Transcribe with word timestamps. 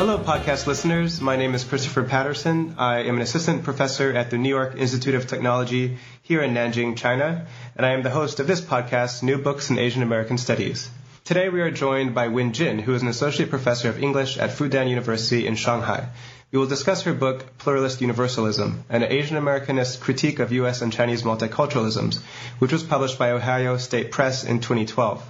Hello, 0.00 0.16
podcast 0.16 0.66
listeners. 0.66 1.20
My 1.20 1.36
name 1.36 1.54
is 1.54 1.62
Christopher 1.62 2.04
Patterson. 2.04 2.76
I 2.78 3.00
am 3.00 3.16
an 3.16 3.20
assistant 3.20 3.64
professor 3.64 4.10
at 4.16 4.30
the 4.30 4.38
New 4.38 4.48
York 4.48 4.74
Institute 4.78 5.14
of 5.14 5.26
Technology 5.26 5.98
here 6.22 6.40
in 6.40 6.54
Nanjing, 6.54 6.96
China, 6.96 7.46
and 7.76 7.84
I 7.84 7.90
am 7.90 8.02
the 8.02 8.08
host 8.08 8.40
of 8.40 8.46
this 8.46 8.62
podcast, 8.62 9.22
New 9.22 9.36
Books 9.36 9.68
in 9.68 9.78
Asian 9.78 10.02
American 10.02 10.38
Studies. 10.38 10.88
Today 11.26 11.50
we 11.50 11.60
are 11.60 11.70
joined 11.70 12.14
by 12.14 12.28
Wen 12.28 12.54
Jin, 12.54 12.78
who 12.78 12.94
is 12.94 13.02
an 13.02 13.08
associate 13.08 13.50
professor 13.50 13.90
of 13.90 14.02
English 14.02 14.38
at 14.38 14.56
Fudan 14.56 14.88
University 14.88 15.46
in 15.46 15.54
Shanghai. 15.54 16.08
We 16.50 16.58
will 16.58 16.66
discuss 16.66 17.02
her 17.02 17.12
book, 17.12 17.58
Pluralist 17.58 18.00
Universalism, 18.00 18.84
an 18.88 19.04
Asian 19.04 19.36
Americanist 19.36 20.00
critique 20.00 20.38
of 20.38 20.50
U.S. 20.52 20.80
and 20.80 20.94
Chinese 20.94 21.24
multiculturalisms, 21.24 22.22
which 22.58 22.72
was 22.72 22.82
published 22.82 23.18
by 23.18 23.32
Ohio 23.32 23.76
State 23.76 24.12
Press 24.12 24.44
in 24.44 24.60
2012. 24.60 25.22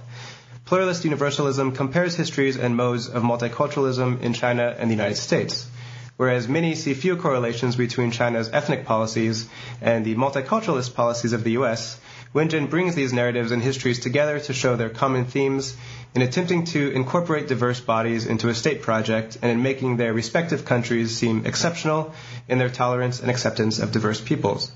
Pluralist 0.71 1.03
universalism 1.03 1.73
compares 1.73 2.15
histories 2.15 2.55
and 2.55 2.77
modes 2.77 3.09
of 3.09 3.23
multiculturalism 3.23 4.21
in 4.21 4.31
China 4.31 4.73
and 4.79 4.89
the 4.89 4.95
United 4.95 5.17
States. 5.17 5.67
Whereas 6.15 6.47
many 6.47 6.75
see 6.75 6.93
few 6.93 7.17
correlations 7.17 7.75
between 7.75 8.11
China's 8.11 8.49
ethnic 8.53 8.85
policies 8.85 9.49
and 9.81 10.05
the 10.05 10.15
multiculturalist 10.15 10.95
policies 10.95 11.33
of 11.33 11.43
the 11.43 11.51
U.S., 11.59 11.99
Wen 12.31 12.47
Jin 12.47 12.67
brings 12.67 12.95
these 12.95 13.11
narratives 13.11 13.51
and 13.51 13.61
histories 13.61 13.99
together 13.99 14.39
to 14.39 14.53
show 14.53 14.77
their 14.77 14.87
common 14.87 15.25
themes 15.25 15.75
in 16.15 16.21
attempting 16.21 16.63
to 16.67 16.89
incorporate 16.91 17.49
diverse 17.49 17.81
bodies 17.81 18.25
into 18.25 18.47
a 18.47 18.55
state 18.55 18.81
project 18.81 19.37
and 19.41 19.51
in 19.51 19.61
making 19.61 19.97
their 19.97 20.13
respective 20.13 20.63
countries 20.63 21.13
seem 21.13 21.45
exceptional 21.45 22.13
in 22.47 22.59
their 22.59 22.69
tolerance 22.69 23.19
and 23.19 23.29
acceptance 23.29 23.79
of 23.79 23.91
diverse 23.91 24.21
peoples. 24.21 24.71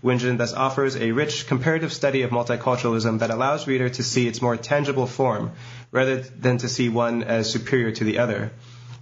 Wen 0.00 0.18
Jin 0.18 0.36
thus 0.36 0.54
offers 0.54 0.96
a 0.96 1.10
rich 1.10 1.48
comparative 1.48 1.92
study 1.92 2.22
of 2.22 2.30
multiculturalism 2.30 3.18
that 3.18 3.30
allows 3.30 3.66
reader 3.66 3.88
to 3.88 4.02
see 4.02 4.28
its 4.28 4.40
more 4.40 4.56
tangible 4.56 5.06
form 5.06 5.50
rather 5.90 6.20
than 6.20 6.58
to 6.58 6.68
see 6.68 6.88
one 6.88 7.24
as 7.24 7.50
superior 7.50 7.90
to 7.90 8.04
the 8.04 8.18
other. 8.18 8.52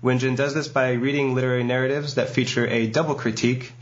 Wen 0.01 0.19
Jin 0.19 0.37
does 0.37 0.55
this 0.55 0.69
by 0.69 0.93
reading 0.93 1.35
literary 1.35 1.65
narratives 1.65 2.15
that 2.15 2.31
feature 2.31 2.67
a 2.67 2.87
double 2.87 3.15
critique 3.15 3.73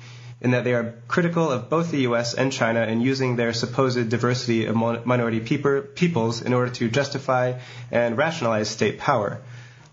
in 0.40 0.50
that 0.50 0.64
they 0.64 0.74
are 0.74 0.94
critical 1.06 1.50
of 1.50 1.70
both 1.70 1.90
the 1.90 2.02
U.S. 2.02 2.34
and 2.34 2.52
China 2.52 2.82
in 2.82 3.00
using 3.00 3.36
their 3.36 3.52
supposed 3.52 4.08
diversity 4.08 4.66
of 4.66 4.74
minority 5.06 5.40
peoples 5.40 6.42
in 6.42 6.52
order 6.52 6.72
to 6.72 6.88
justify 6.88 7.60
and 7.90 8.18
rationalize 8.18 8.68
state 8.68 8.98
power. 8.98 9.40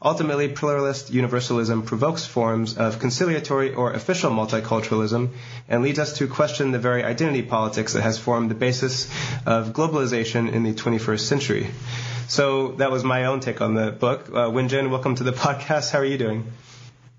Ultimately, 0.03 0.47
pluralist 0.47 1.13
universalism 1.13 1.85
provokes 1.85 2.25
forms 2.25 2.75
of 2.75 2.97
conciliatory 2.97 3.75
or 3.75 3.93
official 3.93 4.31
multiculturalism 4.31 5.29
and 5.69 5.83
leads 5.83 5.99
us 5.99 6.17
to 6.17 6.27
question 6.27 6.71
the 6.71 6.79
very 6.79 7.03
identity 7.03 7.43
politics 7.43 7.93
that 7.93 8.01
has 8.01 8.17
formed 8.17 8.49
the 8.49 8.55
basis 8.55 9.05
of 9.45 9.73
globalization 9.73 10.51
in 10.51 10.63
the 10.63 10.73
21st 10.73 11.19
century. 11.19 11.69
So 12.27 12.71
that 12.79 12.89
was 12.89 13.03
my 13.03 13.25
own 13.25 13.41
take 13.41 13.61
on 13.61 13.75
the 13.75 13.91
book. 13.91 14.29
Uh, 14.29 14.49
Wenjin, 14.49 14.89
welcome 14.89 15.13
to 15.15 15.23
the 15.23 15.33
podcast. 15.43 15.91
How 15.91 15.99
are 15.99 16.05
you 16.05 16.17
doing? 16.17 16.51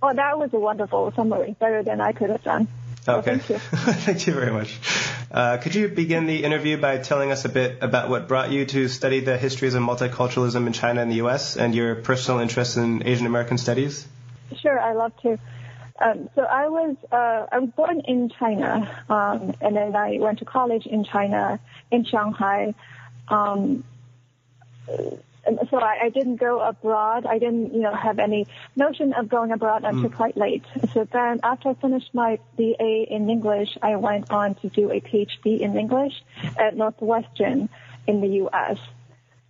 Oh, 0.03 0.13
that 0.13 0.37
was 0.37 0.53
a 0.53 0.59
wonderful 0.59 1.13
summary, 1.15 1.55
better 1.61 1.85
than 1.85 2.01
I 2.01 2.11
could 2.11 2.31
have 2.31 2.43
done. 2.43 2.67
Okay. 3.07 3.39
thank 3.39 3.51
you. 3.51 3.59
thank 3.59 4.27
you 4.27 4.33
very 4.33 4.53
much. 4.53 4.79
Uh, 5.31 5.57
could 5.57 5.75
you 5.75 5.89
begin 5.89 6.27
the 6.27 6.45
interview 6.45 6.77
by 6.77 6.99
telling 6.99 7.33
us 7.33 7.45
a 7.45 7.49
bit 7.49 7.79
about 7.83 8.09
what 8.09 8.29
brought 8.29 8.53
you 8.53 8.65
to 8.67 8.89
study 8.89 9.21
the 9.21 9.37
histories 9.37 9.75
of 9.75 9.83
multiculturalism 9.83 10.67
in 10.67 10.73
China 10.73 11.03
and 11.03 11.11
the 11.11 11.17
U.S. 11.17 11.57
and 11.57 11.75
your 11.75 11.97
personal 11.97 12.41
interest 12.41 12.77
in 12.77 13.07
Asian 13.07 13.27
American 13.27 13.59
studies? 13.59 14.07
Sure, 14.61 14.79
I 14.79 14.93
love 14.93 15.13
to. 15.23 15.39
Um, 16.01 16.29
so 16.35 16.43
I 16.43 16.69
was 16.69 16.97
uh, 17.11 17.47
I 17.51 17.59
was 17.59 17.71
born 17.71 18.01
in 18.01 18.29
China, 18.29 19.05
um, 19.09 19.55
and 19.61 19.77
then 19.77 19.95
I 19.95 20.19
went 20.19 20.39
to 20.39 20.45
college 20.45 20.87
in 20.87 21.05
China 21.05 21.61
in 21.91 22.05
Shanghai. 22.05 22.75
Um, 23.29 23.85
so 25.71 25.79
I, 25.79 26.05
I 26.05 26.09
didn't 26.09 26.37
go 26.37 26.61
abroad. 26.61 27.27
I 27.27 27.39
didn't, 27.39 27.75
you 27.75 27.81
know, 27.81 27.95
have 27.95 28.19
any 28.19 28.47
notion 28.77 29.13
of 29.13 29.29
going 29.29 29.53
abroad 29.53 29.85
until 29.85 30.11
mm. 30.11 30.15
quite 30.15 30.37
late. 30.37 30.65
So 30.93 31.07
then 31.11 31.41
after 31.43 31.71
I 31.71 31.75
finished 31.75 32.11
my 32.15 32.39
BA 32.57 33.07
in 33.09 33.29
English, 33.31 33.77
I 33.83 33.97
went 33.97 34.31
on 34.31 34.55
to 34.57 34.69
do 34.69 34.91
a 34.91 35.01
PhD 35.01 35.61
in 35.61 35.77
English 35.77 36.15
at 36.59 36.77
Northwestern 36.77 37.69
in 38.07 38.21
the 38.21 38.29
U.S. 38.45 38.79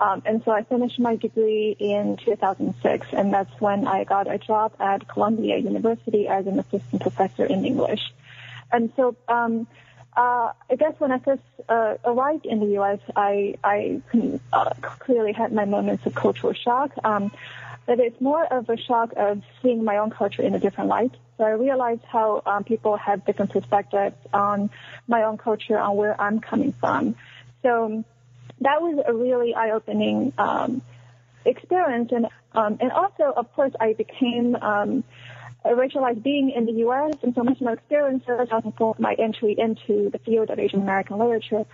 Um, 0.01 0.23
and 0.27 0.43
so 0.45 0.51
I 0.51 0.63
finished 0.65 0.99
my 0.99 1.17
degree 1.17 1.77
in 1.79 2.17
2006, 2.25 3.07
and 3.13 3.33
that's 3.33 3.61
when 3.61 3.87
I 3.87 4.05
got 4.05 4.33
a 4.33 4.37
job 4.37 4.73
at 4.81 5.07
Columbia 5.07 5.59
University 5.59 6.27
as 6.27 6.47
an 6.47 6.59
assistant 6.59 7.03
professor 7.03 7.45
in 7.45 7.65
English. 7.65 8.13
And 8.73 8.93
so 8.97 9.15
um, 9.29 9.69
uh, 10.17 10.53
I 10.71 10.77
guess 10.77 10.95
when 10.99 11.11
I 11.11 11.19
first 11.19 11.43
uh, 11.69 11.95
arrived 12.05 12.47
in 12.47 12.61
the 12.61 12.67
U.S., 12.75 12.99
I, 13.17 13.55
I 13.65 14.03
uh, 14.53 14.71
clearly 14.99 15.33
had 15.33 15.53
my 15.53 15.65
moments 15.65 16.05
of 16.07 16.15
cultural 16.15 16.53
shock. 16.53 16.93
Um, 17.03 17.33
but 17.87 17.99
it's 17.99 18.21
more 18.21 18.45
of 18.45 18.69
a 18.69 18.77
shock 18.77 19.13
of 19.17 19.43
seeing 19.61 19.85
my 19.85 19.97
own 19.99 20.11
culture 20.11 20.43
in 20.43 20.55
a 20.55 20.61
different 20.61 20.89
light. 20.89 21.13
So 21.37 21.45
I 21.45 21.51
realized 21.51 22.03
how 22.05 22.43
um, 22.47 22.63
people 22.63 22.97
have 22.97 23.25
different 23.25 23.51
perspectives 23.51 24.17
on 24.33 24.71
my 25.09 25.25
own 25.25 25.39
culture, 25.39 25.79
on 25.79 25.97
where 25.97 26.21
I'm 26.21 26.41
coming 26.41 26.73
from. 26.73 27.17
So 27.63 28.05
that 28.61 28.81
was 28.81 29.03
a 29.07 29.13
really 29.13 29.55
eye-opening 29.55 30.33
um, 30.39 30.83
experience, 31.45 32.13
and 32.13 32.27
um, 32.55 32.77
and 32.81 32.93
also, 32.93 33.33
of 33.35 33.53
course, 33.55 33.73
I 33.81 33.95
became 33.95 34.57
um, 34.57 35.05
racialized 35.71 36.23
being 36.23 36.51
in 36.51 36.67
the 36.67 36.73
U.S. 36.73 37.15
and 37.23 37.35
so 37.35 37.43
much 37.43 37.61
my 37.61 37.73
experiences 37.73 38.49
has 38.51 38.65
informed 38.65 38.99
my 38.99 39.15
entry 39.15 39.55
into 39.57 40.11
the 40.11 40.19
field 40.19 40.51
of 40.51 40.59
Asian 40.59 40.83
American 40.83 41.19
literature. 41.19 41.65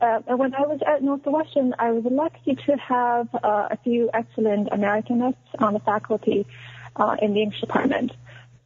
Uh, 0.00 0.20
and 0.26 0.38
when 0.38 0.54
I 0.54 0.62
was 0.62 0.80
at 0.86 1.02
Northwestern, 1.02 1.74
I 1.78 1.90
was 1.92 2.04
lucky 2.10 2.54
to 2.66 2.76
have 2.76 3.28
uh, 3.34 3.68
a 3.70 3.76
few 3.84 4.10
excellent 4.14 4.70
Americanists 4.70 5.36
on 5.58 5.74
the 5.74 5.80
faculty 5.80 6.46
uh, 6.96 7.16
in 7.20 7.34
the 7.34 7.42
English 7.42 7.60
department. 7.60 8.12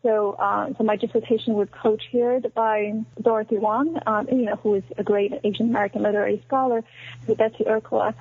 So, 0.05 0.33
uh, 0.39 0.69
so 0.77 0.85
my 0.85 0.97
dissertation 0.97 1.55
was 1.55 1.69
co-chaired 1.73 2.53
by 2.55 2.93
Dorothy 3.21 3.57
Wang, 3.57 3.99
um, 4.07 4.29
you 4.31 4.43
know, 4.43 4.57
who 4.57 4.75
is 4.75 4.85
a 4.99 5.03
great 5.03 5.33
Asian 5.43 5.71
American 5.71 6.03
literary 6.03 6.43
scholar, 6.47 6.85
with 7.27 7.39
Betsy 7.39 7.65
Erkkila. 7.65 8.15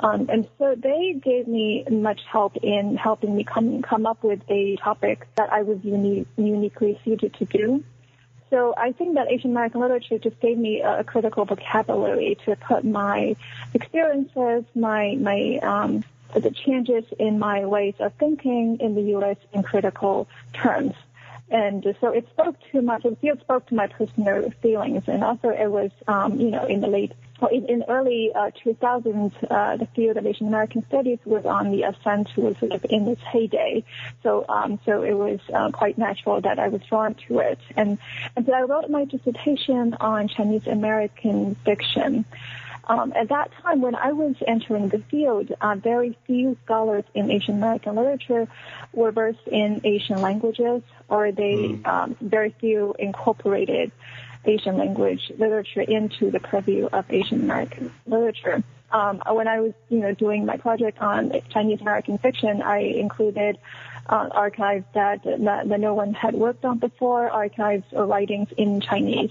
Um, 0.00 0.28
and 0.28 0.48
so 0.58 0.74
they 0.76 1.14
gave 1.20 1.48
me 1.48 1.84
much 1.90 2.20
help 2.30 2.56
in 2.56 2.96
helping 2.96 3.34
me 3.34 3.44
come 3.44 3.82
come 3.82 4.06
up 4.06 4.22
with 4.22 4.40
a 4.48 4.76
topic 4.76 5.26
that 5.36 5.52
I 5.52 5.62
was 5.62 5.78
uni- 5.82 6.26
uniquely 6.36 7.00
suited 7.04 7.34
to 7.34 7.44
do. 7.44 7.84
So 8.50 8.74
I 8.76 8.92
think 8.92 9.16
that 9.16 9.30
Asian 9.30 9.50
American 9.50 9.80
literature 9.80 10.18
just 10.18 10.40
gave 10.40 10.56
me 10.56 10.80
a, 10.80 11.00
a 11.00 11.04
critical 11.04 11.44
vocabulary 11.44 12.38
to 12.44 12.56
put 12.56 12.84
my 12.84 13.36
experiences, 13.74 14.64
my 14.74 15.16
my 15.16 15.58
um, 15.62 16.04
the 16.32 16.50
changes 16.50 17.04
in 17.18 17.38
my 17.38 17.64
ways 17.64 17.94
of 17.98 18.12
thinking 18.14 18.78
in 18.80 18.94
the 18.94 19.02
U.S. 19.02 19.36
in 19.52 19.62
critical 19.62 20.28
terms. 20.52 20.94
And 21.50 21.82
so 22.00 22.08
it 22.08 22.28
spoke 22.28 22.56
to 22.72 22.82
my, 22.82 22.98
field 22.98 23.40
spoke 23.40 23.66
to 23.66 23.74
my 23.74 23.86
personal 23.86 24.50
feelings, 24.62 25.04
and 25.06 25.24
also 25.24 25.48
it 25.48 25.70
was, 25.70 25.90
um, 26.06 26.38
you 26.38 26.50
know, 26.50 26.66
in 26.66 26.80
the 26.80 26.88
late 26.88 27.12
well, 27.40 27.50
in, 27.50 27.66
in 27.66 27.84
early 27.88 28.32
uh, 28.34 28.50
2000s, 28.64 29.32
uh, 29.50 29.76
the 29.76 29.86
field 29.94 30.16
of 30.16 30.26
Asian 30.26 30.48
American 30.48 30.84
studies 30.86 31.18
was 31.24 31.44
on 31.44 31.70
the 31.70 31.82
ascent, 31.84 32.28
was 32.36 32.56
sort 32.58 32.72
of 32.72 32.84
in 32.90 33.06
its 33.08 33.22
heyday. 33.22 33.84
So, 34.22 34.44
um, 34.48 34.78
so 34.84 35.02
it 35.02 35.14
was 35.14 35.40
uh, 35.52 35.70
quite 35.70 35.98
natural 35.98 36.40
that 36.40 36.58
I 36.58 36.68
was 36.68 36.82
drawn 36.82 37.14
to 37.28 37.38
it. 37.40 37.58
And, 37.76 37.98
and 38.36 38.46
so 38.46 38.52
I 38.52 38.62
wrote 38.62 38.90
my 38.90 39.04
dissertation 39.04 39.94
on 40.00 40.28
Chinese 40.28 40.66
American 40.66 41.54
fiction. 41.64 42.24
Um, 42.88 43.12
at 43.14 43.28
that 43.28 43.50
time, 43.62 43.82
when 43.82 43.94
I 43.94 44.12
was 44.12 44.34
entering 44.46 44.88
the 44.88 44.98
field, 45.10 45.52
uh, 45.60 45.74
very 45.74 46.16
few 46.26 46.56
scholars 46.64 47.04
in 47.14 47.30
Asian 47.30 47.56
American 47.56 47.96
literature 47.96 48.48
were 48.94 49.12
versed 49.12 49.46
in 49.46 49.82
Asian 49.84 50.22
languages, 50.22 50.82
or 51.08 51.30
they 51.30 51.54
mm. 51.54 51.86
um, 51.86 52.16
very 52.20 52.54
few 52.58 52.94
incorporated 52.98 53.92
Asian 54.44 54.76
language 54.76 55.32
literature 55.38 55.82
into 55.82 56.30
the 56.30 56.40
purview 56.40 56.88
of 56.92 57.04
Asian 57.10 57.40
American 57.40 57.92
literature. 58.06 58.62
Um, 58.90 59.22
when 59.30 59.48
I 59.48 59.60
was, 59.60 59.74
you 59.90 59.98
know, 59.98 60.14
doing 60.14 60.46
my 60.46 60.56
project 60.56 60.98
on 61.00 61.32
Chinese 61.50 61.80
American 61.80 62.16
fiction, 62.18 62.62
I 62.62 62.78
included 62.78 63.58
uh, 64.08 64.28
archives 64.32 64.86
that, 64.94 65.22
that, 65.24 65.68
that 65.68 65.80
no 65.80 65.94
one 65.94 66.14
had 66.14 66.34
worked 66.34 66.64
on 66.64 66.78
before, 66.78 67.28
archives 67.30 67.84
or 67.92 68.06
writings 68.06 68.48
in 68.56 68.80
Chinese. 68.80 69.30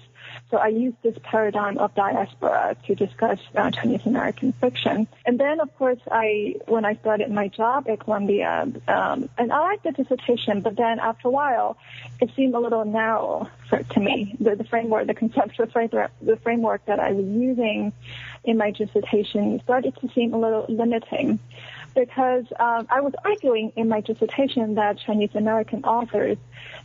So 0.51 0.57
I 0.57 0.67
used 0.67 0.97
this 1.03 1.15
paradigm 1.23 1.77
of 1.77 1.95
diaspora 1.95 2.75
to 2.85 2.95
discuss 2.95 3.39
uh, 3.55 3.71
Chinese 3.71 4.05
American 4.05 4.53
fiction. 4.53 5.07
And 5.25 5.39
then, 5.39 5.59
of 5.59 5.75
course, 5.77 5.99
I 6.11 6.55
when 6.67 6.85
I 6.85 6.95
started 6.95 7.31
my 7.31 7.47
job 7.47 7.87
at 7.89 7.99
Columbia, 8.01 8.67
um, 8.87 9.29
and 9.37 9.51
I 9.51 9.59
liked 9.59 9.83
the 9.83 9.91
dissertation, 9.91 10.61
but 10.61 10.75
then 10.75 10.99
after 10.99 11.27
a 11.27 11.31
while, 11.31 11.77
it 12.21 12.29
seemed 12.35 12.53
a 12.53 12.59
little 12.59 12.85
narrow 12.85 13.49
for, 13.69 13.81
to 13.81 13.99
me. 13.99 14.35
The, 14.39 14.55
the 14.55 14.63
framework, 14.63 15.07
the 15.07 15.13
conceptual 15.13 15.67
framework, 15.67 16.11
the 16.21 16.37
framework 16.37 16.85
that 16.85 16.99
I 16.99 17.11
was 17.11 17.25
using 17.25 17.93
in 18.43 18.57
my 18.57 18.71
dissertation 18.71 19.59
started 19.63 19.95
to 20.01 20.09
seem 20.13 20.33
a 20.33 20.39
little 20.39 20.65
limiting 20.69 21.39
because 21.95 22.45
um, 22.59 22.87
I 22.89 23.01
was 23.01 23.13
arguing 23.23 23.73
in 23.75 23.89
my 23.89 24.01
dissertation 24.01 24.75
that 24.75 24.99
Chinese 24.99 25.31
American 25.35 25.83
authors 25.83 26.37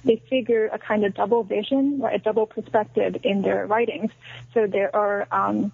they 0.04 0.16
figure 0.28 0.68
a 0.72 0.78
kind 0.78 1.04
of 1.04 1.14
double 1.14 1.44
vision 1.44 2.00
or 2.02 2.10
a 2.10 2.18
double 2.18 2.46
perspective 2.46 3.16
in 3.22 3.42
their 3.42 3.66
writings. 3.66 4.10
So 4.52 4.66
there 4.66 4.94
are 4.94 5.28
um, 5.30 5.72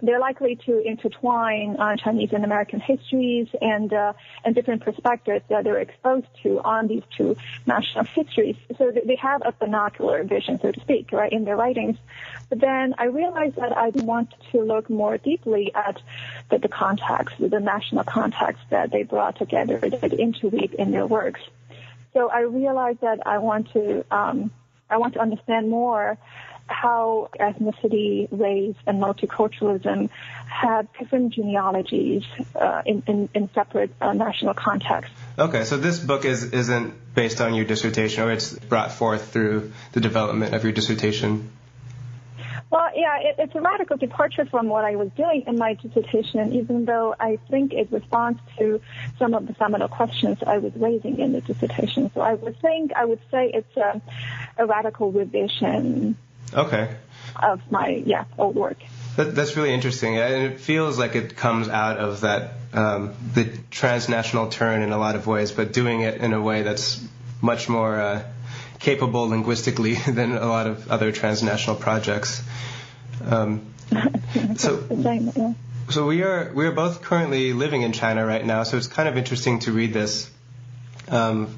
they're 0.00 0.20
likely 0.20 0.56
to 0.66 0.80
intertwine 0.80 1.76
uh, 1.78 1.96
Chinese 1.96 2.30
and 2.32 2.44
American 2.44 2.80
histories 2.80 3.48
and 3.60 3.92
uh, 3.92 4.12
and 4.44 4.54
different 4.54 4.82
perspectives 4.82 5.44
that 5.48 5.64
they're 5.64 5.78
exposed 5.78 6.26
to 6.42 6.60
on 6.60 6.86
these 6.86 7.02
two 7.16 7.36
national 7.66 8.04
histories. 8.04 8.56
So 8.76 8.92
they 8.92 9.16
have 9.16 9.42
a 9.44 9.52
binocular 9.52 10.22
vision, 10.24 10.60
so 10.60 10.70
to 10.70 10.80
speak, 10.80 11.10
right, 11.12 11.32
in 11.32 11.44
their 11.44 11.56
writings. 11.56 11.96
But 12.48 12.60
then 12.60 12.94
I 12.98 13.06
realized 13.06 13.56
that 13.56 13.76
I 13.76 13.88
want 13.88 14.32
to 14.52 14.62
look 14.62 14.88
more 14.88 15.18
deeply 15.18 15.72
at 15.74 16.00
the, 16.50 16.58
the 16.58 16.68
context, 16.68 17.36
the 17.38 17.60
national 17.60 18.04
context 18.04 18.62
that 18.70 18.90
they 18.90 19.02
brought 19.02 19.36
together, 19.36 19.78
that 19.78 20.12
interweave 20.12 20.74
in 20.78 20.92
their 20.92 21.06
works. 21.06 21.40
So 22.12 22.30
I 22.30 22.40
realized 22.40 23.00
that 23.00 23.26
I 23.26 23.38
want 23.38 23.72
to 23.72 24.04
um, 24.10 24.50
I 24.90 24.96
want 24.96 25.14
to 25.14 25.20
understand 25.20 25.68
more 25.68 26.16
how 26.80 27.28
ethnicity, 27.40 28.28
race, 28.30 28.76
and 28.86 29.02
multiculturalism 29.02 30.08
have 30.46 30.86
different 30.98 31.34
genealogies 31.34 32.24
uh, 32.54 32.82
in, 32.86 33.02
in, 33.06 33.28
in, 33.34 33.50
separate 33.52 33.90
uh, 34.00 34.12
national 34.12 34.54
contexts. 34.54 35.14
Okay, 35.38 35.64
so 35.64 35.76
this 35.76 35.98
book 35.98 36.24
is, 36.24 36.52
isn't 36.52 37.14
based 37.14 37.40
on 37.40 37.54
your 37.54 37.64
dissertation, 37.64 38.22
or 38.22 38.30
it's 38.32 38.52
brought 38.52 38.92
forth 38.92 39.32
through 39.32 39.72
the 39.92 40.00
development 40.00 40.54
of 40.54 40.62
your 40.62 40.72
dissertation? 40.72 41.50
Well, 42.70 42.90
yeah, 42.94 43.18
it, 43.20 43.36
it's 43.38 43.54
a 43.54 43.60
radical 43.60 43.96
departure 43.96 44.44
from 44.44 44.68
what 44.68 44.84
I 44.84 44.94
was 44.94 45.10
doing 45.16 45.44
in 45.46 45.58
my 45.58 45.74
dissertation, 45.74 46.52
even 46.52 46.84
though 46.84 47.14
I 47.18 47.38
think 47.50 47.72
it 47.72 47.90
responds 47.90 48.40
to 48.58 48.80
some 49.18 49.34
of 49.34 49.46
the 49.46 49.54
seminal 49.54 49.88
questions 49.88 50.38
I 50.46 50.58
was 50.58 50.72
raising 50.76 51.18
in 51.18 51.32
the 51.32 51.40
dissertation. 51.40 52.10
So 52.14 52.20
I 52.20 52.34
would 52.34 52.60
think, 52.60 52.92
I 52.94 53.04
would 53.04 53.20
say 53.32 53.50
it's 53.52 53.76
a, 53.76 54.00
a 54.58 54.66
radical 54.66 55.10
revision 55.10 56.16
Okay. 56.54 56.96
Of 57.36 57.60
my 57.70 57.88
yeah 57.88 58.24
old 58.36 58.56
work. 58.56 58.78
That, 59.16 59.34
that's 59.34 59.56
really 59.56 59.72
interesting, 59.72 60.16
and 60.16 60.52
it 60.52 60.60
feels 60.60 60.98
like 60.98 61.14
it 61.14 61.36
comes 61.36 61.68
out 61.68 61.98
of 61.98 62.20
that 62.22 62.52
um, 62.72 63.14
the 63.34 63.50
transnational 63.70 64.48
turn 64.48 64.82
in 64.82 64.92
a 64.92 64.98
lot 64.98 65.14
of 65.14 65.26
ways, 65.26 65.52
but 65.52 65.72
doing 65.72 66.00
it 66.02 66.20
in 66.20 66.32
a 66.32 66.40
way 66.40 66.62
that's 66.62 67.04
much 67.40 67.68
more 67.68 68.00
uh, 68.00 68.22
capable 68.78 69.28
linguistically 69.28 69.94
than 70.08 70.32
a 70.32 70.46
lot 70.46 70.66
of 70.66 70.90
other 70.90 71.12
transnational 71.12 71.76
projects. 71.76 72.42
Um, 73.24 73.74
so. 74.56 75.54
So 75.90 76.06
we 76.06 76.22
are 76.22 76.52
we 76.54 76.66
are 76.66 76.72
both 76.72 77.00
currently 77.00 77.54
living 77.54 77.80
in 77.80 77.92
China 77.92 78.26
right 78.26 78.44
now, 78.44 78.64
so 78.64 78.76
it's 78.76 78.88
kind 78.88 79.08
of 79.08 79.16
interesting 79.16 79.60
to 79.60 79.72
read 79.72 79.94
this 79.94 80.30
um, 81.08 81.56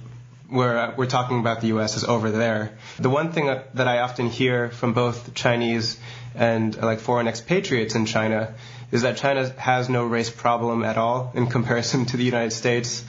where 0.51 0.79
uh, 0.79 0.95
we're 0.97 1.07
talking 1.07 1.39
about 1.39 1.61
the 1.61 1.69
U.S. 1.69 1.97
is 1.97 2.05
over 2.05 2.31
there. 2.31 2.77
The 2.99 3.11
one 3.11 3.33
thing 3.33 3.47
that 3.47 3.89
I 3.89 4.01
often 4.01 4.29
hear 4.29 4.71
from 4.71 4.93
both 4.93 5.35
Chinese 5.35 5.99
and 6.35 6.77
uh, 6.77 6.85
like 6.85 7.01
foreign 7.01 7.29
expatriates 7.29 7.95
in 7.95 8.07
China 8.07 8.55
is 8.91 9.03
that 9.03 9.17
China 9.17 9.49
has 9.51 9.89
no 9.89 10.05
race 10.05 10.31
problem 10.31 10.85
at 10.85 10.99
all 10.99 11.33
in 11.35 11.47
comparison 11.47 12.07
to 12.07 12.17
the 12.17 12.25
United 12.25 12.53
States. 12.53 13.05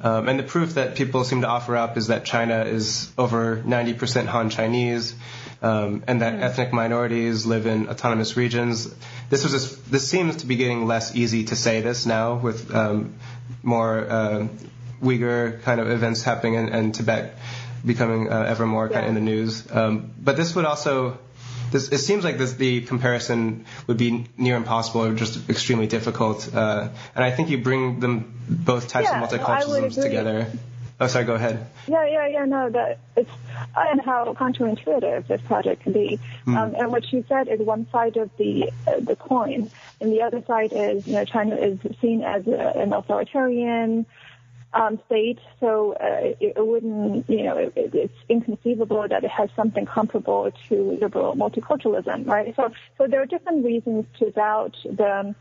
Um, 0.00 0.28
and 0.28 0.38
the 0.38 0.42
proof 0.42 0.74
that 0.74 0.94
people 0.94 1.24
seem 1.24 1.40
to 1.40 1.48
offer 1.48 1.76
up 1.76 1.96
is 1.96 2.08
that 2.08 2.24
China 2.24 2.64
is 2.64 3.10
over 3.16 3.56
90% 3.56 4.26
Han 4.26 4.50
Chinese, 4.50 5.14
um, 5.62 6.04
and 6.06 6.20
that 6.20 6.34
mm. 6.34 6.42
ethnic 6.42 6.72
minorities 6.72 7.46
live 7.46 7.66
in 7.66 7.88
autonomous 7.88 8.36
regions. 8.36 8.94
This 9.30 9.42
was 9.42 9.52
just, 9.52 9.90
this 9.90 10.08
seems 10.08 10.36
to 10.36 10.46
be 10.46 10.56
getting 10.56 10.86
less 10.86 11.14
easy 11.14 11.44
to 11.44 11.56
say 11.56 11.80
this 11.80 12.04
now 12.04 12.34
with 12.34 12.74
um, 12.74 13.14
more 13.62 14.06
uh, 14.06 14.48
Uyghur 15.02 15.62
kind 15.62 15.80
of 15.80 15.90
events 15.90 16.22
happening 16.22 16.54
in, 16.54 16.68
in 16.68 16.92
Tibet 16.92 17.38
becoming 17.84 18.32
uh, 18.32 18.42
ever 18.42 18.66
more 18.66 18.88
kind 18.88 19.04
of 19.04 19.08
in 19.10 19.14
the 19.14 19.20
news. 19.20 19.66
Um, 19.70 20.10
but 20.20 20.36
this 20.36 20.54
would 20.54 20.64
also, 20.64 21.18
this, 21.70 21.88
it 21.88 21.98
seems 21.98 22.24
like 22.24 22.38
this, 22.38 22.54
the 22.54 22.80
comparison 22.80 23.64
would 23.86 23.96
be 23.96 24.26
near 24.36 24.56
impossible 24.56 25.04
or 25.04 25.14
just 25.14 25.48
extremely 25.48 25.86
difficult. 25.86 26.52
Uh, 26.54 26.88
and 27.14 27.24
I 27.24 27.30
think 27.30 27.50
you 27.50 27.58
bring 27.58 28.00
them 28.00 28.34
both 28.48 28.88
types 28.88 29.08
yeah, 29.10 29.22
of 29.22 29.30
multiculturalisms 29.30 30.02
together. 30.02 30.50
Oh, 30.98 31.08
sorry. 31.08 31.26
Go 31.26 31.34
ahead. 31.34 31.66
Yeah, 31.86 32.06
yeah, 32.06 32.26
yeah. 32.26 32.44
No, 32.46 32.70
that 32.70 32.98
it's 33.16 33.30
and 33.76 34.00
how 34.00 34.32
counterintuitive 34.32 35.26
this 35.26 35.42
project 35.42 35.82
can 35.82 35.92
be. 35.92 36.18
Mm. 36.46 36.56
Um, 36.56 36.74
and 36.74 36.90
what 36.90 37.12
you 37.12 37.22
said 37.28 37.48
is 37.48 37.60
one 37.60 37.86
side 37.92 38.16
of 38.16 38.30
the 38.38 38.72
uh, 38.86 39.00
the 39.00 39.14
coin, 39.14 39.70
and 40.00 40.10
the 40.10 40.22
other 40.22 40.42
side 40.46 40.72
is 40.72 41.06
you 41.06 41.12
know 41.12 41.26
China 41.26 41.56
is 41.56 41.78
seen 42.00 42.22
as 42.22 42.46
a, 42.46 42.78
an 42.78 42.94
authoritarian 42.94 44.06
um, 44.72 45.00
state, 45.06 45.38
so 45.60 45.94
uh, 45.94 46.34
it, 46.40 46.54
it, 46.56 46.66
wouldn't, 46.66 47.28
you 47.30 47.44
know, 47.44 47.56
it, 47.56 47.72
it's 47.76 48.14
inconceivable 48.28 49.06
that 49.08 49.24
it 49.24 49.30
has 49.30 49.48
something 49.56 49.86
comparable 49.86 50.50
to 50.68 50.98
liberal 51.00 51.34
multiculturalism, 51.34 52.26
right? 52.26 52.54
So, 52.56 52.72
so 52.98 53.06
there 53.06 53.22
are 53.22 53.26
different 53.26 53.64
reasons 53.64 54.04
to 54.18 54.30
doubt 54.30 54.76
the 54.84 55.34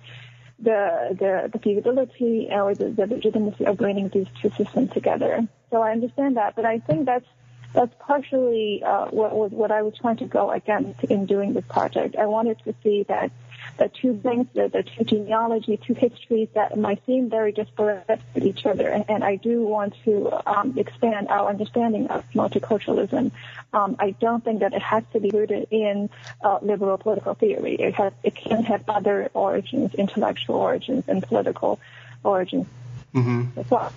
the 0.57 1.17
the, 1.19 1.49
the 1.51 1.59
feasibility 1.59 2.47
or 2.49 2.73
the, 2.73 2.89
the 2.89 3.07
legitimacy 3.07 3.65
of 3.65 3.77
bringing 3.77 4.07
these 4.09 4.27
two 4.41 4.51
systems 4.57 4.91
together. 4.91 5.45
So 5.69 5.81
I 5.81 5.91
understand 5.91 6.37
that, 6.37 6.55
but 6.55 6.63
I 6.65 6.79
think 6.79 7.05
that's 7.05 7.25
that's 7.73 7.93
partially 7.99 8.81
uh, 8.83 9.07
what 9.07 9.51
what 9.51 9.71
I 9.71 9.81
was 9.81 9.93
trying 9.99 10.17
to 10.17 10.25
go 10.25 10.51
against 10.51 11.03
in 11.05 11.25
doing 11.25 11.53
this 11.53 11.65
project. 11.65 12.15
I 12.15 12.25
wanted 12.25 12.57
to 12.63 12.73
see 12.83 13.03
that 13.09 13.31
the 13.77 13.89
two 13.89 14.17
things, 14.17 14.47
the, 14.53 14.67
the 14.67 14.83
two 14.83 15.03
genealogy, 15.03 15.77
two 15.77 15.93
histories 15.93 16.49
that 16.53 16.77
might 16.77 17.05
seem 17.05 17.29
very 17.29 17.51
disparate 17.51 18.21
with 18.33 18.43
each 18.43 18.65
other. 18.65 18.89
And, 18.89 19.05
and 19.09 19.23
I 19.23 19.35
do 19.35 19.63
want 19.63 19.95
to 20.05 20.31
um, 20.45 20.77
expand 20.77 21.27
our 21.29 21.49
understanding 21.49 22.07
of 22.07 22.23
multiculturalism. 22.33 23.31
Um, 23.73 23.95
I 23.99 24.11
don't 24.11 24.43
think 24.43 24.59
that 24.61 24.73
it 24.73 24.81
has 24.81 25.03
to 25.13 25.19
be 25.19 25.29
rooted 25.29 25.67
in 25.71 26.09
uh, 26.43 26.59
liberal 26.61 26.97
political 26.97 27.33
theory. 27.33 27.75
It, 27.75 27.95
has, 27.95 28.13
it 28.23 28.35
can 28.35 28.63
have 28.63 28.83
other 28.87 29.29
origins, 29.33 29.93
intellectual 29.95 30.55
origins, 30.55 31.05
and 31.07 31.21
political 31.21 31.79
origins. 32.23 32.67
Mm-hmm. 33.13 33.57
As 33.59 33.71
well. 33.71 33.93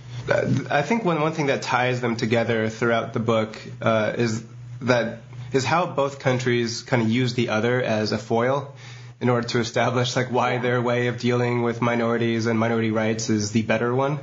I 0.71 0.83
think 0.83 1.05
one 1.05 1.21
one 1.21 1.33
thing 1.33 1.47
that 1.47 1.63
ties 1.63 2.01
them 2.01 2.15
together 2.15 2.69
throughout 2.69 3.15
the 3.15 3.19
book 3.19 3.61
uh, 3.83 4.13
is 4.17 4.45
that 4.83 5.23
is 5.53 5.65
how 5.65 5.87
both 5.87 6.21
countries 6.21 6.83
kind 6.83 7.03
of 7.03 7.09
use 7.09 7.35
the 7.35 7.49
other 7.49 7.83
as 7.83 8.13
a 8.13 8.19
foil 8.19 8.73
in 9.21 9.29
order 9.29 9.47
to 9.49 9.59
establish 9.59 10.15
like 10.15 10.31
why 10.31 10.59
their 10.59 10.81
way 10.81 11.09
of 11.09 11.19
dealing 11.19 11.63
with 11.63 11.83
minorities 11.83 12.47
and 12.47 12.59
minority 12.59 12.91
rights 12.91 13.31
is 13.31 13.51
the 13.51 13.63
better 13.63 13.95
one. 13.95 14.19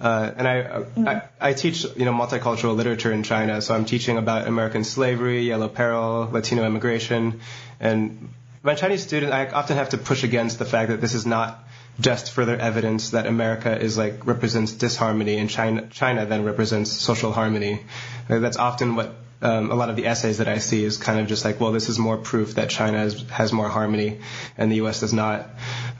Uh, 0.00 0.30
and 0.36 0.46
I, 0.46 0.62
mm-hmm. 0.62 1.08
I, 1.08 1.22
I 1.40 1.52
teach 1.54 1.84
you 1.96 2.04
know 2.04 2.12
multicultural 2.12 2.76
literature 2.76 3.12
in 3.12 3.24
China, 3.24 3.60
so 3.60 3.74
I'm 3.74 3.84
teaching 3.84 4.16
about 4.16 4.46
American 4.46 4.84
slavery, 4.84 5.42
yellow 5.42 5.68
peril, 5.68 6.28
Latino 6.30 6.64
immigration, 6.64 7.40
and 7.80 8.28
my 8.62 8.74
Chinese 8.74 9.02
student 9.02 9.32
I 9.32 9.46
often 9.48 9.76
have 9.76 9.88
to 9.90 9.98
push 9.98 10.22
against 10.22 10.60
the 10.60 10.64
fact 10.64 10.90
that 10.90 11.00
this 11.00 11.14
is 11.14 11.26
not 11.26 11.64
just 12.00 12.30
further 12.30 12.56
evidence 12.56 13.10
that 13.10 13.26
America 13.26 13.76
is 13.76 13.98
like 13.98 14.24
represents 14.24 14.72
disharmony 14.72 15.38
and 15.38 15.50
China 15.50 15.88
China 15.90 16.26
then 16.26 16.44
represents 16.44 16.92
social 16.92 17.32
harmony. 17.32 17.80
That's 18.28 18.56
often 18.56 18.94
what 18.94 19.14
um, 19.40 19.70
a 19.70 19.74
lot 19.74 19.88
of 19.88 19.96
the 19.96 20.06
essays 20.06 20.38
that 20.38 20.48
I 20.48 20.58
see 20.58 20.82
is 20.82 20.96
kind 20.96 21.20
of 21.20 21.28
just 21.28 21.44
like, 21.44 21.60
well, 21.60 21.72
this 21.72 21.88
is 21.88 21.98
more 21.98 22.16
proof 22.16 22.54
that 22.54 22.70
China 22.70 22.98
has, 22.98 23.22
has 23.30 23.52
more 23.52 23.68
harmony 23.68 24.20
and 24.56 24.70
the 24.70 24.76
U.S. 24.76 25.00
does 25.00 25.12
not. 25.12 25.48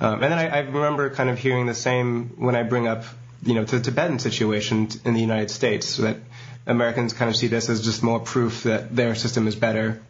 Um, 0.01 0.23
and 0.23 0.25
then 0.25 0.33
I, 0.33 0.49
I 0.49 0.59
remember 0.61 1.11
kind 1.11 1.31
of 1.31 1.39
hearing 1.39 1.67
the 1.67 1.75
same 1.75 2.31
when 2.37 2.57
I 2.57 2.65
bring 2.65 2.89
up, 2.89 3.05
you 3.45 3.55
know, 3.55 3.65
the 3.65 3.81
Tibetan 3.81 4.19
situation 4.19 4.89
in 5.05 5.15
the 5.15 5.21
United 5.21 5.51
States, 5.51 5.99
that 5.99 6.17
Americans 6.67 7.13
kind 7.13 7.31
of 7.31 7.37
see 7.37 7.47
this 7.47 7.69
as 7.69 7.81
just 7.81 8.03
more 8.03 8.19
proof 8.19 8.65
that 8.65 8.95
their 8.95 9.15
system 9.15 9.47
is 9.47 9.55
better. 9.55 10.01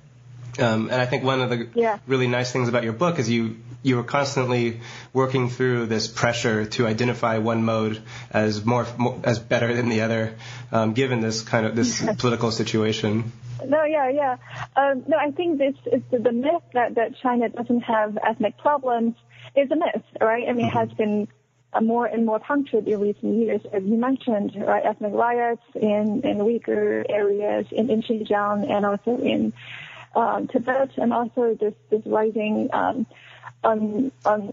Um, 0.59 0.91
and 0.91 1.01
I 1.01 1.07
think 1.07 1.25
one 1.25 1.41
of 1.41 1.51
the 1.51 1.69
yeah. 1.75 1.99
really 2.07 2.27
nice 2.27 2.53
things 2.53 2.69
about 2.69 2.85
your 2.85 2.93
book 2.93 3.19
is 3.19 3.31
you 3.31 3.57
you 3.83 3.97
were 3.97 4.05
constantly 4.05 4.81
working 5.13 5.51
through 5.51 5.87
this 5.87 6.09
pressure 6.09 6.67
to 6.67 6.87
identify 6.87 7.39
one 7.39 7.65
mode 7.65 8.03
as 8.31 8.65
more, 8.65 8.87
more 8.97 9.21
as 9.23 9.39
better 9.39 9.73
than 9.73 9.89
the 9.89 10.01
other, 10.01 10.35
um, 10.73 10.95
given 10.95 11.21
this 11.21 11.43
kind 11.43 11.65
of 11.65 11.77
this 11.77 12.05
political 12.19 12.51
situation. 12.51 13.33
No, 13.65 13.85
yeah, 13.85 14.09
yeah. 14.11 14.37
Um, 14.77 15.05
no, 15.07 15.17
I 15.17 15.31
think 15.31 15.59
this 15.59 15.75
is 15.93 16.03
the, 16.11 16.19
the 16.19 16.33
myth 16.33 16.63
that, 16.75 16.95
that 16.97 17.17
China 17.23 17.49
doesn't 17.49 17.81
have 17.81 18.19
ethnic 18.23 18.59
problems 18.59 19.15
is 19.57 19.71
a 19.71 19.77
myth, 19.77 20.05
right? 20.21 20.49
I 20.49 20.53
mean, 20.53 20.69
mm-hmm. 20.69 20.77
it 20.77 20.89
has 20.89 20.97
been 20.97 21.29
more 21.83 22.07
and 22.07 22.25
more 22.25 22.39
punctured 22.39 22.87
in 22.89 23.01
recent 23.01 23.35
years. 23.35 23.61
As 23.73 23.83
you 23.83 23.97
mentioned, 23.97 24.53
right, 24.57 24.85
ethnic 24.85 25.13
riots 25.13 25.63
in, 25.75 26.23
in 26.25 26.39
Uyghur 26.39 27.05
areas, 27.09 27.67
in, 27.71 27.91
in 27.91 28.03
Xinjiang, 28.03 28.71
and 28.71 28.87
also 28.87 29.19
in 29.19 29.53
um, 30.15 30.49
Tibet, 30.49 30.91
and 30.97 31.13
also 31.13 31.55
this, 31.55 31.75
this 31.91 32.03
rising 32.07 32.69
um, 32.73 33.07
um, 33.65 34.13
um, 34.25 34.53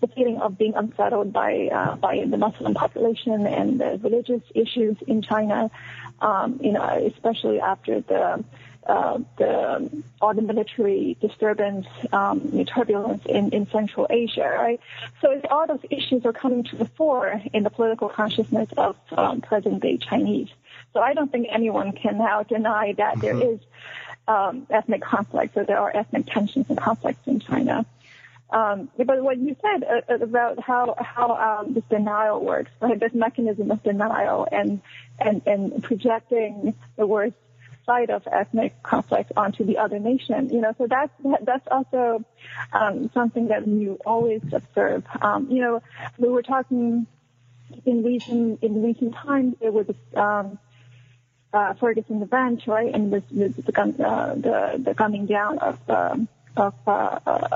the 0.00 0.08
feeling 0.14 0.38
of 0.38 0.58
being 0.58 0.74
unsettled 0.74 1.32
by 1.32 1.68
uh, 1.72 1.96
by 1.96 2.24
the 2.26 2.36
Muslim 2.36 2.74
population 2.74 3.46
and 3.46 3.80
the 3.80 3.98
religious 4.02 4.42
issues 4.54 4.96
in 5.06 5.22
China. 5.22 5.70
Um, 6.20 6.60
you 6.62 6.72
know, 6.72 6.82
especially 6.82 7.60
after 7.60 8.00
the 8.00 8.44
uh, 8.86 9.18
the 9.38 10.02
all 10.20 10.34
the 10.34 10.42
military 10.42 11.16
disturbance, 11.20 11.86
um, 12.12 12.64
turbulence 12.66 13.22
in, 13.26 13.50
in 13.50 13.70
Central 13.70 14.06
Asia, 14.10 14.48
right? 14.58 14.80
So 15.20 15.40
all 15.50 15.66
those 15.66 15.84
issues 15.90 16.24
are 16.24 16.32
coming 16.32 16.64
to 16.64 16.76
the 16.76 16.86
fore 16.86 17.40
in 17.52 17.62
the 17.62 17.70
political 17.70 18.08
consciousness 18.08 18.68
of 18.76 18.96
um, 19.16 19.40
present-day 19.40 19.98
Chinese. 19.98 20.48
So 20.92 21.00
I 21.00 21.14
don't 21.14 21.30
think 21.30 21.46
anyone 21.50 21.92
can 21.92 22.18
now 22.18 22.42
deny 22.42 22.92
that 22.98 23.16
mm-hmm. 23.16 23.20
there 23.20 23.52
is 23.52 23.60
um, 24.28 24.66
ethnic 24.70 25.02
conflict, 25.02 25.56
or 25.56 25.64
there 25.64 25.78
are 25.78 25.94
ethnic 25.94 26.26
tensions 26.26 26.66
and 26.68 26.78
conflicts 26.78 27.26
in 27.26 27.40
China. 27.40 27.84
Um, 28.50 28.90
but 28.98 29.22
what 29.22 29.38
you 29.38 29.56
said 29.62 29.82
uh, 29.82 30.12
uh, 30.12 30.16
about 30.16 30.60
how 30.60 30.94
how 30.98 31.36
um, 31.36 31.72
this 31.72 31.84
denial 31.88 32.44
works, 32.44 32.70
right? 32.80 33.00
This 33.00 33.14
mechanism 33.14 33.70
of 33.70 33.82
denial 33.82 34.46
and 34.52 34.82
and 35.18 35.42
and 35.46 35.82
projecting 35.82 36.74
the 36.96 37.06
worst 37.06 37.36
side 37.86 38.10
of 38.10 38.28
ethnic 38.30 38.80
conflict 38.82 39.32
onto 39.36 39.64
the 39.64 39.78
other 39.78 39.98
nation. 39.98 40.50
You 40.50 40.60
know, 40.60 40.74
so 40.76 40.86
that's 40.86 41.12
that's 41.42 41.66
also 41.70 42.24
um, 42.72 43.10
something 43.14 43.48
that 43.48 43.66
you 43.66 43.98
always 44.04 44.42
observe. 44.52 45.04
Um, 45.20 45.50
you 45.50 45.62
know, 45.62 45.82
we 46.18 46.28
were 46.28 46.42
talking 46.42 47.06
in 47.86 48.02
recent 48.02 48.62
in 48.62 48.82
recent 48.82 49.14
times 49.14 49.56
there 49.60 49.72
was 49.72 49.86
um, 50.14 50.58
uh, 51.52 51.74
Ferguson 51.74 52.22
event, 52.22 52.66
right, 52.66 52.92
and 52.94 53.12
this, 53.12 53.22
this 53.30 53.52
the, 53.52 54.06
uh, 54.06 54.34
the 54.34 54.82
the 54.82 54.94
coming 54.94 55.26
down 55.26 55.58
of 55.58 55.90
um, 55.90 56.28
of 56.56 56.74
uh, 56.86 57.18
uh, 57.26 57.48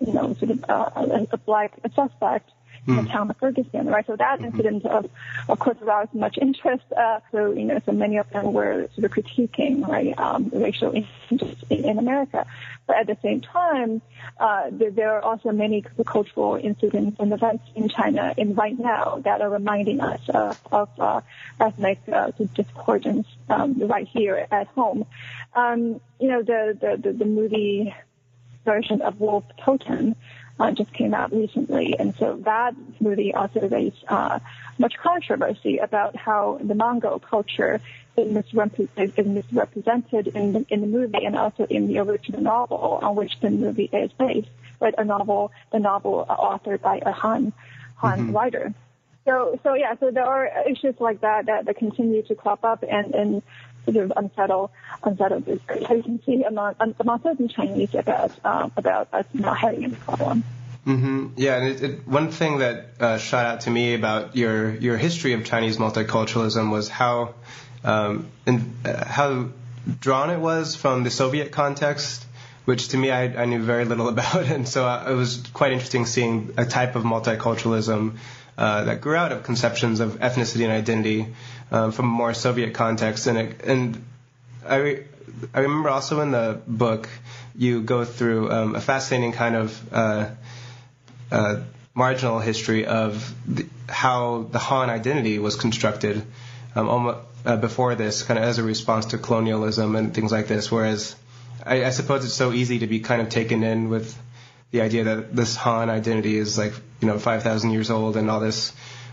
you 0.00 0.12
know 0.12 0.34
sort 0.34 0.50
of 0.50 0.64
uh, 0.68 0.90
a 0.96 1.26
a 1.32 1.36
black 1.38 1.72
a 1.84 1.90
suspect 1.90 2.50
in 2.86 2.96
the 2.96 3.02
hmm. 3.02 3.08
town 3.08 3.30
of 3.30 3.36
Ferguson, 3.38 3.86
right? 3.86 4.06
So 4.06 4.16
that 4.16 4.38
mm-hmm. 4.38 4.46
incident, 4.46 4.86
of, 4.86 5.10
of 5.48 5.58
course, 5.58 5.78
aroused 5.82 6.14
much 6.14 6.38
interest. 6.38 6.84
Uh, 6.96 7.20
so, 7.32 7.52
you 7.52 7.64
know, 7.64 7.80
so 7.86 7.92
many 7.92 8.18
of 8.18 8.28
them 8.30 8.52
were 8.52 8.88
sort 8.94 9.04
of 9.04 9.10
critiquing, 9.10 9.86
right, 9.86 10.18
um, 10.18 10.50
racial 10.52 10.90
injustice 10.90 11.64
in, 11.70 11.84
in 11.84 11.98
America. 11.98 12.46
But 12.86 12.96
at 12.96 13.06
the 13.06 13.16
same 13.22 13.40
time, 13.40 14.02
uh, 14.38 14.68
there, 14.70 14.90
there 14.90 15.12
are 15.12 15.22
also 15.22 15.50
many 15.50 15.82
cultural 16.06 16.56
incidents 16.56 17.16
and 17.18 17.32
events 17.32 17.64
in 17.74 17.88
China 17.88 18.34
in 18.36 18.54
right 18.54 18.78
now 18.78 19.20
that 19.24 19.40
are 19.40 19.50
reminding 19.50 20.00
us 20.00 20.20
uh, 20.28 20.54
of 20.70 20.88
uh, 20.98 21.20
ethnic 21.60 22.00
uh, 22.12 22.32
discordance 22.54 23.26
um, 23.48 23.78
right 23.78 24.06
here 24.06 24.46
at 24.50 24.66
home. 24.68 25.06
Um, 25.54 26.00
you 26.20 26.28
know, 26.28 26.42
the, 26.42 26.76
the, 26.78 27.00
the, 27.00 27.12
the 27.16 27.24
movie 27.24 27.94
version 28.64 29.02
of 29.02 29.20
Wolf 29.20 29.44
Totem 29.60 30.16
uh, 30.58 30.70
just 30.70 30.92
came 30.92 31.14
out 31.14 31.32
recently, 31.32 31.96
and 31.98 32.14
so 32.16 32.36
that 32.44 32.74
movie 33.00 33.34
also 33.34 33.68
raised 33.68 34.04
uh, 34.08 34.38
much 34.78 34.94
controversy 35.02 35.78
about 35.78 36.16
how 36.16 36.58
the 36.62 36.74
Mongol 36.74 37.18
culture 37.18 37.80
is, 38.16 38.32
misrep- 38.32 38.88
is 38.96 39.26
misrepresented 39.26 40.28
in 40.28 40.52
the, 40.52 40.66
in 40.68 40.80
the 40.80 40.86
movie 40.86 41.24
and 41.24 41.36
also 41.36 41.64
in 41.64 41.88
the 41.88 41.98
original 41.98 42.40
novel 42.40 43.00
on 43.02 43.16
which 43.16 43.32
the 43.40 43.50
movie 43.50 43.90
is 43.92 44.12
based, 44.12 44.48
right? 44.80 44.94
A 44.96 45.04
novel, 45.04 45.50
the 45.72 45.80
novel 45.80 46.24
authored 46.28 46.80
by 46.80 47.00
a 47.04 47.12
Han 47.12 47.52
Han 47.96 48.18
mm-hmm. 48.18 48.32
writer. 48.32 48.74
So, 49.24 49.58
so 49.62 49.74
yeah, 49.74 49.94
so 49.98 50.10
there 50.10 50.26
are 50.26 50.68
issues 50.68 50.96
like 51.00 51.22
that 51.22 51.46
that, 51.46 51.64
that 51.64 51.76
continue 51.78 52.22
to 52.24 52.34
crop 52.34 52.62
up, 52.62 52.84
and 52.88 53.14
and 53.14 53.42
sort 53.84 53.96
of 53.96 54.12
unsettle 54.16 54.70
unsettle 55.02 55.40
this 55.40 55.60
hesitancy 55.68 56.42
among 56.42 56.74
among 57.00 57.22
certain 57.22 57.48
Chinese 57.48 57.94
about 57.94 58.32
um, 58.44 58.72
about 58.76 59.12
us 59.12 59.26
not 59.32 59.58
having 59.58 59.84
any 59.84 59.94
problem. 59.94 60.44
Mm-hmm. 60.86 61.28
Yeah, 61.36 61.56
and 61.56 61.68
it, 61.68 61.82
it, 61.82 62.08
one 62.08 62.30
thing 62.30 62.58
that 62.58 62.88
uh, 63.00 63.18
shot 63.18 63.46
out 63.46 63.60
to 63.62 63.70
me 63.70 63.94
about 63.94 64.36
your 64.36 64.74
your 64.74 64.96
history 64.98 65.32
of 65.32 65.44
Chinese 65.44 65.78
multiculturalism 65.78 66.70
was 66.70 66.88
how 66.88 67.34
um, 67.82 68.28
in, 68.46 68.74
uh, 68.84 69.04
how 69.04 69.48
drawn 70.00 70.30
it 70.30 70.38
was 70.38 70.76
from 70.76 71.02
the 71.02 71.10
Soviet 71.10 71.52
context, 71.52 72.26
which 72.66 72.88
to 72.88 72.98
me 72.98 73.10
I, 73.10 73.24
I 73.24 73.44
knew 73.46 73.62
very 73.62 73.86
little 73.86 74.08
about, 74.14 74.44
and 74.44 74.68
so 74.68 74.86
uh, 74.86 75.06
it 75.08 75.14
was 75.14 75.42
quite 75.54 75.72
interesting 75.72 76.04
seeing 76.04 76.52
a 76.58 76.66
type 76.66 76.96
of 76.96 77.04
multiculturalism 77.04 78.16
uh, 78.58 78.84
that 78.84 79.00
grew 79.00 79.16
out 79.16 79.32
of 79.32 79.42
conceptions 79.42 80.00
of 80.00 80.20
ethnicity 80.20 80.64
and 80.64 80.72
identity 80.72 81.34
um, 81.74 81.90
from 81.90 82.04
a 82.04 82.08
more 82.08 82.34
Soviet 82.34 82.72
context. 82.72 83.26
And 83.26 83.38
it, 83.38 83.64
and 83.64 84.04
I 84.66 85.02
I 85.52 85.60
remember 85.60 85.90
also 85.90 86.20
in 86.20 86.30
the 86.30 86.60
book 86.66 87.08
you 87.56 87.82
go 87.82 88.04
through 88.04 88.50
um, 88.50 88.74
a 88.76 88.80
fascinating 88.80 89.32
kind 89.32 89.56
of 89.56 89.92
uh, 89.92 90.30
uh, 91.32 91.56
marginal 91.94 92.38
history 92.38 92.86
of 92.86 93.34
the, 93.46 93.66
how 93.88 94.46
the 94.52 94.58
Han 94.58 94.88
identity 94.88 95.38
was 95.38 95.56
constructed 95.56 96.22
um, 96.76 96.88
almost, 96.88 97.18
uh, 97.44 97.56
before 97.56 97.94
this, 97.96 98.22
kind 98.22 98.38
of 98.38 98.44
as 98.44 98.58
a 98.58 98.62
response 98.62 99.06
to 99.06 99.18
colonialism 99.18 99.96
and 99.96 100.14
things 100.14 100.30
like 100.30 100.46
this. 100.46 100.70
Whereas 100.70 101.16
I, 101.66 101.84
I 101.84 101.90
suppose 101.90 102.24
it's 102.24 102.34
so 102.34 102.52
easy 102.52 102.80
to 102.80 102.86
be 102.86 103.00
kind 103.00 103.20
of 103.20 103.30
taken 103.30 103.64
in 103.64 103.88
with 103.88 104.16
the 104.70 104.80
idea 104.80 105.04
that 105.04 105.34
this 105.34 105.56
Han 105.56 105.90
identity 105.90 106.36
is 106.36 106.56
like 106.56 106.72
you 107.00 107.08
know 107.08 107.18
5,000 107.18 107.70
years 107.70 107.90
old 107.90 108.16
and 108.16 108.30
all 108.30 108.40
this, 108.40 108.72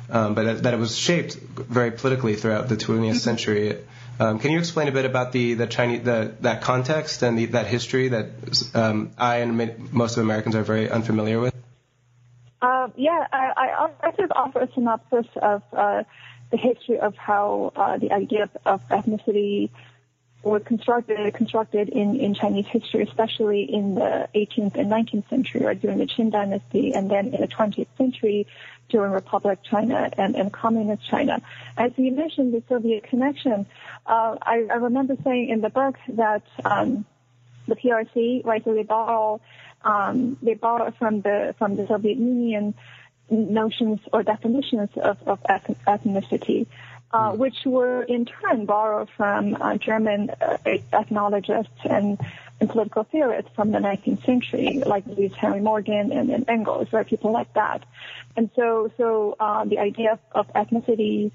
um, 0.10 0.36
but 0.36 0.64
that 0.64 0.74
it 0.74 0.80
was 0.80 0.98
shaped 0.98 1.36
very 1.36 1.92
politically 1.92 2.36
throughout 2.36 2.68
the 2.70 2.76
20th 2.76 3.00
mm-hmm. 3.00 3.18
century. 3.18 3.78
Um, 4.20 4.40
can 4.40 4.52
you 4.52 4.60
explain 4.60 4.88
a 4.88 4.92
bit 4.92 5.06
about 5.06 5.32
the 5.32 5.56
the 5.56 5.68
Chinese 5.68 6.04
the, 6.04 6.36
that 6.42 6.62
context 6.62 7.24
and 7.24 7.38
the, 7.38 7.46
that 7.48 7.68
history 7.68 8.10
that 8.10 8.72
um, 8.76 9.12
I 9.18 9.38
and 9.38 9.92
most 9.92 10.18
of 10.18 10.24
Americans 10.24 10.56
are 10.56 10.64
very 10.64 10.90
unfamiliar 10.90 11.40
with? 11.40 11.56
Uh, 12.62 12.90
yeah, 12.96 13.26
I, 13.34 13.54
I, 13.58 13.90
I 14.08 14.16
sort 14.16 14.30
of 14.30 14.32
offer 14.36 14.60
a 14.60 14.72
synopsis 14.74 15.26
of 15.42 15.64
uh, 15.74 16.04
the 16.52 16.58
history 16.58 17.00
of 17.00 17.16
how 17.16 17.72
uh, 17.76 17.98
the 17.98 18.12
idea 18.12 18.44
of, 18.44 18.50
of 18.66 18.90
ethnicity 18.90 19.72
was 20.44 20.62
constructed 20.66 21.34
constructed 21.34 21.90
in, 21.90 22.20
in 22.20 22.34
Chinese 22.34 22.66
history, 22.68 23.04
especially 23.04 23.64
in 23.64 23.96
the 23.96 24.28
18th 24.36 24.76
and 24.76 24.92
19th 24.92 25.30
century, 25.30 25.66
or 25.66 25.74
during 25.74 25.98
the 25.98 26.06
Qing 26.06 26.32
Dynasty, 26.32 26.94
and 26.94 27.10
then 27.10 27.34
in 27.34 27.42
the 27.42 27.48
20th 27.48 27.88
century 27.98 28.48
during 28.92 29.12
Republic 29.12 29.60
China 29.64 30.10
and, 30.18 30.36
and 30.36 30.52
Communist 30.52 31.08
China. 31.10 31.42
As 31.78 31.92
you 31.98 32.12
mentioned, 32.12 32.54
the 32.54 32.64
Soviet 32.70 33.04
connection, 33.04 33.66
uh, 34.06 34.38
I, 34.42 34.68
I 34.70 34.76
remember 34.76 35.16
saying 35.24 35.50
in 35.50 35.62
the 35.62 35.70
book 35.70 35.96
that 36.10 36.44
um, 36.64 37.06
the 37.68 37.76
PRC, 37.76 38.46
right, 38.46 38.64
so 38.64 38.74
they 38.74 38.84
borrow 38.84 39.42
um, 39.84 40.38
they 40.44 40.54
borrow 40.54 40.92
from 40.92 41.22
the 41.22 41.56
from 41.58 41.76
the 41.76 41.88
Soviet 41.88 42.18
Union 42.18 42.76
notions 43.32 44.00
or 44.14 44.22
definitions 44.22 44.90
of, 44.98 45.18
of 45.26 45.42
ethnicity 45.44 46.68
uh, 47.14 47.32
hmm. 47.32 47.38
which 47.38 47.66
were 47.66 48.04
in 48.04 48.26
turn 48.26 48.66
borrowed 48.66 49.10
from 49.16 49.56
uh, 49.60 49.78
German 49.78 50.30
uh, 50.30 50.58
ethnologists 50.94 51.72
and, 51.90 52.20
and, 52.62 52.70
political 52.70 53.04
theorists 53.04 53.52
from 53.56 53.72
the 53.72 53.80
19th 53.80 54.26
century, 54.26 54.82
like 54.86 55.06
Lewis 55.08 55.34
Henry 55.34 55.60
Morgan 55.60 56.12
and, 56.12 56.30
and 56.30 56.48
Engels, 56.48 56.94
right? 56.94 57.06
People 57.06 57.32
like 57.32 57.54
that. 57.54 57.84
And 58.38 58.50
so, 58.56 58.92
so 58.98 59.36
uh, 59.40 59.66
the 59.66 59.80
idea 59.80 60.14
of, 60.14 60.20
of, 60.32 60.54
ethnicity 60.54 61.32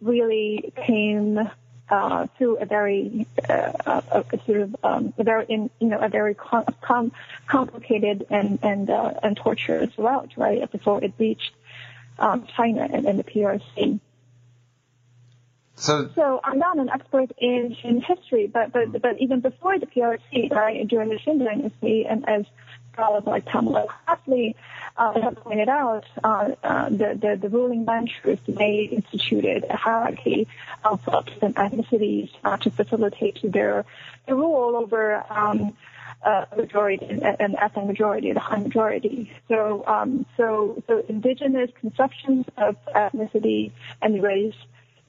really 0.00 0.72
came 0.76 1.50
uh, 1.88 2.26
through 2.38 2.56
a 2.56 2.66
very 2.66 3.26
uh, 3.48 3.72
a, 3.86 4.24
a 4.32 4.40
sort 4.44 4.60
of 4.60 4.76
um, 4.82 5.14
a 5.18 5.24
very 5.24 5.44
in, 5.48 5.70
you 5.78 5.86
know 5.88 5.98
a 5.98 6.08
very 6.08 6.34
com- 6.34 6.64
com- 6.80 7.12
complicated 7.46 8.26
and 8.28 8.58
and 8.62 8.90
and 8.90 9.36
torturous 9.36 9.96
route, 9.96 10.32
right? 10.36 10.70
Before 10.72 11.02
it 11.04 11.12
reached 11.18 11.52
um, 12.18 12.46
China 12.56 12.88
and, 12.92 13.06
and 13.06 13.18
the 13.18 13.24
PRC. 13.24 14.00
So, 15.76 16.10
so 16.14 16.40
I'm 16.42 16.58
not 16.58 16.78
an 16.78 16.88
expert 16.88 17.30
in, 17.38 17.76
in 17.84 18.00
history, 18.00 18.46
but, 18.46 18.72
but, 18.72 19.00
but 19.00 19.20
even 19.20 19.40
before 19.40 19.78
the 19.78 19.86
PRC, 19.86 20.50
right, 20.50 20.86
during 20.88 21.10
the 21.10 21.16
Qing 21.16 21.44
dynasty, 21.44 22.06
and 22.06 22.26
as 22.28 22.46
scholars 22.92 23.24
like 23.26 23.44
Pamela 23.44 23.86
Crossley 24.06 24.56
uh, 24.96 25.20
have 25.20 25.36
pointed 25.36 25.68
out, 25.68 26.04
uh, 26.24 26.52
uh, 26.62 26.88
the, 26.88 27.18
the, 27.20 27.38
the 27.42 27.48
ruling 27.50 27.84
manchus, 27.84 28.40
they 28.48 28.88
instituted 28.90 29.66
a 29.68 29.76
hierarchy 29.76 30.48
of 30.82 31.04
different 31.26 31.56
ethnicities 31.56 32.30
uh, 32.42 32.56
to 32.56 32.70
facilitate 32.70 33.38
their, 33.44 33.84
their 34.26 34.34
rule 34.34 34.76
over 34.76 35.22
um, 35.30 35.76
uh, 36.24 36.46
majority, 36.56 37.04
an 37.04 37.56
ethnic 37.60 37.86
majority, 37.86 38.32
the 38.32 38.40
Han 38.40 38.62
majority. 38.62 39.30
So, 39.48 39.84
um, 39.86 40.24
so, 40.38 40.82
so 40.86 41.04
indigenous 41.06 41.70
conceptions 41.78 42.46
of 42.56 42.76
ethnicity 42.86 43.72
and 44.00 44.22
race 44.22 44.54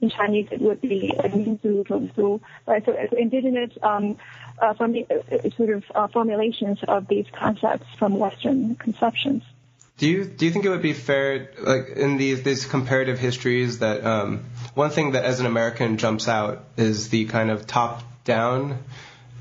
in 0.00 0.10
Chinese 0.10 0.48
it 0.50 0.60
would 0.60 0.80
be 0.80 1.12
Minzu, 1.16 1.86
Zhongzu, 1.86 2.40
right? 2.66 2.84
So 2.84 2.96
indigenous 3.16 3.72
um, 3.82 4.16
uh, 4.60 4.74
from 4.74 4.92
the, 4.92 5.06
uh, 5.10 5.50
sort 5.56 5.70
of 5.70 5.84
uh, 5.94 6.08
formulations 6.08 6.78
of 6.86 7.08
these 7.08 7.26
concepts 7.32 7.86
from 7.98 8.18
Western 8.18 8.76
conceptions. 8.76 9.42
Do 9.98 10.06
you 10.06 10.24
do 10.24 10.46
you 10.46 10.52
think 10.52 10.64
it 10.64 10.68
would 10.68 10.82
be 10.82 10.92
fair, 10.92 11.50
like 11.58 11.88
in 11.88 12.18
these 12.18 12.44
these 12.44 12.66
comparative 12.66 13.18
histories, 13.18 13.80
that 13.80 14.04
um, 14.06 14.44
one 14.74 14.90
thing 14.90 15.12
that 15.12 15.24
as 15.24 15.40
an 15.40 15.46
American 15.46 15.96
jumps 15.96 16.28
out 16.28 16.64
is 16.76 17.08
the 17.08 17.24
kind 17.24 17.50
of 17.50 17.66
top 17.66 18.04
down 18.22 18.78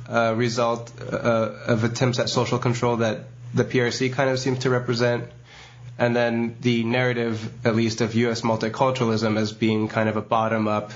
uh, 0.09 0.33
result 0.35 0.91
uh, 0.99 1.51
of 1.67 1.83
attempts 1.83 2.17
at 2.17 2.29
social 2.29 2.57
control 2.57 2.97
that 2.97 3.25
the 3.53 3.65
PRC 3.65 4.11
kind 4.13 4.31
of 4.31 4.39
seems 4.39 4.59
to 4.59 4.71
represent, 4.71 5.29
and 5.97 6.15
then 6.15 6.55
the 6.61 6.83
narrative, 6.83 7.65
at 7.65 7.75
least 7.75 8.01
of 8.01 8.15
U.S. 8.15 8.41
multiculturalism, 8.41 9.37
as 9.37 9.51
being 9.51 9.87
kind 9.87 10.09
of 10.09 10.17
a 10.17 10.21
bottom-up, 10.21 10.91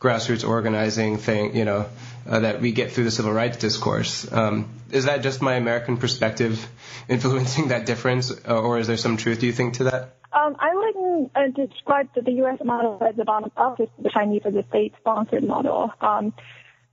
grassroots 0.00 0.46
organizing 0.46 1.18
thing, 1.18 1.56
you 1.56 1.64
know, 1.64 1.86
uh, 2.26 2.40
that 2.40 2.60
we 2.60 2.72
get 2.72 2.92
through 2.92 3.04
the 3.04 3.10
civil 3.10 3.32
rights 3.32 3.56
discourse. 3.58 4.30
Um, 4.30 4.68
is 4.90 5.04
that 5.04 5.22
just 5.22 5.42
my 5.42 5.54
American 5.54 5.96
perspective 5.96 6.68
influencing 7.08 7.68
that 7.68 7.86
difference, 7.86 8.30
uh, 8.30 8.60
or 8.60 8.78
is 8.78 8.86
there 8.86 8.96
some 8.96 9.16
truth, 9.16 9.40
do 9.40 9.46
you 9.46 9.52
think, 9.52 9.74
to 9.74 9.84
that? 9.84 10.14
Um, 10.32 10.56
I 10.58 10.74
wouldn't 10.74 11.32
uh, 11.34 11.48
describe 11.48 12.08
the, 12.14 12.30
U.S. 12.32 12.58
model 12.64 12.98
as 13.02 13.18
a 13.18 13.24
bottom-up. 13.24 13.78
The 13.78 14.10
Chinese 14.10 14.42
as 14.44 14.54
a 14.54 14.64
state-sponsored 14.68 15.42
model. 15.42 15.90
Um, 16.00 16.34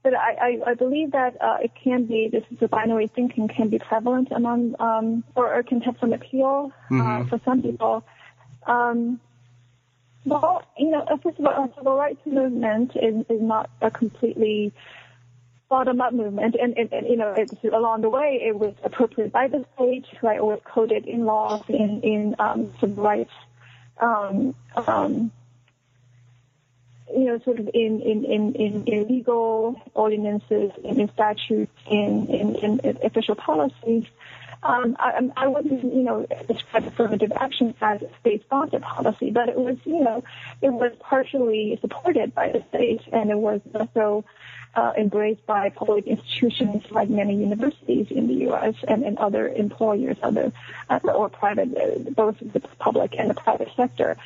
but 0.06 0.14
I, 0.14 0.34
I, 0.40 0.70
I 0.70 0.74
believe 0.74 1.10
that 1.10 1.36
uh, 1.42 1.56
it 1.60 1.72
can 1.82 2.04
be 2.04 2.28
this 2.30 2.44
is 2.52 2.58
a 2.62 2.68
binary 2.68 3.08
thinking 3.08 3.48
can 3.48 3.70
be 3.70 3.80
prevalent 3.80 4.28
among 4.30 4.76
um, 4.78 5.24
or, 5.34 5.52
or 5.52 5.64
can 5.64 5.80
have 5.80 5.96
some 5.98 6.12
appeal 6.12 6.70
uh, 6.92 6.94
mm-hmm. 6.94 7.28
for 7.28 7.40
some 7.44 7.60
people. 7.60 8.04
Um, 8.68 9.18
well, 10.24 10.62
you 10.78 10.90
know, 10.92 11.04
first 11.24 11.40
of 11.40 11.46
all, 11.46 11.66
the 11.66 11.74
civil 11.74 11.96
rights 11.96 12.24
movement 12.24 12.92
is, 12.94 13.26
is 13.28 13.42
not 13.42 13.68
a 13.80 13.90
completely 13.90 14.72
bottom-up 15.68 16.12
movement, 16.12 16.54
and, 16.54 16.78
and, 16.78 16.92
and, 16.92 17.08
you 17.08 17.16
know, 17.16 17.34
it's 17.36 17.52
along 17.64 18.02
the 18.02 18.08
way 18.08 18.40
it 18.40 18.56
was 18.56 18.74
appropriated 18.84 19.32
by 19.32 19.48
the 19.48 19.64
state, 19.74 20.06
right? 20.22 20.36
It 20.36 20.44
was 20.44 20.60
coded 20.64 21.06
in 21.06 21.24
laws 21.24 21.64
in 21.68 22.00
in 22.02 22.36
um, 22.38 22.72
civil 22.78 23.02
rights, 23.02 23.34
um, 24.00 24.54
um, 24.76 25.32
you 27.16 27.24
know, 27.24 27.38
sort 27.40 27.58
of 27.58 27.68
in 27.72 28.00
in 28.02 28.24
in 28.24 28.54
in, 28.54 28.84
in 28.84 29.08
legal 29.08 29.80
ordinances, 29.94 30.70
in, 30.84 31.00
in 31.00 31.12
statutes, 31.12 31.72
in, 31.90 32.28
in 32.28 32.56
in 32.56 32.98
official 33.02 33.34
policies. 33.34 34.04
Um, 34.62 34.96
I, 34.98 35.30
I 35.36 35.46
wouldn't, 35.48 35.84
you 35.84 36.02
know, 36.02 36.26
describe 36.48 36.86
affirmative 36.86 37.30
action 37.36 37.74
as 37.80 38.02
a 38.02 38.08
state-sponsored 38.20 38.82
policy, 38.82 39.30
but 39.30 39.48
it 39.48 39.56
was, 39.56 39.76
you 39.84 40.02
know, 40.02 40.24
it 40.60 40.70
was 40.70 40.92
partially 40.98 41.78
supported 41.80 42.34
by 42.34 42.50
the 42.50 42.64
state, 42.70 43.02
and 43.12 43.30
it 43.30 43.36
was 43.36 43.60
also 43.74 44.24
uh, 44.76 44.92
embraced 44.96 45.44
by 45.46 45.70
public 45.70 46.06
institutions 46.06 46.84
like 46.90 47.08
many 47.08 47.34
universities 47.36 48.08
in 48.10 48.28
the 48.28 48.34
U.S. 48.50 48.74
and, 48.86 49.04
and 49.04 49.18
other 49.18 49.48
employers, 49.48 50.16
other 50.22 50.52
uh, 50.90 51.00
or 51.04 51.28
private, 51.28 51.76
uh, 51.76 52.10
both 52.10 52.36
the 52.40 52.60
public 52.78 53.14
and 53.18 53.30
the 53.30 53.34
private 53.34 53.68
sector. 53.76 54.16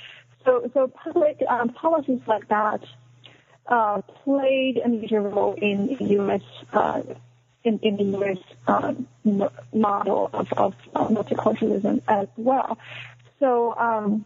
So, 0.44 0.70
so 0.72 0.88
public 0.88 1.42
um, 1.48 1.70
policies 1.70 2.20
like 2.26 2.48
that 2.48 2.82
uh, 3.66 4.02
played 4.24 4.80
a 4.84 4.88
major 4.88 5.20
role 5.20 5.54
in, 5.54 5.96
U.S. 6.00 6.42
Uh, 6.72 7.02
in, 7.62 7.78
in 7.80 7.96
the 7.96 8.04
U.S. 8.18 8.38
Um, 8.66 9.06
model 9.72 10.30
of, 10.32 10.52
of 10.54 10.74
uh, 10.94 11.08
multiculturalism 11.08 12.02
as 12.08 12.28
well. 12.36 12.78
So. 13.38 13.74
Um, 13.76 14.24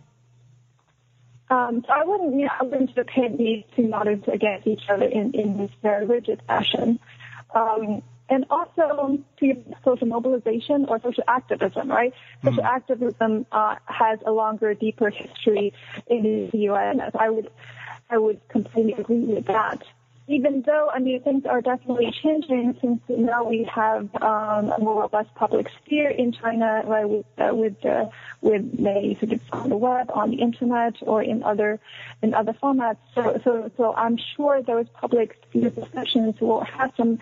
um, 1.51 1.85
so 1.87 1.93
I 1.93 2.05
wouldn't, 2.05 2.35
you 2.35 2.47
know, 2.47 2.53
I 2.59 2.65
wouldn't 2.65 2.95
pit 2.95 3.37
these 3.37 3.65
two 3.77 3.87
models 3.87 4.25
against 4.27 4.67
each 4.67 4.83
other 4.89 5.05
in, 5.05 5.33
in 5.35 5.59
this 5.59 5.71
very 5.83 6.07
rigid 6.07 6.41
fashion. 6.47 6.99
Um, 7.55 8.03
and 8.29 8.45
also 8.51 9.19
to 9.39 9.65
social 9.85 10.07
mobilization 10.07 10.87
or 10.87 11.01
social 11.01 11.25
activism, 11.29 11.91
right? 11.91 12.13
Mm. 12.43 12.51
Social 12.51 12.65
activism 12.65 13.47
uh, 13.53 13.77
has 13.87 14.19
a 14.25 14.33
longer, 14.33 14.75
deeper 14.75 15.11
history 15.11 15.73
in 16.07 16.51
the 16.53 16.59
U.S. 16.59 17.11
I 17.19 17.31
would, 17.31 17.51
I 18.11 18.19
would 18.19 18.41
completely 18.49 18.95
agree 18.95 19.25
with 19.25 19.47
that 19.47 19.83
even 20.27 20.63
though, 20.63 20.89
I 20.93 21.01
mean, 21.01 21.21
things 21.21 21.45
are 21.45 21.61
definitely 21.61 22.11
changing 22.23 22.77
since 22.81 23.01
now 23.09 23.45
we 23.45 23.65
have 23.65 24.09
um, 24.23 24.73
a 24.73 24.79
more 24.79 25.03
robust 25.03 25.35
public 25.35 25.69
sphere 25.83 26.09
in 26.09 26.33
China, 26.33 26.83
right, 26.87 27.07
with 27.07 27.27
uh, 27.37 27.55
with 27.55 27.85
uh, 27.85 28.07
with 28.41 28.79
many 28.79 29.17
sort 29.17 29.33
of 29.33 29.41
on 29.53 29.69
the 29.69 29.77
web, 29.77 30.11
on 30.15 30.31
the 30.31 30.37
internet, 30.37 30.95
or 31.03 31.23
in 31.23 31.43
other 31.43 31.79
in 32.23 32.33
other 32.33 32.55
formats. 32.55 32.97
So, 33.15 33.39
so, 33.45 33.71
so 33.77 33.95
I'm 33.95 34.17
sure 34.17 34.63
those 34.63 34.87
public 34.95 35.37
sphere 35.49 35.69
discussions 35.69 36.41
will 36.41 36.65
have 36.65 36.93
some 36.97 37.19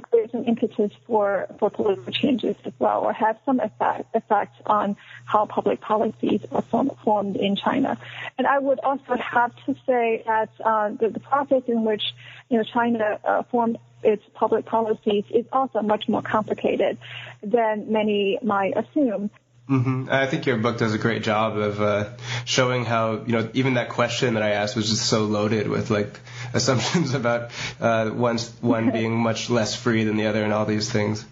create 0.00 0.32
an 0.34 0.44
impetus 0.44 0.92
for, 1.06 1.46
for 1.58 1.70
political 1.70 2.12
changes 2.12 2.56
as 2.64 2.72
well, 2.78 3.00
or 3.00 3.12
have 3.12 3.38
some 3.44 3.60
effect, 3.60 4.14
effect 4.14 4.54
on 4.66 4.96
how 5.24 5.46
public 5.46 5.80
policies 5.80 6.40
are 6.52 6.62
form, 6.62 6.90
formed 7.04 7.36
in 7.36 7.56
China. 7.56 7.98
And 8.38 8.46
I 8.46 8.58
would 8.58 8.80
also 8.80 9.16
have 9.16 9.52
to 9.66 9.74
say 9.86 10.22
that 10.26 10.50
uh, 10.64 10.90
the, 10.90 11.10
the, 11.10 11.20
process 11.20 11.62
in 11.66 11.84
which 11.84 12.02
you 12.48 12.58
know 12.58 12.64
China 12.64 13.18
uh, 13.24 13.42
formed 13.44 13.78
its 14.02 14.22
public 14.34 14.64
policies 14.64 15.24
is 15.30 15.44
also 15.52 15.82
much 15.82 16.08
more 16.08 16.22
complicated 16.22 16.98
than 17.42 17.90
many 17.92 18.38
might 18.42 18.76
assume. 18.76 19.30
Mm-hmm. 19.68 20.08
I 20.10 20.26
think 20.26 20.46
your 20.46 20.58
book 20.58 20.78
does 20.78 20.94
a 20.94 20.98
great 20.98 21.24
job 21.24 21.56
of 21.56 21.82
uh, 21.82 22.10
showing 22.44 22.84
how 22.84 23.24
you 23.26 23.32
know 23.32 23.50
even 23.52 23.74
that 23.74 23.88
question 23.88 24.34
that 24.34 24.42
I 24.44 24.50
asked 24.50 24.76
was 24.76 24.88
just 24.88 25.06
so 25.06 25.24
loaded 25.24 25.66
with 25.66 25.90
like 25.90 26.20
assumptions 26.54 27.14
about 27.14 27.50
uh, 27.80 28.10
one 28.10 28.38
one 28.60 28.92
being 28.92 29.16
much 29.28 29.50
less 29.50 29.74
free 29.74 30.04
than 30.04 30.16
the 30.16 30.26
other 30.26 30.44
and 30.44 30.52
all 30.52 30.66
these 30.66 30.88
things. 30.90 31.24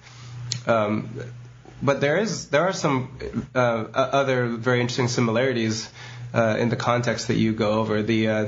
Um, 0.67 1.11
but 1.81 2.01
there 2.01 2.19
is 2.19 2.49
there 2.49 2.63
are 2.63 2.73
some 2.73 3.47
uh, 3.55 3.85
other 3.95 4.49
very 4.49 4.81
interesting 4.81 5.07
similarities 5.07 5.89
uh, 6.33 6.57
in 6.59 6.71
the 6.71 6.77
context 6.77 7.29
that 7.29 7.37
you 7.37 7.53
go 7.53 7.75
over. 7.75 8.03
The 8.03 8.29
uh, 8.29 8.47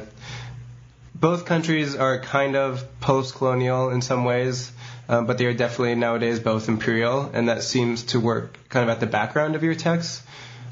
both 1.15 1.45
countries 1.45 1.95
are 1.95 2.19
kind 2.19 2.57
of 2.57 2.85
post-colonial 3.01 3.91
in 3.91 4.03
some 4.03 4.25
ways 4.25 4.73
um, 5.09 5.27
but 5.27 5.39
they 5.39 5.47
are 5.47 5.55
definitely 5.55 5.95
nowadays 5.95 6.41
both 6.41 6.69
imperial, 6.69 7.31
and 7.33 7.49
that 7.49 7.63
seems 7.63 8.05
to 8.05 8.21
work 8.21 8.59
kind 8.69 8.89
of 8.89 8.95
at 8.95 9.01
the 9.01 9.07
background 9.07 9.55
of 9.55 9.63
your 9.63 9.75
text. 9.75 10.23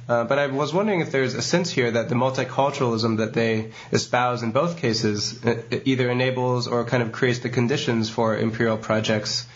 Uh, 0.07 0.25
but 0.25 0.39
I 0.39 0.49
was 0.49 0.75
wondering 0.75 1.01
if 1.01 1.11
there's 1.13 1.35
a 1.35 1.41
sense 1.41 1.71
here 1.71 1.91
that 1.91 2.11
the 2.11 2.15
multiculturalism 2.15 3.19
that 3.19 3.33
they 3.33 3.71
espouse 3.91 4.43
in 4.43 4.53
both 4.53 4.77
cases 4.77 5.43
uh, 5.45 5.63
either 5.85 6.11
enables 6.11 6.69
or 6.69 6.85
kind 6.85 7.03
of 7.03 7.13
creates 7.13 7.39
the 7.39 7.49
conditions 7.49 8.11
for 8.11 8.37
imperial 8.37 8.77
projects, 8.77 9.47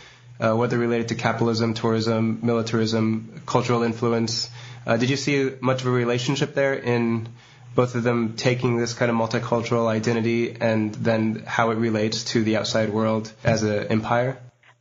uh, 0.41 0.55
whether 0.55 0.79
related 0.79 1.09
to 1.09 1.15
capitalism, 1.17 1.75
tourism, 1.75 2.39
militarism, 2.43 3.43
cultural 3.45 3.83
influence. 3.83 4.49
Uh, 4.87 4.97
did 4.97 5.11
you 5.11 5.17
see 5.17 5.53
much 5.61 5.83
of 5.83 5.89
a 5.89 5.91
relationship 5.91 6.55
there 6.55 6.73
in 6.73 7.29
both 7.75 7.95
of 7.95 8.03
them 8.03 8.35
taking 8.37 8.79
this 8.79 8.95
kind 8.95 9.11
of 9.11 9.17
multicultural 9.17 9.87
identity 9.87 10.57
and 10.59 10.95
then 10.95 11.43
how 11.47 11.71
it 11.73 11.75
relates 11.75 12.25
to 12.25 12.43
the 12.43 12.57
outside 12.57 12.89
world 12.89 13.31
as 13.45 13.63
an 13.65 13.89
empire? 13.89 14.39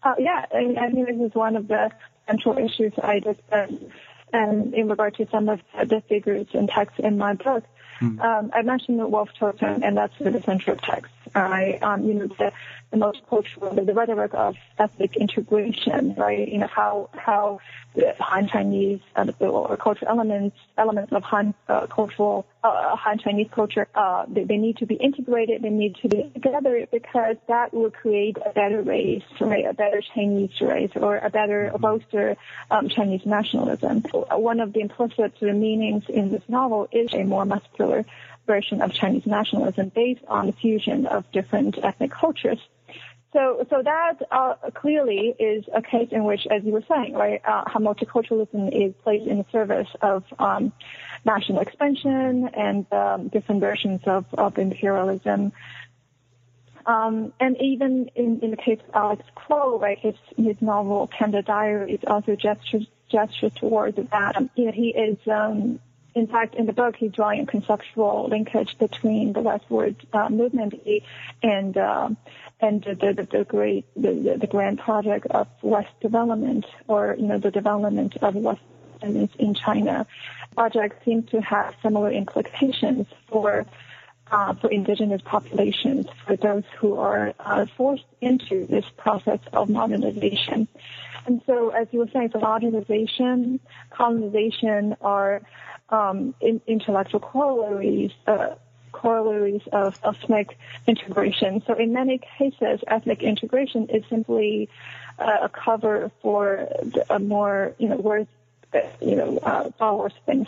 Uh, 0.08 0.16
yeah, 0.20 0.46
I, 0.54 0.76
I 0.80 0.90
think 0.90 1.08
this 1.08 1.20
is 1.20 1.36
one 1.36 1.58
of 1.58 1.68
the 1.68 1.92
central 2.28 2.58
issues 2.58 2.94
I 3.02 3.20
discussed 3.20 3.74
um, 4.34 4.74
in 4.74 4.88
regard 4.88 5.16
to 5.16 5.28
some 5.30 5.50
of 5.50 5.60
the 5.84 6.02
figures 6.08 6.48
and 6.54 6.70
texts 6.70 7.00
in 7.00 7.18
my 7.18 7.34
book. 7.34 7.66
Mm. 8.00 8.22
Um, 8.22 8.52
I 8.54 8.62
mentioned 8.62 9.00
the 9.00 9.08
Wolf 9.08 9.30
Totem, 9.38 9.84
and 9.84 9.98
that's 9.98 10.18
the 10.20 10.42
central 10.44 10.78
text. 10.78 11.12
I, 11.36 11.80
um, 11.82 12.06
you 12.06 12.14
know, 12.14 12.28
the, 12.28 12.54
the 12.92 12.98
multicultural, 12.98 13.76
the, 13.76 13.82
the 13.82 13.94
rhetoric 13.94 14.34
of 14.34 14.56
ethnic 14.80 15.18
integration, 15.18 16.14
right? 16.16 16.48
You 16.48 16.60
know, 16.60 16.68
how 16.68 17.10
how 17.14 17.60
Han 18.20 18.48
Chinese 18.48 19.02
uh, 19.16 19.32
or 19.40 19.76
cultural 19.76 20.10
elements 20.12 20.56
elements 20.78 21.12
of 21.12 21.24
Han 21.24 21.54
uh, 21.68 21.88
cultural 21.88 22.46
uh, 22.70 22.96
Han 22.96 23.20
Chinese 23.20 23.48
culture 23.52 23.88
uh, 23.96 24.26
they, 24.28 24.44
they, 24.44 24.58
need 24.58 24.78
to 24.78 24.86
be 24.86 24.96
integrated. 24.96 25.62
They 25.62 25.70
need 25.70 25.96
to 26.02 26.10
be 26.10 26.32
together 26.34 26.88
because 26.92 27.36
that 27.48 27.74
will 27.74 27.92
create 27.92 28.38
a 28.38 28.52
better 28.52 28.82
race, 28.82 29.24
right? 29.40 29.66
A 29.66 29.74
better 29.74 30.02
Chinese 30.14 30.60
race 30.62 30.92
or 30.96 31.18
a 31.18 31.30
better 31.30 31.72
bolster 31.80 32.38
um, 32.72 32.90
Chinese 32.90 33.26
nationalism. 33.26 34.02
One 34.32 34.60
of 34.60 34.74
the 34.74 34.82
implicit 34.82 35.42
meanings 35.42 36.06
in 36.10 36.32
this 36.32 36.44
novel 36.48 36.88
is 36.92 37.14
a 37.14 37.24
more 37.24 37.46
muscular 37.46 38.06
version 38.46 38.82
of 38.82 38.94
Chinese 38.94 39.26
nationalism 39.26 39.90
based 39.90 40.24
on 40.28 40.48
the 40.48 40.54
fusion 40.54 41.06
of 41.06 41.30
different 41.32 41.78
ethnic 41.84 42.12
cultures. 42.12 42.60
So, 43.38 43.68
so 43.70 43.84
that 43.84 44.16
uh, 44.32 44.56
clearly 44.74 45.36
is 45.38 45.64
a 45.72 45.84
case 45.84 46.08
in 46.12 46.24
which, 46.24 46.48
as 46.50 46.64
you 46.64 46.72
were 46.72 46.84
saying, 46.90 47.14
right, 47.14 47.40
uh, 47.46 47.66
how 47.68 47.80
multiculturalism 47.80 48.70
is 48.74 48.96
placed 49.04 49.28
in 49.28 49.38
the 49.38 49.46
service 49.52 49.88
of 50.02 50.24
um, 50.40 50.74
national 51.24 51.60
expansion 51.60 52.50
and 52.56 52.92
um, 52.92 53.28
different 53.28 53.62
versions 53.62 54.02
of, 54.08 54.26
of 54.34 54.58
imperialism. 54.58 55.52
Um, 56.88 57.32
and 57.40 57.56
even 57.62 58.10
in, 58.16 58.40
in 58.40 58.50
the 58.50 58.58
case 58.58 58.80
of 58.90 58.96
Alex 58.96 59.24
Kuo, 59.36 59.80
right, 59.80 60.00
his, 60.00 60.16
his 60.36 60.60
novel 60.60 61.06
Panda 61.06 61.44
Diaries 61.44 62.00
also 62.08 62.36
gestures, 62.36 62.88
gestures 63.12 63.52
towards 63.54 63.98
that. 63.98 64.36
Um, 64.36 64.50
you 64.56 64.66
know, 64.66 64.72
he 64.72 64.90
is 64.90 65.20
um, 65.28 65.80
in 66.18 66.26
fact, 66.26 66.56
in 66.56 66.66
the 66.66 66.74
book, 66.74 66.96
he's 66.96 67.12
drawing 67.12 67.42
a 67.42 67.46
conceptual 67.46 68.28
linkage 68.28 68.78
between 68.80 69.34
the 69.34 69.42
westward 69.42 69.96
uh, 70.12 70.30
movement 70.30 70.74
and 71.44 71.78
uh, 71.78 72.10
and 72.60 72.84
the, 72.84 72.96
the, 72.96 73.28
the 73.32 73.44
great 73.44 73.86
the, 73.96 74.36
the 74.40 74.48
grand 74.48 74.80
project 74.80 75.28
of 75.28 75.48
West 75.62 75.94
development, 76.02 76.66
or 76.88 77.16
you 77.20 77.28
know 77.28 77.38
the 77.38 77.52
development 77.52 78.18
of 78.18 78.34
West 78.34 78.62
in 79.04 79.54
China. 79.54 80.08
Projects 80.56 81.06
seem 81.06 81.22
to 81.24 81.40
have 81.40 81.76
similar 81.84 82.12
implications 82.12 83.06
for 83.28 83.68
uh, 84.32 84.56
for 84.56 84.72
indigenous 84.72 85.22
populations, 85.24 86.08
for 86.26 86.36
those 86.36 86.64
who 86.80 86.98
are 86.98 87.36
uh, 87.40 87.68
forced 87.78 88.06
into 88.22 88.66
this 88.66 88.86
process 88.98 89.40
of 89.54 89.70
modernization. 89.70 90.68
And 91.28 91.42
so, 91.46 91.70
as 91.70 91.88
you 91.92 92.00
were 92.00 92.10
saying, 92.14 92.30
the 92.32 92.40
modernization, 92.40 93.60
colonization 93.90 94.96
are 95.02 95.42
um, 95.90 96.34
in, 96.40 96.62
intellectual 96.66 97.20
corollaries, 97.20 98.12
uh, 98.26 98.56
corollaries 98.94 99.62
of 99.74 100.00
ethnic 100.04 100.58
integration. 100.88 101.62
So 101.68 101.74
in 101.74 101.92
many 101.92 102.20
cases, 102.38 102.80
ethnic 102.88 103.22
integration 103.24 103.90
is 103.90 104.04
simply 104.10 104.70
uh, 105.20 105.40
a 105.44 105.50
cover 105.50 106.12
for 106.22 106.70
a 107.10 107.20
more, 107.20 107.74
you 107.78 107.90
know, 107.90 107.98
worth, 107.98 108.28
you 109.02 109.16
know, 109.16 109.38
uh, 109.40 110.10
things 110.26 110.48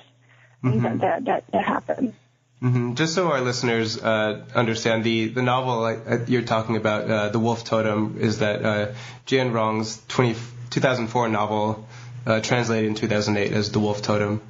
mm-hmm. 0.63 0.97
that, 0.99 1.25
that, 1.25 1.51
that 1.51 1.65
happen. 1.65 2.13
Mm-hmm. 2.61 2.95
Just 2.95 3.15
so 3.15 3.31
our 3.31 3.39
listeners 3.39 3.97
uh, 4.01 4.45
understand, 4.53 5.03
the, 5.03 5.29
the 5.29 5.41
novel 5.41 5.85
uh, 5.85 6.19
you're 6.27 6.41
talking 6.41 6.75
about, 6.75 7.09
uh, 7.09 7.29
The 7.29 7.39
Wolf 7.39 7.63
Totem, 7.63 8.17
is 8.19 8.39
that 8.39 8.65
uh, 8.65 8.93
Jiang 9.25 9.53
Rong's 9.53 10.01
20, 10.09 10.35
2004 10.69 11.29
novel, 11.29 11.87
uh, 12.25 12.39
translated 12.41 12.89
in 12.89 12.95
2008 12.95 13.51
as 13.51 13.71
The 13.71 13.79
Wolf 13.79 14.01
Totem. 14.01 14.41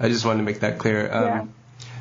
I 0.00 0.08
just 0.08 0.24
wanted 0.24 0.38
to 0.38 0.44
make 0.44 0.60
that 0.60 0.78
clear. 0.78 1.12
Um, 1.12 1.24
yeah. 1.24 1.46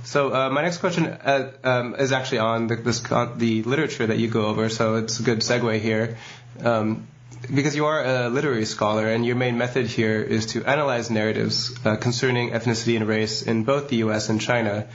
So 0.03 0.33
uh, 0.33 0.49
my 0.49 0.61
next 0.61 0.77
question 0.77 1.05
uh, 1.05 1.51
um, 1.63 1.95
is 1.95 2.11
actually 2.11 2.37
on 2.39 2.67
the, 2.67 2.77
this, 2.77 3.01
the 3.01 3.63
literature 3.63 4.07
that 4.07 4.17
you 4.17 4.29
go 4.29 4.45
over, 4.45 4.69
so 4.69 4.95
it's 4.95 5.19
a 5.19 5.23
good 5.23 5.39
segue 5.39 5.79
here. 5.79 6.17
Um, 6.63 7.07
because 7.53 7.75
you 7.75 7.85
are 7.85 8.03
a 8.03 8.29
literary 8.29 8.65
scholar 8.65 9.07
and 9.07 9.25
your 9.25 9.35
main 9.35 9.57
method 9.57 9.85
here 9.87 10.21
is 10.21 10.47
to 10.47 10.65
analyze 10.65 11.11
narratives 11.11 11.73
uh, 11.85 11.95
concerning 11.95 12.51
ethnicity 12.51 12.95
and 12.95 13.07
race 13.07 13.41
in 13.41 13.63
both 13.63 13.89
the 13.89 13.97
U.S. 13.97 14.29
and 14.29 14.41
China. 14.41 14.87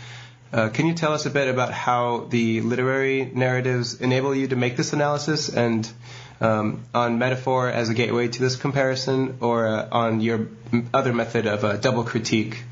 Uh, 0.53 0.69
can 0.69 0.87
you 0.87 0.95
tell 0.95 1.13
us 1.13 1.25
a 1.25 1.31
bit 1.31 1.49
about 1.49 1.73
how 1.73 2.27
the 2.31 2.61
literary 2.61 3.25
narratives 3.25 4.01
enable 4.01 4.35
you 4.35 4.49
to 4.49 4.57
make 4.57 4.77
this 4.77 4.93
analysis 4.93 5.49
and 5.49 5.91
um, 6.43 6.85
on 6.93 7.19
metaphor 7.19 7.69
as 7.69 7.89
a 7.89 7.95
gateway 7.95 8.29
to 8.29 8.41
this 8.41 8.57
comparison 8.57 9.39
or 9.41 9.67
uh, 9.67 9.89
on 9.93 10.21
your 10.21 10.49
other 10.93 11.13
method 11.13 11.47
of 11.47 11.65
a 11.65 11.79
double 11.79 12.05
critique 12.05 12.63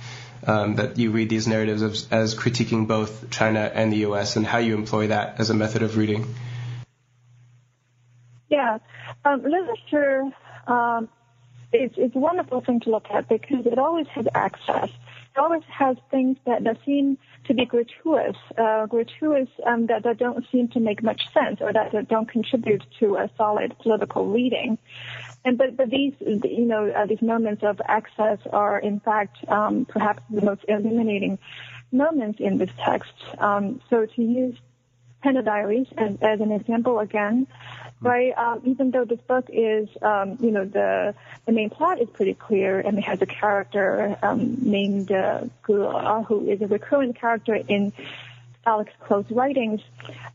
um, 0.47 0.77
that 0.77 0.99
you 0.99 1.11
read 1.11 1.29
these 1.29 1.47
narratives 1.47 1.83
as, 1.83 2.09
as, 2.11 2.35
critiquing 2.35 2.89
both 2.89 3.31
China 3.31 3.61
and 3.61 3.93
the 3.93 3.99
U.S. 3.99 4.37
and 4.37 4.47
how 4.47 4.59
you 4.59 4.75
employ 4.75 5.09
that 5.09 5.39
as 5.39 5.51
a 5.51 5.55
method 5.55 5.83
of 5.83 5.97
reading? 5.97 6.35
Yeah, 8.49 8.79
um, 9.25 9.43
literature 9.43 10.25
um, 10.67 11.09
it's, 11.73 11.95
it's 11.97 12.17
a 12.17 12.19
wonderful 12.19 12.63
thing 12.63 12.81
to 12.81 12.91
look 12.91 13.07
at 13.11 13.29
because 13.29 13.67
it 13.67 13.79
always 13.79 14.09
has 14.09 14.27
access 14.35 14.91
always 15.41 15.63
has 15.69 15.97
things 16.11 16.37
that, 16.47 16.63
that 16.65 16.77
seem 16.85 17.19
to 17.47 17.55
be 17.55 17.65
gratuitous, 17.65 18.37
uh, 18.57 18.87
gratuitous 18.87 19.49
um, 19.67 19.87
that, 19.87 20.03
that 20.05 20.19
don't 20.19 20.45
seem 20.53 20.69
to 20.69 20.81
make 20.81 21.03
much 21.03 21.23
sense 21.33 21.61
or 21.61 21.73
that, 21.73 21.93
that 21.93 22.09
don't 22.09 22.31
contribute 22.31 22.85
to 23.01 23.17
a 23.17 23.31
solid 23.37 23.77
political 23.79 24.27
reading. 24.27 24.79
And 25.45 25.57
but 25.57 25.75
but 25.77 25.89
these 25.89 26.13
you 26.21 26.67
know 26.67 26.91
uh, 26.91 27.07
these 27.07 27.23
moments 27.23 27.63
of 27.63 27.81
access 27.87 28.39
are 28.53 28.79
in 28.79 29.01
fact 29.01 29.39
um, 29.49 29.87
perhaps 29.87 30.23
the 30.29 30.43
most 30.43 30.63
illuminating 30.69 31.39
moments 31.91 32.39
in 32.41 32.59
this 32.59 32.71
text. 32.79 33.13
Um, 33.39 33.81
so 33.89 34.05
to 34.05 34.23
use 34.23 34.57
Panda 35.23 35.43
Diaries 35.43 35.87
as, 35.97 36.13
as 36.21 36.41
an 36.41 36.53
example 36.53 36.99
again, 36.99 37.47
right? 38.01 38.37
Um, 38.37 38.63
even 38.65 38.91
though 38.91 39.05
this 39.05 39.21
book 39.21 39.47
is, 39.49 39.89
um, 40.03 40.39
you 40.41 40.51
know, 40.51 40.65
the 40.65 41.15
the 41.47 41.53
main 41.53 41.71
plot 41.71 42.01
is 42.01 42.09
pretty 42.09 42.35
clear 42.35 42.81
and 42.81 42.99
it 42.99 43.05
has 43.05 43.21
a 43.23 43.27
character 43.27 44.17
um, 44.23 44.57
named 44.61 45.13
uh, 45.13 45.45
Gula, 45.63 46.25
who 46.27 46.49
is 46.49 46.63
a 46.63 46.67
recurrent 46.67 47.21
character 47.21 47.55
in 47.55 47.93
Alex 48.67 48.93
Kuo's 49.07 49.31
writings. 49.31 49.81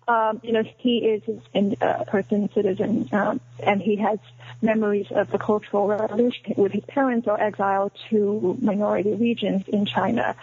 Um, 0.08 0.42
you 0.44 0.52
know, 0.52 0.64
he 0.78 0.98
is 0.98 1.24
a 1.54 1.86
uh, 1.86 2.04
person, 2.06 2.50
citizen, 2.54 3.10
um, 3.12 3.40
and 3.62 3.82
he 3.82 3.98
has 3.98 4.20
memories 4.62 5.08
of 5.12 5.32
the 5.32 5.38
Cultural 5.38 5.88
Revolution 5.88 6.54
with 6.58 6.72
his 6.72 6.84
parents 6.86 7.28
or 7.28 7.40
exiled 7.40 7.92
to 8.10 8.58
minority 8.62 9.14
regions 9.14 9.68
in 9.68 9.86
China. 9.86 10.36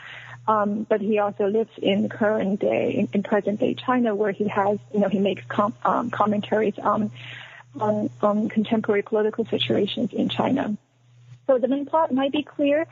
Um, 0.46 0.84
but 0.88 1.00
he 1.00 1.18
also 1.18 1.46
lives 1.46 1.70
in 1.80 2.08
current 2.08 2.60
day, 2.60 2.94
in, 2.98 3.08
in, 3.12 3.22
present 3.22 3.60
day 3.60 3.74
China, 3.74 4.14
where 4.14 4.32
he 4.32 4.48
has, 4.48 4.78
you 4.92 4.98
know, 4.98 5.08
he 5.08 5.20
makes 5.20 5.44
com- 5.46 5.74
um, 5.84 6.10
commentaries 6.10 6.74
on, 6.82 7.12
on, 7.78 8.10
on 8.20 8.48
contemporary 8.48 9.02
political 9.02 9.44
situations 9.44 10.12
in 10.12 10.28
China. 10.28 10.76
So 11.46 11.58
the 11.58 11.68
main 11.68 11.86
plot 11.86 12.12
might 12.12 12.32
be 12.32 12.42
clear, 12.42 12.86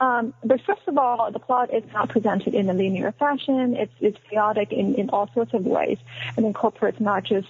um, 0.00 0.32
but 0.44 0.60
first 0.62 0.82
of 0.86 0.96
all, 0.96 1.30
the 1.30 1.38
plot 1.38 1.72
is 1.74 1.84
not 1.92 2.08
presented 2.08 2.54
in 2.54 2.68
a 2.70 2.72
linear 2.72 3.12
fashion. 3.12 3.76
It's, 3.76 3.92
it's 4.00 4.18
chaotic 4.28 4.72
in, 4.72 4.94
in 4.94 5.10
all 5.10 5.28
sorts 5.32 5.54
of 5.54 5.64
ways, 5.64 5.98
and 6.36 6.46
incorporates 6.46 7.00
not 7.00 7.24
just 7.24 7.48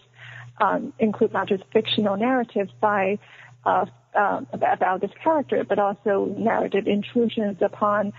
um, 0.59 0.93
include 0.99 1.33
not 1.33 1.49
just 1.49 1.63
fictional 1.73 2.17
narratives 2.17 2.73
by 2.81 3.19
uh, 3.65 3.87
uh, 4.15 4.41
about 4.53 5.01
this 5.01 5.11
character, 5.23 5.65
but 5.65 5.79
also 5.79 6.25
narrative 6.39 6.87
intrusions 6.87 7.61
upon 7.61 8.13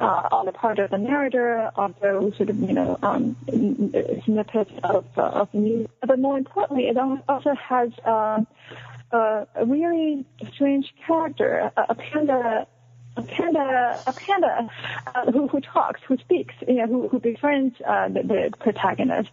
uh, 0.00 0.28
on 0.30 0.46
the 0.46 0.52
part 0.52 0.78
of 0.78 0.90
the 0.90 0.98
narrator, 0.98 1.70
also 1.76 2.32
sort 2.36 2.50
of, 2.50 2.58
you 2.58 2.72
know, 2.72 2.98
um, 3.02 3.36
snippets 4.24 4.70
of, 4.84 5.06
uh, 5.16 5.22
of 5.22 5.52
news. 5.52 5.88
But 6.06 6.18
more 6.18 6.38
importantly, 6.38 6.88
it 6.88 6.96
also 6.96 7.54
has 7.54 7.90
uh, 8.04 8.40
a 9.12 9.46
really 9.64 10.24
strange 10.52 10.94
character, 11.06 11.72
a 11.76 11.94
panda 11.94 12.66
a 13.18 13.22
panda, 13.22 14.00
a 14.06 14.12
panda 14.12 14.70
uh, 15.14 15.32
who, 15.32 15.48
who 15.48 15.60
talks, 15.60 16.00
who 16.06 16.16
speaks, 16.18 16.54
you 16.66 16.74
know, 16.74 16.86
who, 16.86 17.08
who 17.08 17.18
befriends 17.18 17.74
uh, 17.86 18.08
the, 18.08 18.22
the 18.22 18.52
protagonist, 18.58 19.30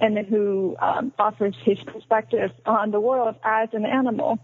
and 0.00 0.16
who 0.26 0.76
um, 0.80 1.12
offers 1.18 1.54
his 1.62 1.78
perspective 1.80 2.50
on 2.64 2.90
the 2.90 3.00
world 3.00 3.34
as 3.44 3.68
an 3.72 3.84
animal. 3.84 4.38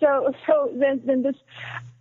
So, 0.00 0.32
so 0.46 0.70
then, 0.72 1.02
then 1.04 1.22
this 1.22 1.36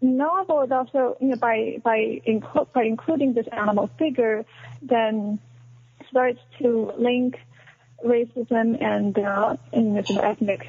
novel 0.02 0.62
is 0.62 0.72
also, 0.72 1.18
you 1.20 1.30
know, 1.30 1.36
by 1.36 1.82
by, 1.84 2.22
inclu- 2.28 2.72
by 2.72 2.84
including 2.84 3.34
this 3.34 3.48
animal 3.48 3.90
figure, 3.98 4.46
then 4.82 5.40
starts 6.10 6.40
to 6.60 6.94
link 6.98 7.40
racism 8.04 8.82
and, 8.82 9.18
uh, 9.18 9.56
and 9.74 9.98
ethnic 9.98 10.68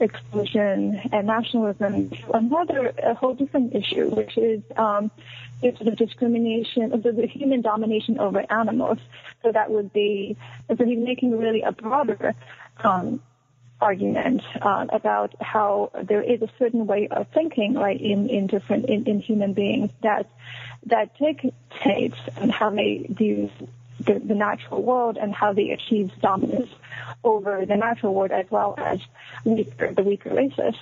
exclusion 0.00 1.00
and 1.12 1.26
nationalism 1.26 2.10
another 2.32 2.92
a 3.02 3.14
whole 3.14 3.34
different 3.34 3.74
issue, 3.74 4.08
which 4.08 4.36
is 4.36 4.62
um, 4.76 5.10
sort 5.60 5.88
of 5.88 5.96
discrimination 5.96 6.92
of 6.92 7.02
the, 7.02 7.12
the, 7.12 7.26
human 7.26 7.60
domination 7.60 8.18
over 8.18 8.44
animals. 8.50 8.98
So 9.42 9.52
that 9.52 9.70
would 9.70 9.92
be 9.92 10.36
so 10.68 10.84
he's 10.84 10.98
making 10.98 11.38
really 11.38 11.62
a 11.62 11.72
broader 11.72 12.34
um, 12.82 13.20
argument 13.80 14.42
uh, 14.60 14.86
about 14.92 15.34
how 15.40 15.90
there 16.02 16.22
is 16.22 16.42
a 16.42 16.48
certain 16.58 16.86
way 16.86 17.08
of 17.10 17.26
thinking, 17.32 17.74
right, 17.74 18.00
in 18.00 18.28
in 18.28 18.46
different 18.46 18.86
in, 18.86 19.06
in 19.06 19.20
human 19.20 19.52
beings 19.52 19.90
that 20.02 20.26
that 20.86 21.16
dictates 21.18 22.18
and 22.36 22.50
how 22.50 22.70
they 22.70 23.06
view 23.08 23.50
the, 24.06 24.18
the 24.18 24.34
natural 24.34 24.82
world 24.82 25.16
and 25.20 25.34
how 25.34 25.52
they 25.52 25.70
achieve 25.70 26.10
dominance 26.20 26.70
over 27.24 27.64
the 27.66 27.76
natural 27.76 28.14
world 28.14 28.30
as 28.30 28.46
well 28.50 28.74
as 28.78 28.98
weaker, 29.44 29.92
the 29.92 30.02
weaker 30.02 30.32
races. 30.34 30.74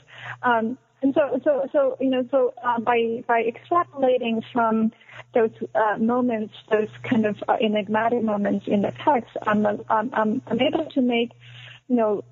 Um, 0.42 0.78
and 1.00 1.14
so, 1.14 1.40
so, 1.44 1.68
so, 1.70 1.96
you 2.00 2.10
know, 2.10 2.26
so 2.30 2.54
uh, 2.62 2.80
by 2.80 3.22
by 3.26 3.44
extrapolating 3.44 4.42
from 4.52 4.92
those 5.32 5.52
uh, 5.74 5.96
moments, 5.98 6.54
those 6.70 6.88
kind 7.04 7.24
of 7.24 7.36
uh, 7.46 7.56
enigmatic 7.60 8.22
moments 8.22 8.66
in 8.66 8.82
the 8.82 8.92
text, 9.04 9.36
I'm, 9.46 9.64
I'm, 9.88 10.42
I'm 10.46 10.60
able 10.60 10.86
to 10.86 11.00
make, 11.00 11.30
you 11.88 11.96
know, 11.96 12.24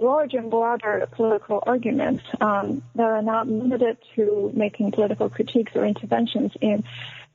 larger 0.00 0.38
and 0.38 0.50
broader 0.50 1.06
political 1.12 1.62
arguments 1.66 2.24
um, 2.40 2.82
that 2.94 3.04
are 3.04 3.22
not 3.22 3.48
limited 3.48 3.98
to 4.14 4.50
making 4.54 4.92
political 4.92 5.28
critiques 5.28 5.72
or 5.74 5.84
interventions 5.84 6.52
in 6.60 6.84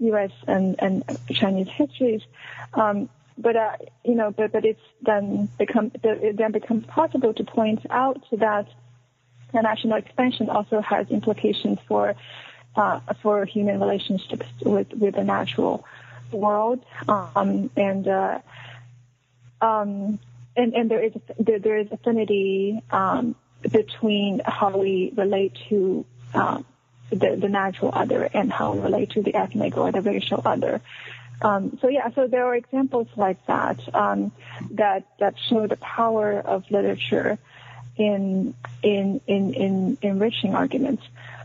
U.S. 0.01 0.31
and, 0.47 0.75
and 0.79 1.03
Chinese 1.31 1.69
histories. 1.69 2.21
Um, 2.73 3.09
but 3.37 3.55
uh, 3.55 3.77
you 4.03 4.15
know, 4.15 4.31
but 4.31 4.51
but 4.51 4.65
it's 4.65 4.81
then 5.01 5.49
become 5.57 5.91
it 6.03 6.37
then 6.37 6.51
becomes 6.51 6.85
possible 6.85 7.33
to 7.33 7.43
point 7.43 7.85
out 7.89 8.23
that 8.31 8.67
the 9.53 9.61
national 9.61 9.97
expansion 9.97 10.49
also 10.49 10.81
has 10.81 11.09
implications 11.09 11.79
for 11.87 12.15
uh, 12.75 12.99
for 13.21 13.45
human 13.45 13.79
relationships 13.79 14.45
with 14.61 14.93
with 14.93 15.15
the 15.15 15.23
natural 15.23 15.85
world, 16.31 16.85
um, 17.07 17.69
and 17.75 18.07
uh, 18.07 18.39
um, 19.61 20.19
and 20.55 20.73
and 20.73 20.91
there 20.91 21.03
is 21.03 21.13
there, 21.39 21.59
there 21.59 21.77
is 21.77 21.87
affinity 21.91 22.81
um, 22.91 23.35
between 23.69 24.41
how 24.45 24.77
we 24.77 25.13
relate 25.15 25.57
to 25.69 26.05
um, 26.33 26.65
the, 27.11 27.35
the 27.35 27.49
natural 27.49 27.91
other 27.93 28.23
and 28.33 28.51
how 28.51 28.73
we 28.73 28.79
relate 28.79 29.11
to 29.11 29.21
the 29.21 29.35
ethnic 29.35 29.77
or 29.77 29.91
the 29.91 30.01
racial 30.01 30.41
other. 30.43 30.81
Um, 31.41 31.77
so 31.81 31.87
yeah, 31.87 32.09
so 32.13 32.27
there 32.27 32.45
are 32.45 32.55
examples 32.55 33.07
like 33.15 33.43
that 33.47 33.79
um, 33.95 34.31
that 34.71 35.05
that 35.19 35.35
show 35.49 35.65
the 35.67 35.75
power 35.75 36.39
of 36.39 36.69
literature 36.69 37.37
in 37.97 38.53
in 38.83 39.21
in 39.27 39.53
in 39.53 39.97
enriching 40.01 40.55
arguments 40.55 41.03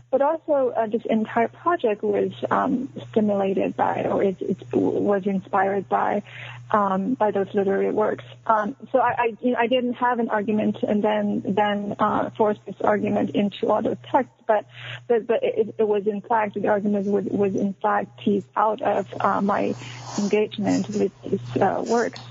but 0.09 0.21
also 0.21 0.69
uh, 0.75 0.87
this 0.87 1.03
entire 1.05 1.49
project 1.49 2.01
was 2.01 2.31
um, 2.49 2.89
stimulated 3.09 3.75
by 3.75 4.03
or 4.03 4.23
it, 4.23 4.41
it, 4.41 4.57
was 4.73 5.25
inspired 5.25 5.89
by 5.89 6.23
um, 6.71 7.13
by 7.13 7.31
those 7.31 7.47
literary 7.53 7.91
works. 7.91 8.25
Um, 8.45 8.75
so 8.91 8.99
I, 8.99 9.15
I, 9.17 9.37
you 9.41 9.51
know, 9.51 9.59
I, 9.59 9.67
didn't 9.67 9.93
have 9.93 10.19
an 10.19 10.29
argument 10.29 10.77
and 10.83 11.03
then 11.03 11.43
then 11.45 11.95
uh, 11.99 12.29
force 12.31 12.57
this 12.65 12.75
argument 12.81 13.31
into 13.31 13.71
other 13.71 13.97
texts, 14.11 14.43
but 14.45 14.65
but, 15.07 15.27
but 15.27 15.43
it, 15.43 15.75
it, 15.77 15.87
was 15.87 16.07
in 16.07 16.21
fact 16.21 16.55
the 16.55 16.67
argument 16.67 17.07
was, 17.07 17.25
was 17.25 17.55
in 17.55 17.73
fact 17.73 18.19
teased 18.23 18.47
out 18.55 18.81
of 18.81 19.07
uh, 19.19 19.41
my 19.41 19.75
engagement 20.17 20.87
with 20.89 21.11
these 21.23 21.61
uh, 21.61 21.83
works. 21.85 22.21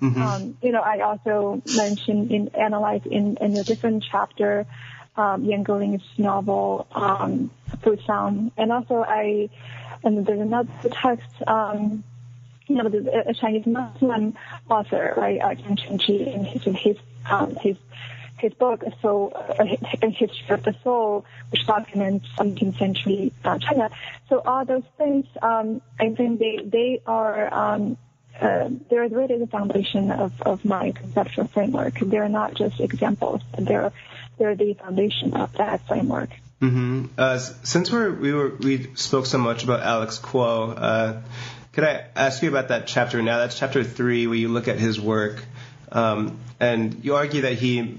Mm-hmm. 0.00 0.22
Um, 0.22 0.56
you 0.60 0.72
know, 0.72 0.82
I 0.82 1.00
also 1.00 1.62
mentioned 1.76 2.30
in 2.30 2.48
analyze 2.48 3.02
in, 3.06 3.38
in 3.40 3.56
a 3.56 3.64
different 3.64 4.04
chapter 4.10 4.66
um, 5.16 5.44
Geling's 5.44 6.02
novel, 6.18 6.86
um, 6.92 7.50
Fusang. 7.78 8.50
And 8.56 8.72
also 8.72 9.04
I, 9.06 9.48
and 10.02 10.26
there's 10.26 10.40
another 10.40 10.70
text, 10.90 11.30
um, 11.46 12.04
you 12.66 12.76
know, 12.76 12.86
a 13.26 13.34
Chinese 13.34 13.66
Muslim 13.66 14.36
author, 14.68 15.14
right, 15.16 15.40
uh, 15.40 15.54
Zhang 15.54 15.78
Chengzhi, 15.78 16.34
in 16.34 16.44
his 16.44 16.62
his 16.64 16.96
um, 17.30 17.54
his 17.56 17.76
his 18.38 18.52
book, 18.54 18.84
so 19.00 19.28
uh, 19.28 19.64
History 19.64 20.30
of 20.50 20.62
the 20.64 20.74
Soul, 20.82 21.24
which 21.50 21.66
documents 21.66 22.26
17th 22.36 22.78
century 22.78 23.32
uh, 23.44 23.58
China. 23.58 23.90
So 24.28 24.40
all 24.40 24.64
those 24.64 24.82
things, 24.98 25.26
um, 25.40 25.80
I 26.00 26.10
think 26.10 26.40
they 26.40 26.58
they 26.64 27.00
are 27.06 27.52
um, 27.52 27.96
uh, 28.40 28.68
they're 28.90 29.08
really 29.08 29.38
the 29.38 29.46
foundation 29.46 30.10
of, 30.10 30.40
of 30.42 30.64
my 30.64 30.90
conceptual 30.90 31.46
framework. 31.48 31.98
They're 32.00 32.28
not 32.28 32.54
just 32.54 32.80
examples; 32.80 33.42
they're 33.58 33.92
they're 34.38 34.56
the 34.56 34.74
foundation 34.74 35.34
of 35.34 35.52
that 35.54 35.86
framework. 35.86 36.30
Mm-hmm. 36.60 37.06
Uh, 37.18 37.38
since 37.38 37.90
we're, 37.90 38.10
we 38.10 38.32
were 38.32 38.50
we 38.56 38.94
spoke 38.94 39.26
so 39.26 39.38
much 39.38 39.64
about 39.64 39.80
Alex 39.80 40.18
Kuo, 40.18 40.74
uh, 40.76 41.20
could 41.72 41.84
I 41.84 42.06
ask 42.14 42.42
you 42.42 42.48
about 42.48 42.68
that 42.68 42.86
chapter 42.86 43.20
now? 43.20 43.38
That's 43.38 43.58
chapter 43.58 43.82
three, 43.84 44.26
where 44.26 44.36
you 44.36 44.48
look 44.48 44.68
at 44.68 44.78
his 44.78 45.00
work, 45.00 45.44
um, 45.90 46.38
and 46.60 47.04
you 47.04 47.16
argue 47.16 47.42
that 47.42 47.54
he, 47.54 47.98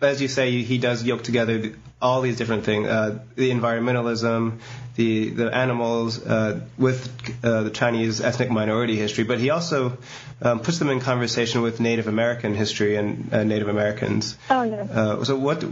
as 0.00 0.22
you 0.22 0.28
say, 0.28 0.62
he 0.62 0.78
does 0.78 1.02
yoke 1.02 1.24
together 1.24 1.72
all 2.00 2.20
these 2.20 2.36
different 2.36 2.64
things: 2.64 2.88
uh, 2.88 3.18
the 3.34 3.50
environmentalism, 3.50 4.58
the 4.96 5.30
the 5.30 5.54
animals, 5.54 6.24
uh, 6.24 6.60
with 6.76 7.08
uh, 7.44 7.62
the 7.64 7.70
Chinese 7.70 8.20
ethnic 8.20 8.50
minority 8.50 8.96
history. 8.96 9.24
But 9.24 9.38
he 9.38 9.50
also 9.50 9.98
um, 10.42 10.60
puts 10.60 10.78
them 10.78 10.90
in 10.90 11.00
conversation 11.00 11.62
with 11.62 11.80
Native 11.80 12.06
American 12.06 12.54
history 12.54 12.96
and 12.96 13.32
uh, 13.32 13.44
Native 13.44 13.68
Americans. 13.68 14.36
Oh 14.50 14.62
yeah. 14.62 14.82
Uh, 14.82 15.24
so 15.24 15.36
what 15.36 15.64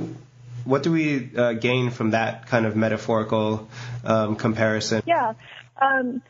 what 0.64 0.82
do 0.82 0.92
we 0.92 1.30
uh, 1.36 1.52
gain 1.52 1.90
from 1.90 2.10
that 2.10 2.46
kind 2.48 2.66
of 2.66 2.74
metaphorical 2.76 3.68
um, 4.04 4.36
comparison? 4.36 5.02
Yeah. 5.06 5.34
Um, 5.80 6.22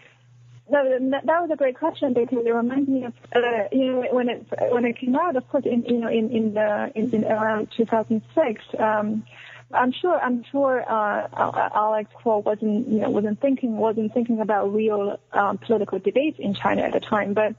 that, 0.69 1.23
that 1.25 1.41
was 1.43 1.51
a 1.53 1.57
great 1.57 1.79
question 1.79 2.13
because 2.13 2.45
it 2.45 2.51
reminds 2.51 2.89
me 2.89 3.05
of 3.05 3.15
uh, 3.35 3.41
you 3.71 3.93
know 3.93 4.05
when 4.11 4.29
it 4.29 4.47
when 4.71 4.85
it 4.85 4.99
came 4.99 5.15
out 5.15 5.37
of 5.37 5.49
course 5.49 5.65
in 5.65 5.85
you 5.85 5.99
know 5.99 6.09
in 6.09 6.31
in 6.31 6.55
the 6.55 6.91
in, 6.95 7.15
in 7.15 7.25
around 7.25 7.69
2006 7.77 8.65
um 8.79 9.25
I'm 9.73 9.93
sure 9.93 10.19
I'm 10.19 10.45
sure 10.51 10.85
uh, 10.89 11.71
Alex 11.75 12.11
Kuo 12.23 12.45
wasn't 12.45 12.89
you 12.89 13.01
know 13.01 13.11
wasn't 13.11 13.41
thinking 13.41 13.77
wasn't 13.77 14.15
thinking 14.15 14.41
about 14.41 14.73
real 14.73 15.19
um, 15.33 15.59
political 15.59 15.99
debates 15.99 16.39
in 16.39 16.55
China 16.55 16.83
at 16.83 16.93
the 16.93 17.01
time 17.01 17.35
but 17.35 17.55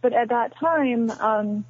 but 0.00 0.12
at 0.12 0.28
that 0.28 0.56
time 0.58 1.10
um 1.10 1.64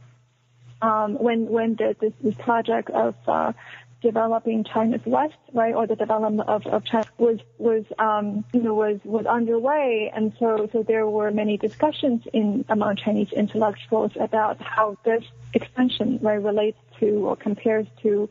um 0.83 1.15
when 1.15 1.47
when 1.49 1.77
the, 1.77 1.97
this, 1.99 2.13
this 2.23 2.35
project 2.35 2.91
of 2.91 3.15
uh, 3.27 3.53
developing 4.01 4.65
China's 4.65 5.03
West, 5.05 5.35
right, 5.53 5.75
or 5.75 5.87
the 5.87 5.97
development 5.97 6.49
of, 6.49 6.67
of 6.67 6.85
China 6.85 7.07
was 7.19 7.39
was 7.59 7.85
um, 7.99 8.45
you 8.53 8.63
know 8.63 8.75
was 8.75 8.99
was 9.05 9.27
underway, 9.27 10.11
and 10.15 10.33
so 10.39 10.69
so 10.73 10.83
there 10.83 11.07
were 11.07 11.31
many 11.31 11.57
discussions 11.57 12.23
in 12.33 12.65
among 12.69 12.97
Chinese 12.97 13.33
intellectuals 13.33 14.13
about 14.19 14.61
how 14.61 14.97
this 15.05 15.25
expansion 15.55 16.19
right 16.23 16.43
relates 16.43 16.79
to 16.99 17.29
or 17.29 17.37
compares 17.37 17.87
to 18.03 18.29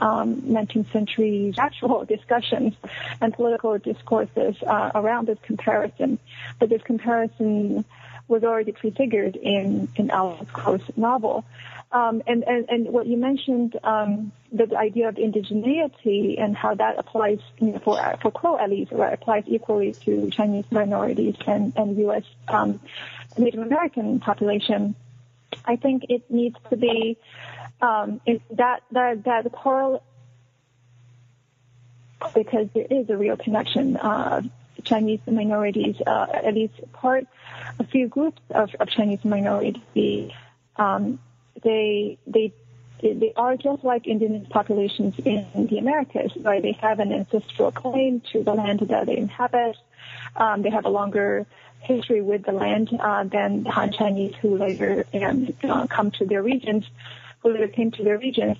um, 0.00 0.42
19th 0.42 0.92
century 0.92 1.54
actual 1.58 2.04
discussions 2.16 2.74
and 3.20 3.32
political 3.34 3.78
discourses 3.78 4.56
uh, 4.62 4.90
around 4.94 5.26
this 5.26 5.38
comparison. 5.42 6.18
But 6.58 6.68
this 6.68 6.82
comparison 6.82 7.84
was 8.28 8.44
already 8.44 8.72
prefigured 8.72 9.36
in 9.36 9.88
in 9.96 10.10
Alex 10.10 10.50
Kuo's 10.52 10.82
novel. 10.96 11.44
Um, 11.90 12.22
and, 12.26 12.44
and, 12.46 12.68
and 12.68 12.88
what 12.90 13.06
you 13.06 13.16
mentioned, 13.16 13.78
um, 13.82 14.30
the 14.52 14.76
idea 14.76 15.08
of 15.08 15.14
indigeneity 15.14 16.38
and 16.38 16.54
how 16.54 16.74
that 16.74 16.98
applies 16.98 17.38
you 17.58 17.68
know, 17.68 17.78
for 17.78 17.96
for 18.20 18.30
Kuo 18.30 18.60
at 18.60 18.68
least, 18.68 18.92
or 18.92 19.06
applies 19.06 19.44
equally 19.46 19.92
to 20.04 20.30
Chinese 20.30 20.66
minorities 20.70 21.36
and 21.46 21.72
and 21.76 21.96
U.S. 21.98 22.24
Um, 22.46 22.80
Native 23.38 23.60
American 23.60 24.20
population. 24.20 24.94
I 25.64 25.76
think 25.76 26.04
it 26.10 26.30
needs 26.30 26.56
to 26.68 26.76
be 26.76 27.16
um, 27.80 28.20
that 28.50 28.82
that 28.92 29.24
that 29.24 29.52
correl 29.52 30.02
because 32.34 32.68
there 32.74 32.86
is 32.90 33.08
a 33.10 33.16
real 33.16 33.36
connection. 33.36 33.96
Uh, 33.96 34.42
Chinese 34.84 35.20
minorities, 35.26 35.96
uh, 36.06 36.26
at 36.32 36.54
least 36.54 36.74
part, 36.92 37.26
a 37.80 37.84
few 37.84 38.06
groups 38.06 38.40
of, 38.50 38.74
of 38.78 38.88
Chinese 38.88 39.24
minorities 39.24 39.76
um, 40.78 41.18
they 41.62 42.18
they 42.26 42.52
they 43.02 43.32
are 43.36 43.56
just 43.56 43.84
like 43.84 44.06
indigenous 44.06 44.48
populations 44.48 45.14
in 45.24 45.46
the 45.70 45.78
Americas, 45.78 46.32
right? 46.40 46.62
They 46.62 46.72
have 46.80 46.98
an 46.98 47.12
ancestral 47.12 47.70
claim 47.70 48.22
to 48.32 48.42
the 48.42 48.54
land 48.54 48.80
that 48.80 49.06
they 49.06 49.16
inhabit. 49.16 49.76
Um, 50.34 50.62
they 50.62 50.70
have 50.70 50.84
a 50.84 50.88
longer 50.88 51.46
history 51.80 52.22
with 52.22 52.44
the 52.44 52.52
land 52.52 52.90
uh, 52.98 53.22
than 53.24 53.62
the 53.62 53.70
Han 53.70 53.92
Chinese 53.92 54.34
who 54.40 54.56
later 54.56 55.04
um, 55.14 55.52
uh, 55.62 55.86
come 55.86 56.10
to 56.12 56.26
their 56.26 56.42
regions, 56.42 56.84
came 57.68 57.90
to 57.92 58.04
their 58.04 58.18
regions. 58.18 58.58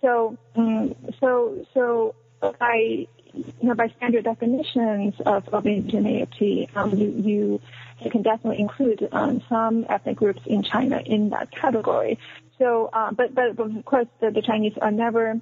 So, 0.00 0.36
um, 0.56 0.94
so, 1.20 1.66
so 1.74 2.14
by 2.40 3.06
you 3.32 3.68
know, 3.68 3.74
by 3.74 3.88
standard 3.96 4.24
definitions 4.24 5.14
of, 5.24 5.48
of 5.48 5.64
indigeneity, 5.64 6.74
um, 6.74 6.96
you, 6.96 7.08
you 7.10 7.60
you 8.00 8.10
can 8.10 8.22
definitely 8.22 8.60
include 8.60 9.08
um, 9.12 9.42
some 9.48 9.86
ethnic 9.88 10.16
groups 10.16 10.42
in 10.46 10.62
China 10.62 11.00
in 11.04 11.30
that 11.30 11.50
category. 11.50 12.18
So, 12.58 12.90
uh, 12.92 13.10
but, 13.12 13.34
but 13.34 13.58
of 13.58 13.84
course, 13.84 14.06
the, 14.20 14.30
the 14.30 14.42
Chinese 14.42 14.74
are 14.80 14.90
never, 14.90 15.40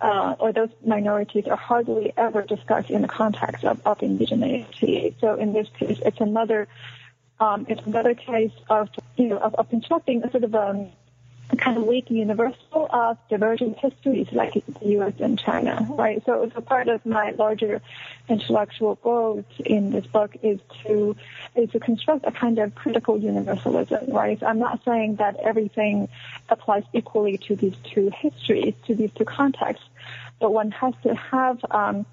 uh, 0.00 0.34
or 0.38 0.52
those 0.52 0.70
minorities 0.84 1.46
are 1.46 1.56
hardly 1.56 2.12
ever 2.16 2.42
discussed 2.42 2.90
in 2.90 3.02
the 3.02 3.08
context 3.08 3.64
of, 3.64 3.80
of 3.84 3.98
indigeneity. 3.98 5.14
So 5.20 5.34
in 5.34 5.52
this 5.52 5.68
case, 5.78 6.00
it's 6.04 6.20
another, 6.20 6.68
um, 7.40 7.66
it's 7.68 7.84
another 7.86 8.14
case 8.14 8.52
of, 8.68 8.88
you 9.16 9.28
know, 9.28 9.38
of, 9.38 9.54
of 9.54 9.68
constructing 9.68 10.22
a 10.24 10.30
sort 10.30 10.44
of 10.44 10.54
um, 10.54 10.88
kind 11.58 11.76
of 11.76 11.84
weak 11.84 12.10
universal 12.10 12.88
of 12.90 13.18
divergent 13.28 13.78
histories 13.78 14.26
like 14.32 14.52
the 14.52 14.88
U.S. 14.88 15.14
and 15.20 15.38
China, 15.38 15.86
right? 15.90 16.22
So, 16.26 16.50
so 16.52 16.60
part 16.60 16.88
of 16.88 17.04
my 17.06 17.30
larger 17.32 17.80
intellectual 18.28 18.96
goals 18.96 19.44
in 19.64 19.90
this 19.90 20.06
book 20.06 20.36
is 20.42 20.58
to 20.82 21.16
is 21.54 21.70
to 21.70 21.80
construct 21.80 22.26
a 22.26 22.32
kind 22.32 22.58
of 22.58 22.74
critical 22.74 23.18
universalism, 23.18 24.10
right? 24.10 24.40
So 24.40 24.46
I'm 24.46 24.58
not 24.58 24.84
saying 24.84 25.16
that 25.16 25.36
everything 25.36 26.08
applies 26.48 26.84
equally 26.92 27.38
to 27.38 27.54
these 27.54 27.76
two 27.84 28.10
histories, 28.10 28.74
to 28.86 28.94
these 28.94 29.12
two 29.12 29.24
contexts, 29.24 29.86
but 30.40 30.52
one 30.52 30.72
has 30.72 30.94
to 31.04 31.14
have 31.14 31.64
um, 31.70 32.06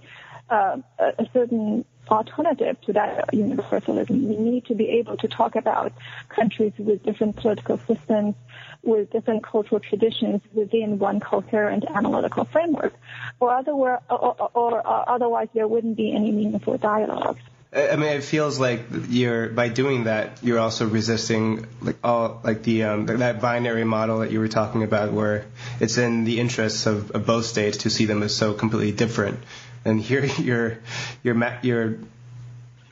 uh, 0.50 0.78
a 1.00 1.28
certain 1.34 1.86
alternative 2.10 2.80
to 2.82 2.94
that 2.94 3.34
universalism. 3.34 4.28
We 4.28 4.38
need 4.38 4.66
to 4.66 4.76
be 4.76 4.90
able 4.90 5.18
to 5.18 5.28
talk 5.28 5.56
about 5.56 5.94
countries 6.30 6.74
with 6.78 7.04
different 7.04 7.36
political 7.36 7.80
systems, 7.88 8.36
with 8.84 9.12
different 9.12 9.44
cultural 9.44 9.80
traditions 9.80 10.42
within 10.54 11.00
one 11.00 11.20
coherent 11.20 11.86
analytical 11.90 12.46
framework, 12.46 12.94
or, 13.40 13.64
or, 13.68 14.02
or, 14.10 14.52
or 14.54 15.10
otherwise 15.10 15.48
there 15.54 15.68
wouldn't 15.68 15.98
be 15.98 16.14
any 16.14 16.32
meaningful 16.32 16.78
dialogue. 16.78 17.38
I 17.76 17.96
mean, 17.96 18.10
it 18.10 18.24
feels 18.24 18.60
like 18.60 18.82
you're 19.10 19.50
by 19.50 19.68
doing 19.70 20.04
that, 20.04 20.44
you're 20.44 20.60
also 20.60 20.88
resisting 20.88 21.66
like 21.82 21.98
all 22.04 22.40
like 22.44 22.62
the 22.62 22.84
um, 22.84 23.08
that 23.08 23.42
binary 23.42 23.84
model 23.84 24.20
that 24.20 24.32
you 24.32 24.40
were 24.40 24.48
talking 24.48 24.84
about, 24.84 25.12
where 25.12 25.46
it's 25.80 25.98
in 25.98 26.24
the 26.24 26.40
interests 26.40 26.86
of, 26.86 27.10
of 27.12 27.26
both 27.26 27.46
states 27.46 27.78
to 27.78 27.90
see 27.90 28.06
them 28.06 28.22
as 28.22 28.36
so 28.36 28.54
completely 28.54 28.92
different. 28.92 29.40
And 29.86 30.00
here 30.00 30.26
you're 30.40 30.80
you're 31.24 31.58
you're 31.62 31.98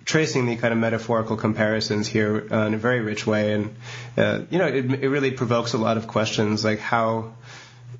tracing 0.05 0.45
the 0.45 0.57
kind 0.57 0.73
of 0.73 0.79
metaphorical 0.79 1.37
comparisons 1.37 2.07
here 2.07 2.47
uh, 2.51 2.65
in 2.67 2.73
a 2.73 2.77
very 2.77 3.01
rich 3.01 3.25
way, 3.25 3.53
and 3.53 3.75
uh, 4.17 4.41
you 4.49 4.57
know 4.57 4.67
it, 4.67 4.85
it 5.03 5.09
really 5.09 5.31
provokes 5.31 5.73
a 5.73 5.77
lot 5.77 5.97
of 5.97 6.07
questions 6.07 6.65
like 6.65 6.79
how 6.79 7.33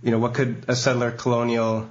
you 0.04 0.12
know 0.12 0.20
what 0.20 0.34
could 0.34 0.66
a 0.68 0.76
settler 0.76 1.12
colonial 1.12 1.90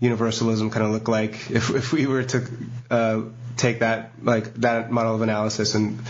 universalism 0.00 0.70
kind 0.70 0.84
of 0.84 0.92
look 0.92 1.08
like 1.08 1.50
if 1.50 1.70
if 1.70 1.92
we 1.92 2.06
were 2.06 2.24
to 2.24 2.46
uh, 2.90 3.22
take 3.56 3.80
that 3.80 4.12
like 4.22 4.54
that 4.54 4.90
model 4.90 5.14
of 5.14 5.22
analysis 5.22 5.74
and 5.74 6.00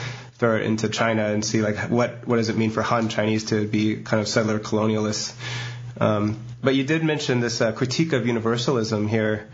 throw 0.43 0.57
it 0.57 0.63
into 0.63 0.89
China 0.89 1.27
and 1.27 1.45
see 1.45 1.63
like 1.63 1.77
what 1.91 2.27
what 2.27 2.37
does 2.37 2.49
it 2.49 2.57
mean 2.57 2.71
for 2.71 2.83
Han 2.83 3.09
Chinese 3.09 3.45
to 3.47 3.67
be 3.67 3.97
kind 3.97 4.21
of 4.21 4.29
settler 4.29 4.59
colonialists. 4.59 5.35
Um, 6.01 6.39
but 6.63 6.75
you 6.75 6.85
did 6.85 7.03
mention 7.03 7.41
this 7.41 7.61
uh, 7.61 7.73
critique 7.73 8.13
of 8.13 8.27
universalism 8.27 9.09
here, 9.09 9.49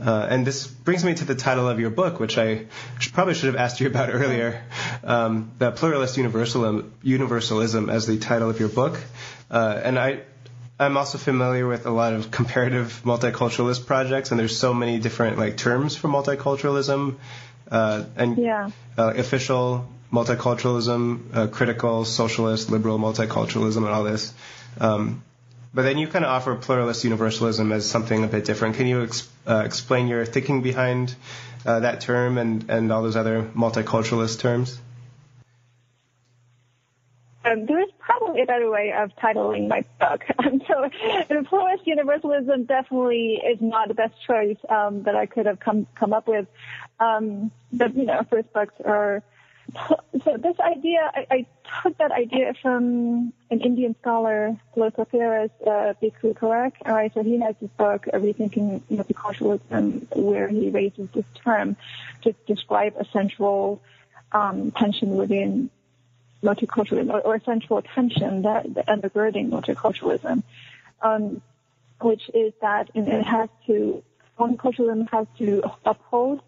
uh, 0.00 0.26
and 0.28 0.46
this 0.46 0.66
brings 0.66 1.04
me 1.04 1.14
to 1.14 1.24
the 1.24 1.34
title 1.34 1.68
of 1.68 1.78
your 1.78 1.90
book, 1.90 2.18
which 2.18 2.38
I 2.38 2.66
should, 2.98 3.12
probably 3.12 3.34
should 3.34 3.46
have 3.46 3.56
asked 3.56 3.80
you 3.80 3.86
about 3.86 4.08
earlier. 4.12 4.62
Um, 5.02 5.52
the 5.58 5.70
pluralist 5.70 6.16
universalism, 6.16 6.92
universalism 7.02 7.90
as 7.90 8.06
the 8.06 8.18
title 8.18 8.50
of 8.50 8.60
your 8.60 8.68
book, 8.68 8.98
uh, 9.50 9.80
and 9.82 9.98
I. 9.98 10.20
I'm 10.76 10.96
also 10.96 11.18
familiar 11.18 11.68
with 11.68 11.86
a 11.86 11.90
lot 11.90 12.14
of 12.14 12.32
comparative 12.32 13.02
multiculturalist 13.04 13.86
projects, 13.86 14.32
and 14.32 14.40
there's 14.40 14.58
so 14.58 14.74
many 14.74 14.98
different 14.98 15.38
like 15.38 15.56
terms 15.56 15.94
for 15.94 16.08
multiculturalism, 16.08 17.14
uh, 17.70 18.04
and 18.16 18.36
yeah. 18.36 18.70
Uh, 18.98 19.12
official 19.16 19.86
multiculturalism, 20.12 21.32
uh, 21.32 21.46
critical, 21.46 22.04
socialist, 22.04 22.70
liberal 22.70 22.98
multiculturalism, 22.98 23.78
and 23.78 23.86
all 23.86 24.02
this. 24.02 24.34
Um, 24.80 25.22
but 25.74 25.82
then 25.82 25.98
you 25.98 26.06
kind 26.06 26.24
of 26.24 26.30
offer 26.30 26.54
pluralist 26.54 27.04
universalism 27.04 27.72
as 27.72 27.88
something 27.88 28.24
a 28.24 28.28
bit 28.28 28.44
different. 28.44 28.76
Can 28.76 28.86
you 28.86 29.02
ex- 29.02 29.28
uh, 29.46 29.62
explain 29.64 30.06
your 30.06 30.24
thinking 30.24 30.62
behind 30.62 31.14
uh, 31.66 31.80
that 31.80 32.00
term 32.00 32.38
and, 32.38 32.70
and 32.70 32.92
all 32.92 33.02
those 33.02 33.16
other 33.16 33.42
multiculturalist 33.54 34.38
terms? 34.38 34.78
um, 37.44 37.66
there 37.66 37.80
is 37.80 37.90
probably 37.98 38.42
a 38.42 38.46
better 38.46 38.70
way 38.70 38.92
of 38.92 39.14
titling 39.16 39.68
my 39.68 39.84
book. 40.00 40.24
Um, 40.44 40.60
so, 40.66 40.90
pluralist 41.44 41.86
universalism 41.86 42.64
definitely 42.64 43.34
is 43.34 43.58
not 43.60 43.88
the 43.88 43.94
best 43.94 44.14
choice 44.26 44.58
um, 44.68 45.04
that 45.04 45.16
I 45.16 45.26
could 45.26 45.46
have 45.46 45.58
come 45.58 45.86
come 45.94 46.12
up 46.12 46.26
with. 46.26 46.46
Um, 47.00 47.50
but 47.72 47.94
you 47.94 48.04
know, 48.04 48.22
first 48.28 48.52
books 48.52 48.74
are. 48.84 49.22
So 50.24 50.36
this 50.36 50.58
idea, 50.60 51.10
I, 51.14 51.26
I 51.30 51.46
took 51.82 51.98
that 51.98 52.12
idea 52.12 52.54
from 52.60 53.32
an 53.50 53.60
Indian 53.60 53.96
scholar, 54.00 54.56
political 54.72 55.04
theorist, 55.04 55.54
uh, 55.66 55.94
right, 56.86 57.12
so 57.14 57.22
he 57.22 57.40
has 57.40 57.54
this 57.60 57.70
book, 57.76 58.06
Rethinking 58.12 58.82
Multiculturalism, 58.90 60.16
where 60.16 60.48
he 60.48 60.70
raises 60.70 61.08
this 61.14 61.24
term 61.42 61.76
to 62.22 62.32
describe 62.46 62.94
a 62.98 63.04
central 63.06 63.82
um, 64.32 64.70
tension 64.72 65.16
within 65.16 65.70
multiculturalism 66.42 67.12
or, 67.12 67.20
or 67.20 67.40
central 67.40 67.82
tension 67.82 68.42
that, 68.42 68.72
that 68.74 68.86
undergirding 68.86 69.48
multiculturalism, 69.48 70.42
um, 71.02 71.42
which 72.00 72.30
is 72.34 72.52
that 72.60 72.90
it 72.94 73.24
has 73.24 73.48
to 73.66 74.02
multiculturalism 74.38 75.08
has 75.10 75.26
to 75.38 75.62
uphold 75.84 76.40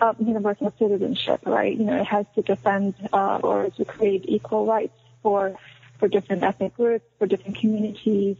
uh, 0.00 0.14
universal 0.18 0.72
citizenship, 0.78 1.40
right? 1.44 1.76
You 1.76 1.84
know, 1.84 2.00
it 2.00 2.06
has 2.06 2.26
to 2.34 2.42
defend 2.42 2.94
uh, 3.12 3.40
or 3.42 3.70
to 3.70 3.84
create 3.84 4.24
equal 4.26 4.66
rights 4.66 4.98
for 5.22 5.56
for 5.98 6.08
different 6.08 6.44
ethnic 6.44 6.76
groups, 6.76 7.04
for 7.18 7.26
different 7.26 7.58
communities, 7.58 8.36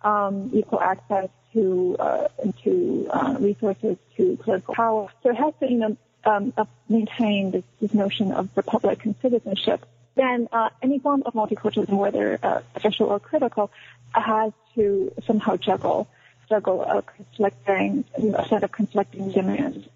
um, 0.00 0.50
equal 0.54 0.80
access 0.80 1.28
to 1.52 1.96
uh, 1.98 2.28
to 2.64 3.08
uh, 3.10 3.36
resources, 3.38 3.96
to 4.16 4.36
political 4.42 4.74
power. 4.74 5.08
So 5.22 5.30
it 5.30 5.36
has 5.36 5.54
to, 5.60 5.70
you 5.70 5.78
know, 5.78 5.96
um, 6.24 6.52
maintain 6.88 7.50
this, 7.50 7.64
this 7.80 7.92
notion 7.92 8.30
of 8.32 8.48
republican 8.56 9.16
citizenship 9.20 9.84
then 10.14 10.48
uh, 10.52 10.68
any 10.82 10.98
form 10.98 11.22
of 11.24 11.34
multiculturalism, 11.34 11.96
whether 11.96 12.38
uh, 12.42 12.60
official 12.74 13.06
or 13.06 13.20
critical, 13.20 13.70
has 14.12 14.52
to 14.74 15.12
somehow 15.26 15.56
juggle 15.56 16.08
juggle 16.48 16.82
a 16.82 17.02
conflicting 17.02 18.04
a 18.16 18.46
set 18.46 18.62
of 18.62 18.70
conflicting 18.72 19.30
demands 19.30 19.86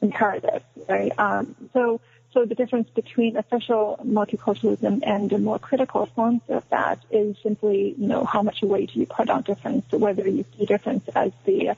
imperatives, 0.00 0.64
right? 0.88 1.12
Um, 1.18 1.54
so 1.72 2.00
so 2.32 2.44
the 2.44 2.54
difference 2.54 2.90
between 2.90 3.36
official 3.36 3.98
multiculturalism 4.04 5.00
and 5.02 5.30
the 5.30 5.38
more 5.38 5.58
critical 5.58 6.06
forms 6.06 6.42
of 6.48 6.68
that 6.68 7.02
is 7.10 7.36
simply, 7.42 7.94
you 7.96 8.06
know, 8.06 8.24
how 8.24 8.42
much 8.42 8.60
weight 8.62 8.94
you 8.94 9.06
put 9.06 9.30
on 9.30 9.42
difference, 9.42 9.90
whether 9.90 10.28
you 10.28 10.44
see 10.56 10.66
difference 10.66 11.08
as 11.14 11.32
the 11.44 11.74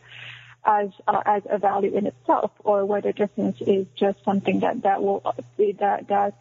as 0.65 0.91
uh, 1.07 1.23
as 1.25 1.43
a 1.49 1.59
value 1.59 1.97
in 1.97 2.07
itself, 2.07 2.51
or 2.65 2.85
whether 2.85 3.13
difference 3.13 3.61
is 3.61 3.87
just 3.95 4.23
something 4.25 4.61
that 4.61 4.83
that 4.83 5.03
will 5.03 5.23
that 5.79 6.09
that 6.09 6.35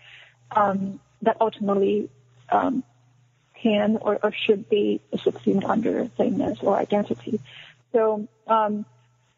um, 0.52 1.00
that 1.22 1.38
ultimately 1.40 2.10
um, 2.52 2.84
can 3.62 3.98
or, 3.98 4.20
or, 4.24 4.32
should 4.32 4.70
be 4.70 5.02
subsumed 5.22 5.64
under 5.64 6.10
sameness 6.18 6.60
or 6.62 6.78
identity. 6.78 7.40
So, 7.92 8.28
um, 8.48 8.86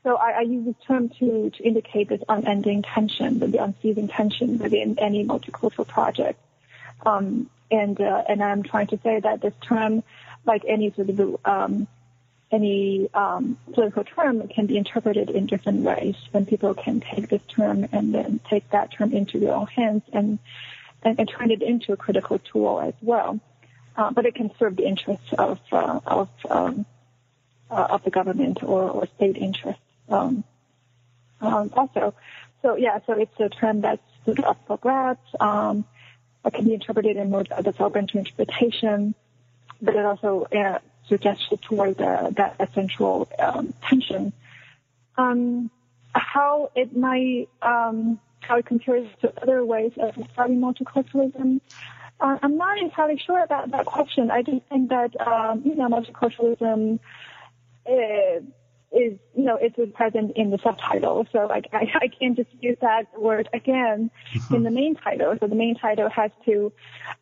so 0.04 0.16
I, 0.16 0.32
I, 0.32 0.42
use 0.42 0.66
this 0.66 0.76
term 0.88 1.10
to, 1.20 1.52
to 1.52 1.64
indicate 1.64 2.10
this 2.10 2.22
unending 2.28 2.82
tension, 2.82 3.40
the 3.40 3.64
unceasing 3.64 4.08
tension 4.08 4.58
within 4.58 4.98
any 4.98 5.24
multicultural 5.24 5.88
project. 5.88 6.40
Um, 7.06 7.50
and 7.70 8.00
uh, 8.02 8.24
and 8.28 8.44
I'm 8.44 8.64
trying 8.64 8.88
to 8.88 9.00
say 9.04 9.20
that 9.20 9.42
this 9.42 9.54
term, 9.62 10.04
like 10.46 10.64
any 10.68 10.92
sort 10.92 11.10
of 11.10 11.38
um, 11.46 11.88
any 12.52 13.10
um, 13.14 13.58
political 13.74 14.04
term, 14.04 14.48
can 14.48 14.66
be 14.66 14.78
interpreted 14.78 15.30
in 15.30 15.46
different 15.46 15.82
ways. 15.82 16.16
And 16.34 16.48
people 16.48 16.74
can 16.74 17.00
take 17.00 17.30
this 17.30 17.44
term 17.48 17.88
and 17.92 18.14
then 18.14 18.40
take 18.50 18.70
that 18.72 18.92
term 18.92 19.14
into 19.14 19.40
their 19.40 19.54
own 19.54 19.68
hands 19.68 20.04
and 20.12 20.40
and, 21.04 21.20
and 21.20 21.30
turn 21.30 21.52
it 21.52 21.62
into 21.62 21.94
a 21.94 21.98
critical 21.98 22.40
tool 22.40 22.82
as 22.82 22.94
well. 23.02 23.40
Uh, 23.96 24.12
but 24.12 24.26
it 24.26 24.36
can 24.36 24.52
serve 24.58 24.76
the 24.76 24.88
interests 24.88 25.32
of 25.38 25.60
uh, 25.72 26.00
of 26.06 26.30
um, 26.50 26.86
uh, 27.70 27.88
of 27.92 28.04
the 28.04 28.12
government 28.12 28.64
or, 28.64 28.90
or 28.90 29.08
state 29.16 29.38
interests 29.38 29.82
um, 30.12 30.44
um, 31.42 31.72
also. 31.74 32.14
So 32.62 32.76
yeah, 32.76 33.00
so 33.06 33.14
it's 33.14 33.40
a 33.40 33.50
term 33.50 33.82
that's 33.82 34.02
up 34.44 34.58
for 34.68 34.78
grabs. 34.78 35.20
Um, 35.40 35.86
it 36.46 36.54
can 36.54 36.66
be 36.66 36.74
interpreted 36.74 37.18
in 37.18 37.30
more 37.30 37.44
that's 37.44 37.80
open 37.80 38.08
to 38.08 38.18
interpretation, 38.20 39.16
but 39.82 39.96
it 39.96 40.06
also 40.06 40.48
uh, 40.56 40.80
suggests 41.08 41.50
toward 41.62 41.98
the, 41.98 42.34
that 42.38 42.56
essential 42.60 43.28
um, 43.40 43.74
tension. 43.82 44.34
Um, 45.18 45.70
how 46.14 46.72
it 46.76 46.96
might 46.96 47.48
um, 47.62 48.20
how 48.42 48.58
it 48.58 48.66
compares 48.66 49.08
to 49.22 49.34
other 49.42 49.64
ways 49.64 49.94
of 49.98 50.16
studying 50.34 50.60
multiculturalism. 50.60 51.62
Uh, 52.20 52.38
I'm 52.44 52.58
not 52.58 52.78
entirely 52.78 53.18
sure 53.18 53.44
about 53.44 53.72
that 53.72 53.86
question. 53.86 54.30
I 54.30 54.42
do 54.42 54.62
think 54.70 54.90
that 54.90 55.20
um, 55.20 55.62
you 55.66 55.76
know 55.76 55.88
multiculturalism 55.88 57.00
is, 57.86 58.44
is 58.92 59.18
you 59.36 59.44
know 59.44 59.58
it's 59.60 59.78
present 59.94 60.34
in 60.36 60.50
the 60.50 60.58
subtitle, 60.58 61.26
so 61.32 61.50
I, 61.50 61.62
I, 61.72 61.92
I 61.96 62.08
can't 62.08 62.36
just 62.36 62.50
use 62.60 62.78
that 62.82 63.08
word 63.18 63.48
again 63.54 64.12
mm-hmm. 64.34 64.56
in 64.56 64.64
the 64.64 64.72
main 64.72 64.96
title. 64.96 65.36
So 65.40 65.48
the 65.48 65.56
main 65.56 65.76
title 65.76 66.10
has 66.10 66.32
to 66.46 66.72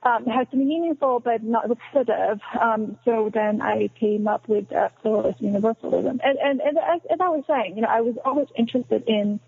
um, 0.03 0.25
has 0.25 0.47
to 0.49 0.57
be 0.57 0.63
meaningful 0.63 1.19
but 1.19 1.43
not 1.43 1.69
repetitive. 1.69 2.39
Um, 2.59 2.97
so 3.05 3.29
then 3.33 3.61
I 3.61 3.89
came 3.99 4.27
up 4.27 4.47
with 4.47 4.71
uh, 4.71 4.89
pluralist 5.01 5.41
universalism, 5.41 6.19
and 6.23 6.39
and, 6.39 6.59
and 6.59 6.77
as, 6.77 7.01
as 7.11 7.19
I 7.19 7.29
was 7.29 7.43
saying, 7.47 7.75
you 7.75 7.83
know 7.83 7.89
I 7.89 8.01
was 8.01 8.15
always 8.25 8.47
interested 8.55 9.03
in 9.07 9.39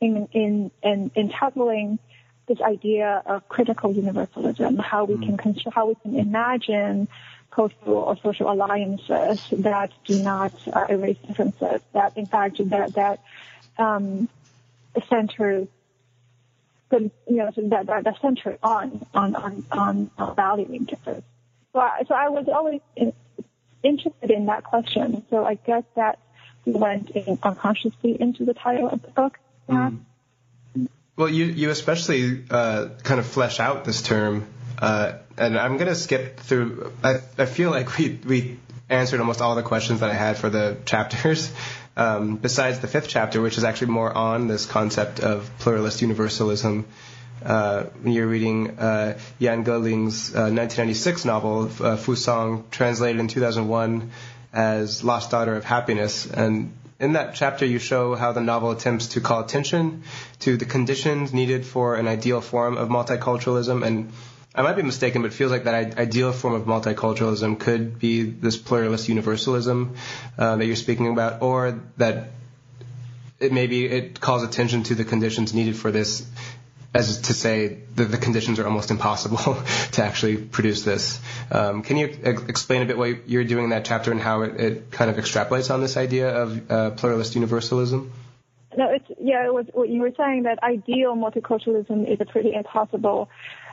in 0.00 0.28
in 0.32 0.70
in, 0.82 1.10
in 1.14 1.28
tackling 1.30 1.98
this 2.46 2.60
idea 2.60 3.22
of 3.26 3.48
critical 3.48 3.92
universalism, 3.92 4.78
how 4.78 5.04
we 5.04 5.16
mm. 5.16 5.38
can 5.38 5.56
how 5.72 5.88
we 5.88 5.96
can 5.96 6.16
imagine 6.16 7.08
cultural 7.56 7.96
or 7.96 8.16
social 8.18 8.52
alliances 8.52 9.42
that 9.50 9.90
do 10.04 10.22
not 10.22 10.52
uh, 10.68 10.84
erase 10.90 11.16
differences, 11.26 11.80
that 11.94 12.16
in 12.16 12.26
fact 12.26 12.58
that 12.68 12.94
that 12.94 13.20
um, 13.78 14.28
center 15.08 15.66
you 16.92 17.10
know 17.28 17.50
that 17.56 17.86
that, 17.86 18.04
that 18.04 18.20
center 18.20 18.58
on 18.62 19.06
on 19.14 19.34
on 19.34 19.64
on 19.72 20.10
valuing 20.36 20.84
difference. 20.84 21.24
So 21.72 21.80
I, 21.80 22.02
so 22.06 22.14
I 22.14 22.28
was 22.28 22.46
always 22.48 22.80
in, 22.94 23.12
interested 23.82 24.30
in 24.30 24.46
that 24.46 24.62
question. 24.64 25.24
So 25.30 25.44
I 25.44 25.54
guess 25.54 25.84
that 25.94 26.18
went 26.66 27.10
in 27.10 27.38
unconsciously 27.42 28.20
into 28.20 28.44
the 28.44 28.54
title 28.54 28.88
of 28.88 29.02
the 29.02 29.08
book. 29.08 29.38
Mm. 29.68 30.00
Well, 31.16 31.30
you 31.30 31.46
you 31.46 31.70
especially 31.70 32.44
uh, 32.50 32.88
kind 33.02 33.18
of 33.18 33.26
flesh 33.26 33.60
out 33.60 33.84
this 33.84 34.02
term, 34.02 34.46
uh, 34.78 35.12
and 35.36 35.58
I'm 35.58 35.78
to 35.78 35.94
skip 35.94 36.40
through. 36.40 36.92
I 37.02 37.20
I 37.38 37.46
feel 37.46 37.70
like 37.70 37.96
we 37.98 38.18
we 38.26 38.58
answered 38.88 39.20
almost 39.20 39.40
all 39.40 39.54
the 39.54 39.62
questions 39.62 40.00
that 40.00 40.10
I 40.10 40.14
had 40.14 40.36
for 40.36 40.50
the 40.50 40.76
chapters. 40.84 41.50
Um, 41.98 42.36
besides 42.36 42.80
the 42.80 42.88
fifth 42.88 43.08
chapter, 43.08 43.40
which 43.40 43.56
is 43.56 43.64
actually 43.64 43.92
more 43.92 44.12
on 44.12 44.48
this 44.48 44.66
concept 44.66 45.20
of 45.20 45.50
pluralist 45.58 46.02
universalism. 46.02 46.84
Uh, 47.42 47.84
when 48.02 48.12
you're 48.12 48.26
reading 48.26 48.78
uh, 48.78 49.18
Yan 49.38 49.64
Geling's 49.64 50.28
uh, 50.34 50.52
1996 50.52 51.24
novel, 51.24 51.62
uh, 51.62 51.96
Fusang, 51.96 52.70
translated 52.70 53.18
in 53.18 53.28
2001 53.28 54.10
as 54.52 55.02
Lost 55.04 55.30
Daughter 55.30 55.56
of 55.56 55.64
Happiness, 55.64 56.26
and 56.26 56.74
in 56.98 57.12
that 57.12 57.34
chapter, 57.34 57.66
you 57.66 57.78
show 57.78 58.14
how 58.14 58.32
the 58.32 58.40
novel 58.40 58.70
attempts 58.70 59.08
to 59.08 59.20
call 59.20 59.40
attention 59.40 60.02
to 60.40 60.56
the 60.56 60.64
conditions 60.64 61.32
needed 61.32 61.66
for 61.66 61.96
an 61.96 62.08
ideal 62.08 62.40
form 62.40 62.78
of 62.78 62.88
multiculturalism. 62.88 63.86
And 63.86 64.12
I 64.56 64.62
might 64.62 64.76
be 64.76 64.82
mistaken, 64.82 65.20
but 65.20 65.32
it 65.32 65.34
feels 65.34 65.52
like 65.52 65.64
that 65.64 65.98
ideal 65.98 66.32
form 66.32 66.54
of 66.54 66.62
multiculturalism 66.62 67.60
could 67.60 67.98
be 67.98 68.22
this 68.22 68.56
pluralist 68.56 69.06
universalism 69.06 69.96
uh, 70.38 70.56
that 70.56 70.64
you're 70.64 70.76
speaking 70.76 71.08
about, 71.08 71.42
or 71.42 71.78
that 71.98 72.30
it 73.38 73.52
maybe 73.52 73.84
it 73.84 74.18
calls 74.18 74.42
attention 74.42 74.82
to 74.84 74.94
the 74.94 75.04
conditions 75.04 75.52
needed 75.52 75.76
for 75.76 75.90
this 75.90 76.26
as 76.94 77.20
to 77.22 77.34
say 77.34 77.80
that 77.96 78.06
the 78.06 78.16
conditions 78.16 78.58
are 78.58 78.64
almost 78.64 78.90
impossible 78.90 79.62
to 79.92 80.02
actually 80.02 80.38
produce 80.38 80.82
this. 80.84 81.20
Um, 81.50 81.82
can 81.82 81.98
you 81.98 82.18
ex- 82.22 82.42
explain 82.48 82.80
a 82.80 82.86
bit 82.86 82.96
what 82.96 83.28
you're 83.28 83.44
doing 83.44 83.64
in 83.64 83.70
that 83.70 83.84
chapter 83.84 84.10
and 84.10 84.20
how 84.20 84.40
it, 84.42 84.58
it 84.58 84.90
kind 84.90 85.10
of 85.10 85.16
extrapolates 85.18 85.70
on 85.70 85.82
this 85.82 85.98
idea 85.98 86.34
of 86.34 86.70
uh, 86.70 86.90
pluralist 86.92 87.34
universalism? 87.34 88.10
No, 88.74 88.90
it's 88.90 89.04
yeah. 89.20 89.44
It 89.44 89.52
was 89.52 89.66
what 89.72 89.90
you 89.90 90.00
were 90.00 90.12
saying 90.16 90.44
that 90.44 90.62
ideal 90.62 91.14
multiculturalism 91.14 92.10
is 92.10 92.20
a 92.20 92.26
pretty 92.26 92.54
impossible 92.54 93.28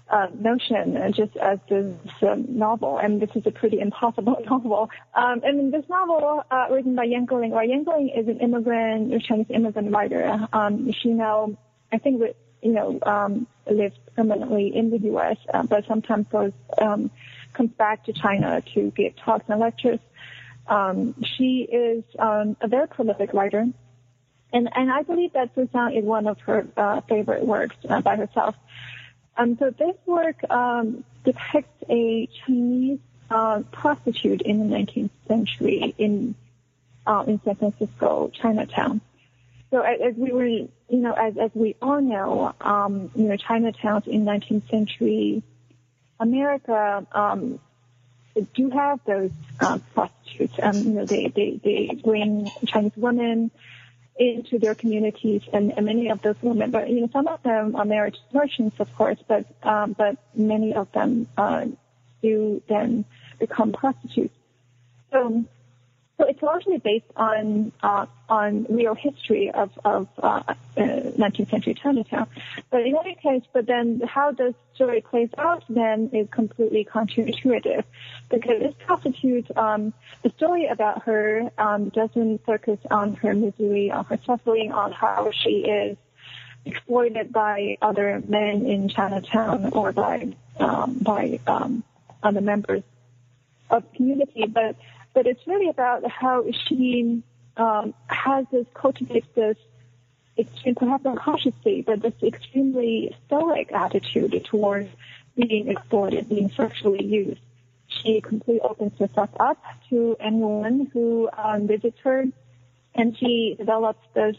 uh, 0.09 0.27
notion, 0.37 0.97
uh, 0.97 1.09
just 1.09 1.35
as 1.37 1.59
this 1.69 1.95
uh, 2.21 2.35
novel, 2.47 2.97
and 2.97 3.21
this 3.21 3.29
is 3.35 3.45
a 3.45 3.51
pretty 3.51 3.79
impossible 3.79 4.37
novel. 4.49 4.89
Um, 5.15 5.41
and 5.43 5.73
this 5.73 5.85
novel, 5.89 6.43
uh, 6.51 6.67
written 6.69 6.95
by 6.95 7.05
Yan 7.05 7.25
Geling, 7.25 7.51
right? 7.51 7.69
Yan 7.69 7.85
Geling 7.85 8.17
is 8.17 8.27
an 8.27 8.39
immigrant, 8.39 9.13
a 9.13 9.19
Chinese 9.19 9.47
immigrant 9.49 9.91
writer. 9.91 10.47
Um, 10.51 10.91
she 10.91 11.09
now, 11.09 11.57
I 11.91 11.97
think, 11.97 12.21
you 12.61 12.73
know, 12.73 12.99
um, 13.03 13.47
lives 13.69 13.95
permanently 14.15 14.75
in 14.75 14.89
the 14.89 14.99
U.S., 14.99 15.37
uh, 15.53 15.63
but 15.63 15.85
sometimes 15.87 16.27
goes 16.31 16.51
um, 16.77 17.09
comes 17.53 17.71
back 17.71 18.05
to 18.05 18.13
China 18.13 18.61
to 18.73 18.91
give 18.91 19.15
talks 19.15 19.45
and 19.47 19.59
lectures. 19.59 19.99
Um, 20.67 21.15
she 21.23 21.67
is 21.71 22.03
um, 22.17 22.57
a 22.61 22.67
very 22.67 22.87
prolific 22.87 23.33
writer, 23.33 23.67
and 24.53 24.69
and 24.75 24.91
I 24.91 25.03
believe 25.03 25.33
that 25.33 25.55
Fusang 25.55 25.97
is 25.97 26.05
one 26.05 26.27
of 26.27 26.39
her 26.41 26.67
uh, 26.77 27.01
favorite 27.01 27.45
works 27.45 27.75
uh, 27.87 28.01
by 28.01 28.15
herself. 28.15 28.55
Um, 29.37 29.57
so 29.57 29.71
this 29.71 29.95
work 30.05 30.49
um, 30.49 31.03
depicts 31.23 31.83
a 31.89 32.27
Chinese 32.45 32.99
uh, 33.29 33.63
prostitute 33.71 34.41
in 34.41 34.69
the 34.69 34.75
19th 34.75 35.09
century 35.27 35.95
in 35.97 36.35
uh, 37.05 37.23
in 37.27 37.41
San 37.43 37.55
Francisco, 37.55 38.31
Chinatown. 38.33 39.01
So 39.71 39.81
as, 39.81 39.99
as, 40.01 40.15
we 40.15 40.31
were, 40.31 40.45
you 40.45 40.69
know, 40.89 41.13
as, 41.13 41.35
as 41.37 41.51
we 41.53 41.75
all 41.81 41.99
know, 41.99 42.53
um, 42.61 43.09
you 43.15 43.23
know, 43.23 43.35
Chinatowns 43.35 44.07
in 44.07 44.23
19th 44.23 44.69
century 44.69 45.41
America 46.19 47.05
um, 47.11 47.59
do 48.53 48.69
have 48.69 48.99
those 49.05 49.31
uh, 49.59 49.79
prostitutes. 49.93 50.53
Um, 50.61 50.75
you 50.77 50.89
know, 50.91 51.05
they, 51.05 51.27
they, 51.27 51.59
they 51.63 51.99
bring 52.03 52.49
Chinese 52.67 52.95
women 52.95 53.51
into 54.17 54.59
their 54.59 54.75
communities, 54.75 55.41
and, 55.51 55.73
and 55.75 55.85
many 55.85 56.09
of 56.09 56.21
those 56.21 56.35
women, 56.41 56.69
but 56.71 56.89
you 56.89 57.01
know, 57.01 57.09
some 57.11 57.27
of 57.27 57.41
them 57.43 57.75
are 57.75 57.85
marriage 57.85 58.17
merchants, 58.31 58.79
of 58.79 58.93
course, 58.95 59.17
but 59.27 59.45
um, 59.63 59.93
but 59.93 60.17
many 60.35 60.73
of 60.75 60.91
them 60.91 61.27
uh, 61.37 61.65
do 62.21 62.61
then 62.69 63.05
become 63.39 63.71
prostitutes. 63.71 64.35
So 65.11 65.43
so 66.17 66.25
it's 66.27 66.41
largely 66.41 66.77
based 66.77 67.11
on 67.15 67.71
uh, 67.81 68.05
on 68.29 68.65
real 68.69 68.93
history 68.93 69.49
of 69.51 69.71
of 69.83 70.07
uh, 70.21 70.43
uh, 70.47 70.55
19th 70.77 71.49
century 71.49 71.73
Chinatown. 71.73 72.27
But 72.69 72.81
in 72.81 72.95
any 72.95 73.15
case, 73.15 73.43
but 73.51 73.65
then 73.65 74.01
how 74.05 74.31
the 74.31 74.53
story 74.75 75.01
plays 75.01 75.29
out 75.37 75.63
then 75.69 76.11
is 76.13 76.27
completely 76.29 76.85
counterintuitive, 76.85 77.83
because 78.29 78.59
this 78.59 78.75
prostitute, 78.85 79.49
um, 79.57 79.93
the 80.21 80.29
story 80.31 80.67
about 80.67 81.03
her 81.03 81.51
um, 81.57 81.89
doesn't 81.89 82.45
focus 82.45 82.79
on 82.91 83.15
her 83.15 83.33
misery, 83.33 83.91
on 83.91 84.05
her 84.05 84.19
suffering, 84.23 84.71
on 84.71 84.91
how 84.91 85.31
she 85.31 85.65
is 85.65 85.97
exploited 86.65 87.33
by 87.33 87.77
other 87.81 88.21
men 88.27 88.65
in 88.67 88.87
Chinatown 88.87 89.71
or 89.73 89.91
by 89.91 90.31
um, 90.59 90.99
by 90.99 91.39
um, 91.47 91.83
other 92.21 92.41
members 92.41 92.83
of 93.69 93.91
community, 93.93 94.45
but 94.45 94.75
but 95.13 95.27
it's 95.27 95.45
really 95.47 95.69
about 95.69 96.09
how 96.09 96.45
she 96.67 97.23
um, 97.57 97.93
has 98.07 98.45
this 98.51 98.65
cultivates 98.73 99.27
this 99.35 99.57
extreme, 100.37 100.75
perhaps 100.75 101.05
unconsciously, 101.05 101.83
but 101.85 102.01
this 102.01 102.13
extremely 102.23 103.15
stoic 103.25 103.71
attitude 103.71 104.45
towards 104.49 104.89
being 105.35 105.69
exploited, 105.69 106.29
being 106.29 106.49
sexually 106.51 107.03
used. 107.03 107.41
She 107.87 108.21
completely 108.21 108.61
opens 108.61 108.97
herself 108.97 109.29
up 109.39 109.61
to 109.89 110.17
anyone 110.19 110.89
who 110.93 111.29
um, 111.37 111.67
visits 111.67 111.99
her, 112.03 112.25
and 112.95 113.17
she 113.17 113.55
develops 113.57 114.05
this 114.13 114.35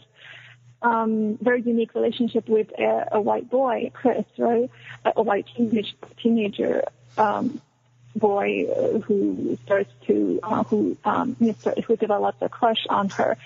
um, 0.81 1.37
very 1.41 1.61
unique 1.61 1.95
relationship 1.95 2.47
with 2.49 2.67
a, 2.77 3.07
a 3.13 3.21
white 3.21 3.49
boy, 3.49 3.91
Chris, 3.93 4.25
right? 4.37 4.69
A, 5.05 5.13
a 5.17 5.23
white 5.23 5.47
teenage, 5.55 5.95
teenager 6.21 6.83
um, 7.17 7.61
boy 8.15 8.65
who 9.05 9.57
starts 9.65 9.91
to 10.07 10.39
uh, 10.43 10.63
who 10.63 10.97
um, 11.03 11.35
who 11.35 11.95
develops 11.97 12.41
a 12.41 12.49
crush 12.49 12.85
on 12.89 13.09
her. 13.09 13.37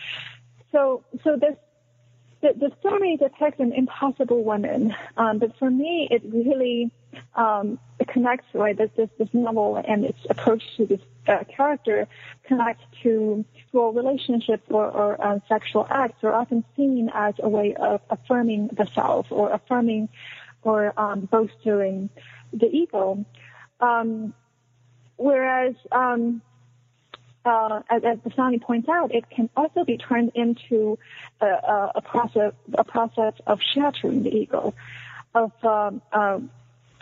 So 0.72 1.04
so 1.24 1.36
this 1.36 1.56
the, 2.42 2.54
the 2.54 2.72
story 2.80 3.18
depicts 3.18 3.60
an 3.60 3.74
impossible 3.74 4.44
woman, 4.44 4.96
um, 5.18 5.40
but 5.40 5.58
for 5.58 5.70
me 5.70 6.08
it 6.10 6.22
really 6.26 6.92
um, 7.36 7.80
connects 8.08 8.48
right 8.54 8.78
this, 8.78 8.92
this 8.96 9.10
this 9.18 9.30
novel 9.34 9.76
and 9.76 10.06
its 10.06 10.20
approach 10.30 10.64
to 10.78 10.86
this 10.86 11.02
uh, 11.28 11.44
character 11.56 12.08
connects 12.44 12.84
to 13.04 13.44
well 13.72 13.92
relationships 13.92 14.64
or, 14.70 14.86
or 14.86 15.24
uh, 15.24 15.40
sexual 15.48 15.86
acts 15.90 16.24
are 16.24 16.34
often 16.34 16.64
seen 16.76 17.10
as 17.14 17.34
a 17.40 17.50
way 17.50 17.76
of 17.76 18.02
affirming 18.10 18.68
the 18.68 18.86
self 18.94 19.28
or 19.32 19.52
affirming 19.52 20.10
or 20.62 20.94
um, 21.00 21.22
bolstering 21.22 22.10
the 22.54 22.68
ego. 22.68 23.26
Um, 23.80 24.34
Whereas, 25.20 25.76
um, 25.92 26.42
uh, 27.44 27.82
as, 27.90 28.04
as 28.06 28.18
points 28.60 28.88
out, 28.88 29.14
it 29.14 29.30
can 29.30 29.50
also 29.56 29.84
be 29.84 29.98
turned 29.98 30.32
into 30.34 30.98
a, 31.42 31.46
a, 31.46 31.92
a 31.96 32.02
process, 32.02 32.54
a 32.74 32.86
process 32.86 33.34
of 33.46 33.60
shattering 33.62 34.24
the 34.24 34.34
ego, 34.34 34.74
of 35.36 35.52
um, 35.66 36.02
uh, 36.14 36.40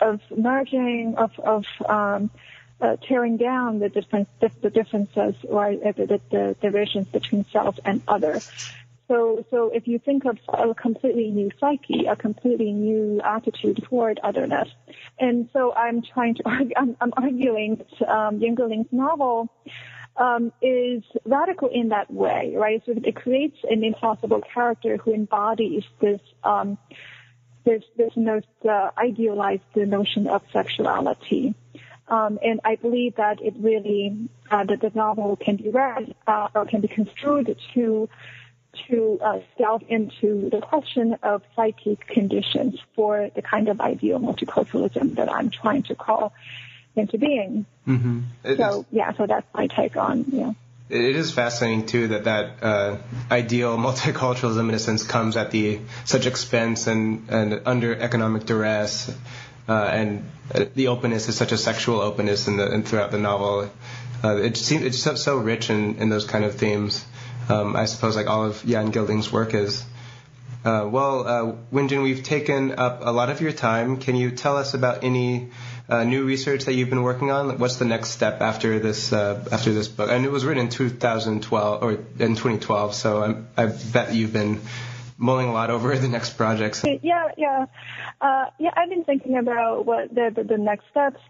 of 0.00 0.20
merging, 0.36 1.14
of 1.16 1.30
of 1.38 1.64
um, 1.88 2.30
uh, 2.80 2.96
tearing 3.06 3.36
down 3.36 3.78
the 3.78 3.88
the 3.88 4.70
differences 4.70 5.34
the, 5.76 5.92
the, 5.92 6.20
the 6.30 6.56
divisions 6.60 7.06
between 7.06 7.44
self 7.52 7.78
and 7.84 8.02
other. 8.08 8.40
So, 9.08 9.44
so 9.50 9.70
if 9.72 9.88
you 9.88 9.98
think 9.98 10.26
of 10.26 10.38
a 10.52 10.74
completely 10.74 11.30
new 11.30 11.50
psyche, 11.58 12.04
a 12.06 12.14
completely 12.14 12.72
new 12.72 13.22
attitude 13.24 13.82
toward 13.88 14.20
otherness, 14.22 14.68
and 15.18 15.48
so 15.54 15.72
I'm 15.74 16.02
trying 16.02 16.34
to, 16.34 16.42
argue, 16.46 16.74
I'm, 16.76 16.96
I'm 17.00 17.12
arguing 17.16 17.76
that 17.76 18.08
um, 18.08 18.38
Ling's 18.38 18.92
novel 18.92 19.48
um, 20.18 20.52
is 20.60 21.02
radical 21.24 21.68
in 21.68 21.88
that 21.88 22.12
way, 22.12 22.52
right? 22.54 22.82
So 22.84 22.92
it 22.92 23.16
creates 23.16 23.56
an 23.68 23.82
impossible 23.82 24.42
character 24.52 24.98
who 24.98 25.14
embodies 25.14 25.84
this, 26.00 26.20
um, 26.44 26.76
this, 27.64 27.84
this 27.96 28.12
most 28.14 28.46
uh, 28.68 28.90
idealized 28.98 29.62
notion 29.74 30.26
of 30.26 30.42
sexuality. 30.52 31.54
Um, 32.08 32.38
and 32.42 32.60
I 32.64 32.76
believe 32.76 33.16
that 33.16 33.40
it 33.40 33.54
really, 33.58 34.28
uh, 34.50 34.64
that 34.64 34.80
the 34.80 34.90
novel 34.94 35.36
can 35.36 35.56
be 35.56 35.68
read 35.70 36.14
uh, 36.26 36.48
or 36.54 36.66
can 36.66 36.80
be 36.80 36.88
construed 36.88 37.56
to 37.74 38.08
to 38.88 39.18
uh, 39.22 39.40
delve 39.56 39.82
into 39.88 40.50
the 40.50 40.60
question 40.60 41.16
of 41.22 41.42
psychic 41.56 42.06
conditions 42.06 42.78
for 42.94 43.30
the 43.34 43.42
kind 43.42 43.68
of 43.68 43.80
ideal 43.80 44.20
multiculturalism 44.20 45.16
that 45.16 45.32
I'm 45.32 45.50
trying 45.50 45.82
to 45.84 45.94
call 45.94 46.32
into 46.96 47.18
being. 47.18 47.66
Mm-hmm. 47.86 48.20
So 48.56 48.86
yeah, 48.90 49.12
so 49.16 49.26
that's 49.26 49.46
my 49.54 49.66
take 49.66 49.96
on 49.96 50.24
yeah. 50.28 50.52
It 50.90 51.16
is 51.16 51.32
fascinating 51.32 51.84
too 51.84 52.08
that 52.08 52.24
that 52.24 52.62
uh, 52.62 52.98
ideal 53.30 53.76
multiculturalism 53.76 54.68
in 54.68 54.74
a 54.74 54.78
sense 54.78 55.02
comes 55.02 55.36
at 55.36 55.50
the 55.50 55.80
such 56.04 56.26
expense 56.26 56.86
and, 56.86 57.28
and 57.28 57.62
under 57.66 57.94
economic 57.94 58.46
duress. 58.46 59.14
Uh, 59.68 59.84
and 59.84 60.30
uh, 60.54 60.64
the 60.74 60.88
openness 60.88 61.28
is 61.28 61.36
such 61.36 61.52
a 61.52 61.58
sexual 61.58 62.00
openness 62.00 62.48
in 62.48 62.56
the 62.56 62.72
in, 62.72 62.82
throughout 62.84 63.10
the 63.10 63.18
novel. 63.18 63.70
Uh, 64.24 64.36
it 64.36 64.56
seems 64.56 64.82
it's 64.82 64.98
so, 64.98 65.14
so 65.14 65.36
rich 65.36 65.68
in, 65.68 65.96
in 65.96 66.08
those 66.08 66.24
kind 66.24 66.44
of 66.44 66.54
themes 66.54 67.04
um, 67.48 67.76
I 67.76 67.86
suppose 67.86 68.16
like 68.16 68.26
all 68.26 68.44
of 68.44 68.64
Yan 68.64 68.92
Geling's 68.92 69.32
work 69.32 69.54
is. 69.54 69.84
Uh, 70.64 70.88
well, 70.90 71.26
uh, 71.26 71.54
we've 71.70 72.22
taken 72.22 72.72
up 72.72 73.00
a 73.02 73.12
lot 73.12 73.30
of 73.30 73.40
your 73.40 73.52
time. 73.52 73.96
Can 73.98 74.16
you 74.16 74.32
tell 74.32 74.56
us 74.56 74.74
about 74.74 75.04
any 75.04 75.50
uh, 75.88 76.04
new 76.04 76.24
research 76.24 76.64
that 76.64 76.74
you've 76.74 76.90
been 76.90 77.02
working 77.02 77.30
on? 77.30 77.58
What's 77.58 77.76
the 77.76 77.84
next 77.84 78.10
step 78.10 78.40
after 78.40 78.78
this 78.80 79.12
uh, 79.12 79.46
after 79.52 79.72
this 79.72 79.88
book? 79.88 80.10
And 80.10 80.24
it 80.24 80.32
was 80.32 80.44
written 80.44 80.64
in 80.64 80.70
2012 80.70 81.82
or 81.82 81.92
in 81.92 82.34
2012, 82.34 82.94
so 82.94 83.22
I'm, 83.22 83.48
i 83.56 83.66
bet 83.66 84.14
you've 84.14 84.32
been 84.32 84.60
mulling 85.16 85.48
a 85.48 85.52
lot 85.52 85.70
over 85.70 85.96
the 85.96 86.08
next 86.08 86.36
projects. 86.36 86.84
Yeah, 86.84 87.28
yeah, 87.36 87.66
uh, 88.20 88.46
yeah. 88.58 88.70
I've 88.76 88.90
been 88.90 89.04
thinking 89.04 89.38
about 89.38 89.86
what 89.86 90.14
the 90.14 90.32
the, 90.34 90.44
the 90.44 90.58
next 90.58 90.84
steps. 90.90 91.20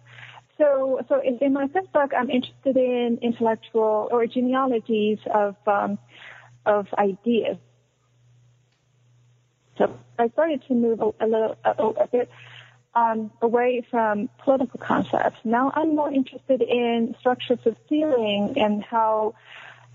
So, 0.58 1.00
so 1.08 1.20
in, 1.20 1.38
in, 1.38 1.52
my 1.52 1.68
first 1.68 1.92
book, 1.92 2.10
I'm 2.18 2.30
interested 2.30 2.76
in 2.76 3.20
intellectual 3.22 4.08
or 4.10 4.26
genealogies 4.26 5.18
of 5.32 5.54
um, 5.68 5.98
of 6.68 6.86
ideas. 6.96 7.56
So 9.78 9.98
I 10.18 10.28
started 10.28 10.62
to 10.68 10.74
move 10.74 11.00
a, 11.00 11.24
a 11.24 11.26
little 11.26 11.56
a, 11.64 11.70
a 11.70 12.06
bit 12.06 12.30
um, 12.94 13.30
away 13.40 13.86
from 13.90 14.28
political 14.38 14.78
concepts. 14.80 15.38
Now 15.44 15.72
I'm 15.74 15.94
more 15.96 16.12
interested 16.12 16.62
in 16.62 17.14
structures 17.20 17.60
of 17.64 17.76
feeling 17.88 18.54
and 18.56 18.84
how 18.84 19.34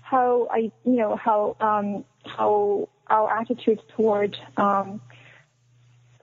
how 0.00 0.48
I 0.50 0.72
you 0.84 0.96
know 0.96 1.16
how 1.16 1.56
um, 1.60 2.04
how 2.24 2.88
our 3.06 3.38
attitudes 3.38 3.82
toward 3.96 4.36
um, 4.56 5.00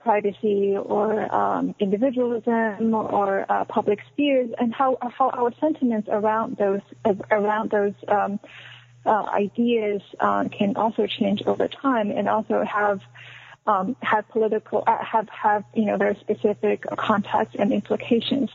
privacy 0.00 0.76
or 0.76 1.32
um, 1.32 1.74
individualism 1.78 2.94
or 2.94 3.46
uh, 3.48 3.64
public 3.64 4.00
spheres, 4.12 4.50
and 4.58 4.74
how 4.74 4.98
how 5.00 5.30
our 5.30 5.52
sentiments 5.60 6.08
around 6.10 6.56
those 6.56 6.80
around 7.30 7.70
those 7.70 7.94
um, 8.08 8.40
uh, 9.04 9.24
ideas 9.32 10.02
uh, 10.20 10.44
can 10.48 10.76
also 10.76 11.06
change 11.06 11.42
over 11.46 11.68
time, 11.68 12.10
and 12.10 12.28
also 12.28 12.64
have 12.64 13.00
um, 13.66 13.96
have 14.02 14.28
political 14.28 14.84
uh, 14.86 15.02
have 15.04 15.28
have 15.28 15.64
you 15.74 15.84
know 15.84 15.96
very 15.96 16.16
specific 16.16 16.84
context 16.96 17.56
and 17.58 17.72
implications. 17.72 18.50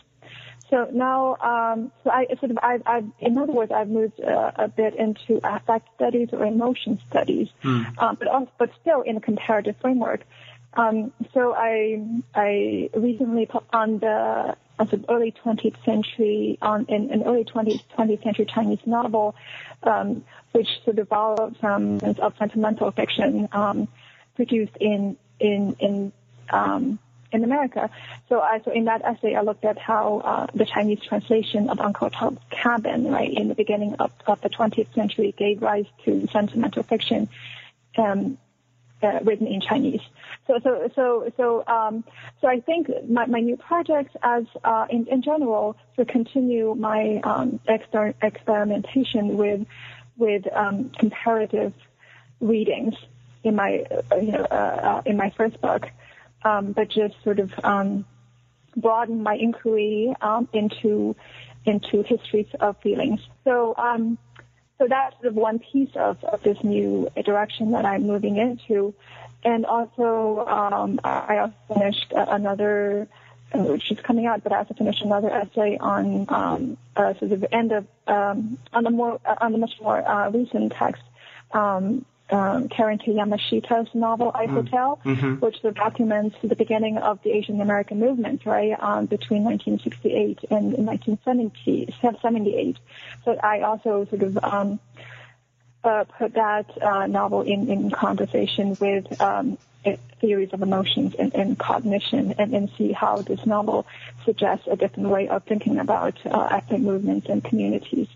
So 0.69 0.89
now, 0.91 1.37
um, 1.37 1.93
so 2.03 2.09
I 2.09 2.27
sort 2.39 2.51
of, 2.51 2.59
I've, 2.61 2.83
I've, 2.85 3.05
in 3.19 3.37
other 3.37 3.53
words, 3.53 3.71
I've 3.71 3.87
moved 3.87 4.19
uh, 4.19 4.51
a 4.55 4.67
bit 4.67 4.95
into 4.95 5.39
affect 5.41 5.87
studies 5.95 6.29
or 6.33 6.45
emotion 6.45 6.99
studies, 7.09 7.47
mm. 7.63 7.85
um, 7.97 8.17
but 8.19 8.27
also, 8.27 8.51
but 8.57 8.71
still 8.81 9.01
in 9.01 9.15
a 9.15 9.21
comparative 9.21 9.77
framework. 9.79 10.25
Um, 10.73 11.13
so 11.33 11.55
I 11.55 12.03
I 12.35 12.89
recently 12.93 13.45
put 13.45 13.63
on 13.71 13.99
the 13.99 14.57
as 14.79 14.93
an 14.93 15.05
early 15.09 15.33
20th 15.43 15.83
century 15.83 16.57
on 16.61 16.85
an, 16.89 17.11
an 17.11 17.23
early 17.23 17.43
20th 17.43 17.81
20th 17.97 18.23
century 18.23 18.45
Chinese 18.45 18.79
novel, 18.85 19.35
um, 19.83 20.23
which 20.51 20.67
sort 20.85 20.99
of 20.99 21.09
borrowed 21.09 21.55
some 21.59 21.99
of 22.19 22.33
sentimental 22.37 22.91
fiction 22.91 23.47
um, 23.51 23.87
produced 24.35 24.77
in 24.79 25.17
in 25.39 25.75
in 25.79 26.11
um, 26.51 26.99
in 27.31 27.43
America. 27.43 27.89
So 28.29 28.39
I, 28.39 28.61
so 28.63 28.71
in 28.71 28.85
that 28.85 29.01
essay, 29.03 29.35
I 29.35 29.41
looked 29.41 29.65
at 29.65 29.77
how 29.77 30.21
uh, 30.23 30.47
the 30.53 30.65
Chinese 30.65 30.99
translation 31.07 31.69
of 31.69 31.79
Uncle 31.79 32.09
Tom's 32.09 32.39
Cabin, 32.49 33.11
right, 33.11 33.31
in 33.31 33.47
the 33.49 33.55
beginning 33.55 33.95
of, 33.99 34.11
of 34.25 34.41
the 34.41 34.49
20th 34.49 34.93
century, 34.93 35.33
gave 35.37 35.61
rise 35.61 35.85
to 36.05 36.27
sentimental 36.31 36.83
fiction. 36.83 37.27
Um, 37.97 38.37
uh, 39.03 39.19
written 39.23 39.47
in 39.47 39.61
Chinese. 39.61 40.01
So, 40.47 40.59
so, 40.63 40.89
so, 40.95 41.31
so, 41.37 41.63
um, 41.67 42.03
so 42.41 42.47
I 42.47 42.59
think 42.59 42.89
my, 43.09 43.25
my 43.25 43.39
new 43.39 43.57
projects, 43.57 44.15
as 44.23 44.45
uh, 44.63 44.87
in, 44.89 45.07
in 45.07 45.21
general, 45.21 45.75
to 45.97 46.05
continue 46.05 46.75
my 46.75 47.19
um, 47.23 47.59
exper- 47.67 48.15
experimentation 48.21 49.37
with 49.37 49.65
with 50.17 50.51
um, 50.51 50.89
comparative 50.97 51.73
readings 52.39 52.95
in 53.43 53.55
my, 53.55 53.85
uh, 54.11 54.15
you 54.15 54.31
know, 54.31 54.47
uh, 54.49 54.55
uh, 54.55 55.01
in 55.05 55.15
my 55.15 55.29
first 55.37 55.61
book, 55.61 55.85
um, 56.43 56.71
but 56.71 56.89
just 56.89 57.13
sort 57.23 57.39
of 57.39 57.51
um, 57.63 58.03
broaden 58.75 59.21
my 59.21 59.35
inquiry 59.35 60.13
um, 60.21 60.47
into 60.53 61.15
into 61.65 62.01
histories 62.03 62.47
of 62.61 62.77
feelings. 62.81 63.19
So, 63.43 63.75
um, 63.77 64.17
so 64.77 64.87
that's 64.87 65.15
sort 65.15 65.27
of 65.27 65.35
one 65.35 65.59
piece 65.59 65.95
of, 65.95 66.23
of 66.23 66.43
this 66.43 66.63
new 66.63 67.09
direction 67.25 67.71
that 67.71 67.85
I'm 67.85 68.03
moving 68.05 68.37
into, 68.37 68.93
and 69.43 69.65
also 69.65 70.45
um, 70.47 70.99
I 71.03 71.37
also 71.37 71.53
finished 71.73 72.13
another 72.15 73.07
which 73.53 73.91
is 73.91 73.99
coming 74.01 74.25
out, 74.25 74.43
but 74.43 74.51
I 74.51 74.57
also 74.57 74.73
finished 74.73 75.01
another 75.01 75.29
essay 75.29 75.77
on 75.77 76.25
um, 76.29 76.77
uh, 76.95 77.13
sort 77.13 77.31
of 77.31 77.45
end 77.51 77.71
of 77.71 77.87
um, 78.05 78.57
on 78.73 78.83
the 78.83 78.89
more 78.89 79.19
on 79.39 79.51
the 79.53 79.57
much 79.57 79.79
more 79.81 80.05
uh, 80.05 80.29
recent 80.29 80.73
text 80.73 81.01
um, 81.53 82.05
um, 82.29 82.67
Karen 82.69 82.99
Tei 82.99 83.13
Yamashita's 83.13 83.93
novel 83.93 84.31
I 84.33 84.47
mm. 84.47 84.51
Hotel, 84.51 84.99
mm-hmm. 85.03 85.35
which 85.35 85.61
documents 85.73 86.35
the 86.43 86.55
beginning 86.55 86.97
of 86.97 87.21
the 87.23 87.31
Asian 87.31 87.61
American 87.61 87.99
movement, 87.99 88.45
right, 88.45 88.75
um, 88.79 89.05
between 89.05 89.43
1968 89.43 90.39
and 90.51 90.73
1978. 90.85 92.77
So 93.23 93.37
I 93.41 93.61
also 93.61 94.05
sort 94.09 94.23
of 94.23 94.37
um, 94.43 94.79
uh, 95.83 96.03
put 96.17 96.33
that 96.33 96.81
uh, 96.81 97.07
novel 97.07 97.43
in, 97.43 97.69
in 97.69 97.91
conversation 97.91 98.75
with 98.79 99.21
um, 99.21 99.57
theories 100.19 100.49
of 100.51 100.61
emotions 100.61 101.15
and, 101.17 101.33
and 101.33 101.57
cognition 101.57 102.33
and, 102.37 102.53
and, 102.53 102.69
see 102.77 102.91
how 102.91 103.17
this 103.21 103.45
novel 103.45 103.85
suggests 104.25 104.67
a 104.69 104.75
different 104.75 105.09
way 105.09 105.29
of 105.29 105.43
thinking 105.43 105.77
about 105.79 106.17
uh, 106.25 106.47
ethnic 106.51 106.81
movements 106.81 107.27
and 107.29 107.43
communities. 107.43 108.07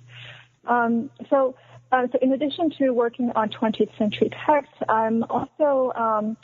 Um, 0.66 1.10
so 1.30 1.56
uh, 1.92 2.08
so 2.12 2.18
in 2.22 2.32
addition 2.32 2.72
to 2.72 2.92
working 2.92 3.32
on 3.36 3.50
20th 3.50 3.96
century 3.98 4.30
texts, 4.30 4.76
I'm 4.88 5.24
also 5.24 5.92
um, 5.96 6.38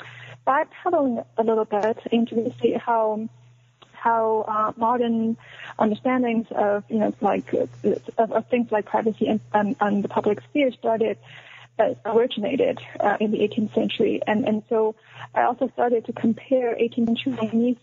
backpedaling 0.45 1.25
a 1.37 1.43
little 1.43 1.65
bit 1.65 1.99
into 2.11 2.53
see 2.61 2.73
how 2.73 3.27
how 3.93 4.45
uh, 4.47 4.71
modern 4.77 5.37
understandings 5.79 6.47
of 6.51 6.83
you 6.89 6.99
know 6.99 7.13
like 7.21 7.53
of, 7.53 7.69
of 8.17 8.47
things 8.47 8.71
like 8.71 8.85
privacy 8.85 9.27
and, 9.27 9.39
and, 9.53 9.75
and, 9.79 10.03
the 10.03 10.07
public 10.07 10.41
sphere 10.49 10.71
started 10.71 11.17
uh, 11.79 11.93
originated 12.05 12.79
uh, 12.99 13.17
in 13.19 13.31
the 13.31 13.39
18th 13.39 13.73
century, 13.73 14.21
and 14.27 14.47
and 14.47 14.63
so 14.69 14.95
I 15.33 15.43
also 15.43 15.69
started 15.69 16.05
to 16.05 16.13
compare 16.13 16.75
18th 16.75 17.07
century 17.07 17.35
Chinese 17.37 17.77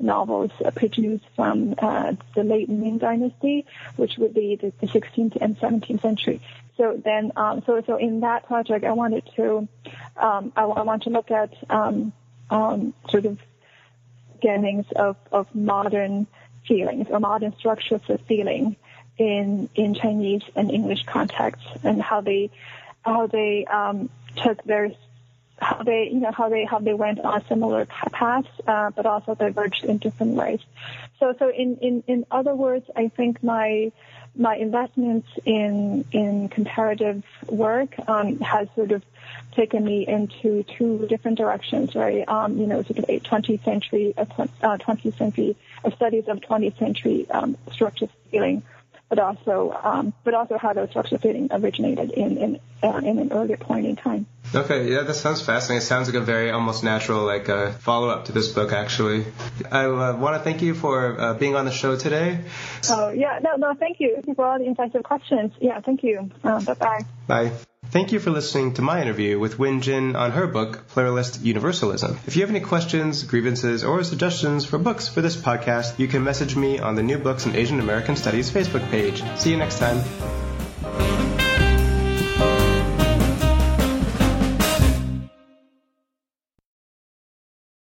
novels 0.00 0.50
uh, 0.64 0.70
produced 0.70 1.24
from 1.36 1.74
uh, 1.78 2.14
the 2.34 2.44
late 2.44 2.68
Ming 2.68 2.98
Dynasty, 2.98 3.66
which 3.96 4.16
would 4.18 4.34
be 4.34 4.56
the, 4.56 4.72
the 4.80 4.86
16th 4.86 5.36
and 5.40 5.58
17th 5.58 6.02
century. 6.02 6.40
So 6.76 7.00
then, 7.02 7.32
um, 7.36 7.62
so 7.66 7.82
so 7.86 7.96
in 7.96 8.20
that 8.20 8.46
project, 8.46 8.84
I 8.84 8.92
wanted 8.92 9.28
to, 9.36 9.68
um, 10.16 10.52
I, 10.56 10.62
I 10.62 10.82
want 10.82 11.02
to 11.02 11.10
look 11.10 11.30
at 11.30 11.52
um, 11.68 12.12
um, 12.48 12.94
sort 13.10 13.26
of 13.26 13.38
beginnings 14.32 14.86
of, 14.96 15.16
of 15.30 15.54
modern 15.54 16.26
feelings 16.66 17.08
or 17.10 17.20
modern 17.20 17.54
structures 17.58 18.00
of 18.08 18.20
feeling 18.22 18.76
in 19.18 19.68
in 19.74 19.94
Chinese 19.94 20.42
and 20.56 20.70
English 20.70 21.04
contexts, 21.04 21.66
and 21.84 22.00
how 22.00 22.22
they 22.22 22.50
how 23.02 23.26
they 23.26 23.66
um, 23.66 24.08
took 24.36 24.62
various 24.64 24.96
how 25.60 25.82
they, 25.82 26.08
you 26.12 26.20
know, 26.20 26.32
how 26.32 26.48
they 26.48 26.64
how 26.64 26.78
they 26.78 26.94
went 26.94 27.20
on 27.20 27.44
similar 27.46 27.86
paths, 27.86 28.48
uh, 28.66 28.90
but 28.90 29.06
also 29.06 29.34
diverged 29.34 29.84
in 29.84 29.98
different 29.98 30.34
ways. 30.34 30.60
So, 31.18 31.34
so 31.38 31.48
in 31.50 31.76
in 31.76 32.04
in 32.06 32.26
other 32.30 32.54
words, 32.54 32.86
I 32.96 33.08
think 33.08 33.42
my 33.42 33.92
my 34.34 34.56
investments 34.56 35.28
in 35.44 36.04
in 36.12 36.48
comparative 36.48 37.22
work 37.46 37.94
um, 38.08 38.38
has 38.40 38.68
sort 38.74 38.92
of 38.92 39.02
taken 39.52 39.84
me 39.84 40.06
into 40.06 40.62
two 40.62 41.06
different 41.08 41.36
directions, 41.36 41.94
right? 41.94 42.26
Um, 42.28 42.58
you 42.58 42.66
know, 42.66 42.82
sort 42.82 42.98
of 42.98 43.04
a 43.08 43.20
20th 43.20 43.64
century, 43.64 44.14
uh, 44.16 44.24
20th 44.24 45.18
century 45.18 45.56
studies 45.94 46.24
of 46.28 46.40
20th 46.40 46.78
century 46.78 47.26
um, 47.30 47.56
feeling 48.30 48.62
but 49.10 49.18
also 49.18 49.78
um, 49.82 50.14
but 50.24 50.32
also 50.32 50.56
how 50.56 50.72
those 50.72 50.88
structural 50.88 51.20
fitting 51.20 51.48
originated 51.50 52.12
in 52.12 52.38
in, 52.38 52.60
uh, 52.82 53.00
in 53.04 53.18
an 53.18 53.32
earlier 53.32 53.58
point 53.58 53.84
in 53.84 53.96
time. 53.96 54.24
Okay, 54.52 54.90
yeah, 54.90 55.02
that 55.02 55.14
sounds 55.14 55.42
fascinating. 55.42 55.78
It 55.78 55.86
sounds 55.86 56.08
like 56.08 56.20
a 56.20 56.24
very 56.24 56.50
almost 56.50 56.82
natural 56.82 57.24
like 57.24 57.48
uh, 57.48 57.70
follow 57.72 58.08
up 58.08 58.24
to 58.24 58.32
this 58.32 58.48
book. 58.48 58.72
Actually, 58.72 59.26
I 59.70 59.84
uh, 59.84 60.16
want 60.16 60.36
to 60.36 60.42
thank 60.42 60.60
you 60.60 60.74
for 60.74 61.20
uh, 61.20 61.34
being 61.34 61.54
on 61.54 61.66
the 61.66 61.70
show 61.70 61.96
today. 61.96 62.40
Oh 62.88 63.10
yeah, 63.10 63.38
no, 63.42 63.56
no, 63.56 63.74
thank 63.74 64.00
you 64.00 64.20
for 64.34 64.44
all 64.44 64.58
the 64.58 64.64
insightful 64.64 65.04
questions. 65.04 65.52
Yeah, 65.60 65.80
thank 65.80 66.02
you. 66.02 66.30
Uh, 66.42 66.60
bye 66.64 66.74
bye. 66.74 67.04
Bye. 67.28 67.52
Thank 67.90 68.12
you 68.12 68.20
for 68.20 68.30
listening 68.30 68.74
to 68.74 68.82
my 68.82 69.02
interview 69.02 69.38
with 69.38 69.58
Wen 69.58 69.80
Jin 69.80 70.14
on 70.14 70.30
her 70.32 70.46
book, 70.46 70.86
Pluralist 70.88 71.42
Universalism. 71.42 72.18
If 72.26 72.36
you 72.36 72.42
have 72.42 72.50
any 72.50 72.60
questions, 72.60 73.24
grievances, 73.24 73.82
or 73.82 74.04
suggestions 74.04 74.64
for 74.64 74.78
books 74.78 75.08
for 75.08 75.22
this 75.22 75.36
podcast, 75.36 75.98
you 75.98 76.06
can 76.06 76.22
message 76.22 76.54
me 76.54 76.78
on 76.78 76.94
the 76.94 77.02
New 77.02 77.18
Books 77.18 77.46
in 77.46 77.56
Asian 77.56 77.80
American 77.80 78.14
Studies 78.14 78.50
Facebook 78.50 78.88
page. 78.90 79.24
See 79.38 79.50
you 79.50 79.56
next 79.56 79.78
time. 79.78 80.49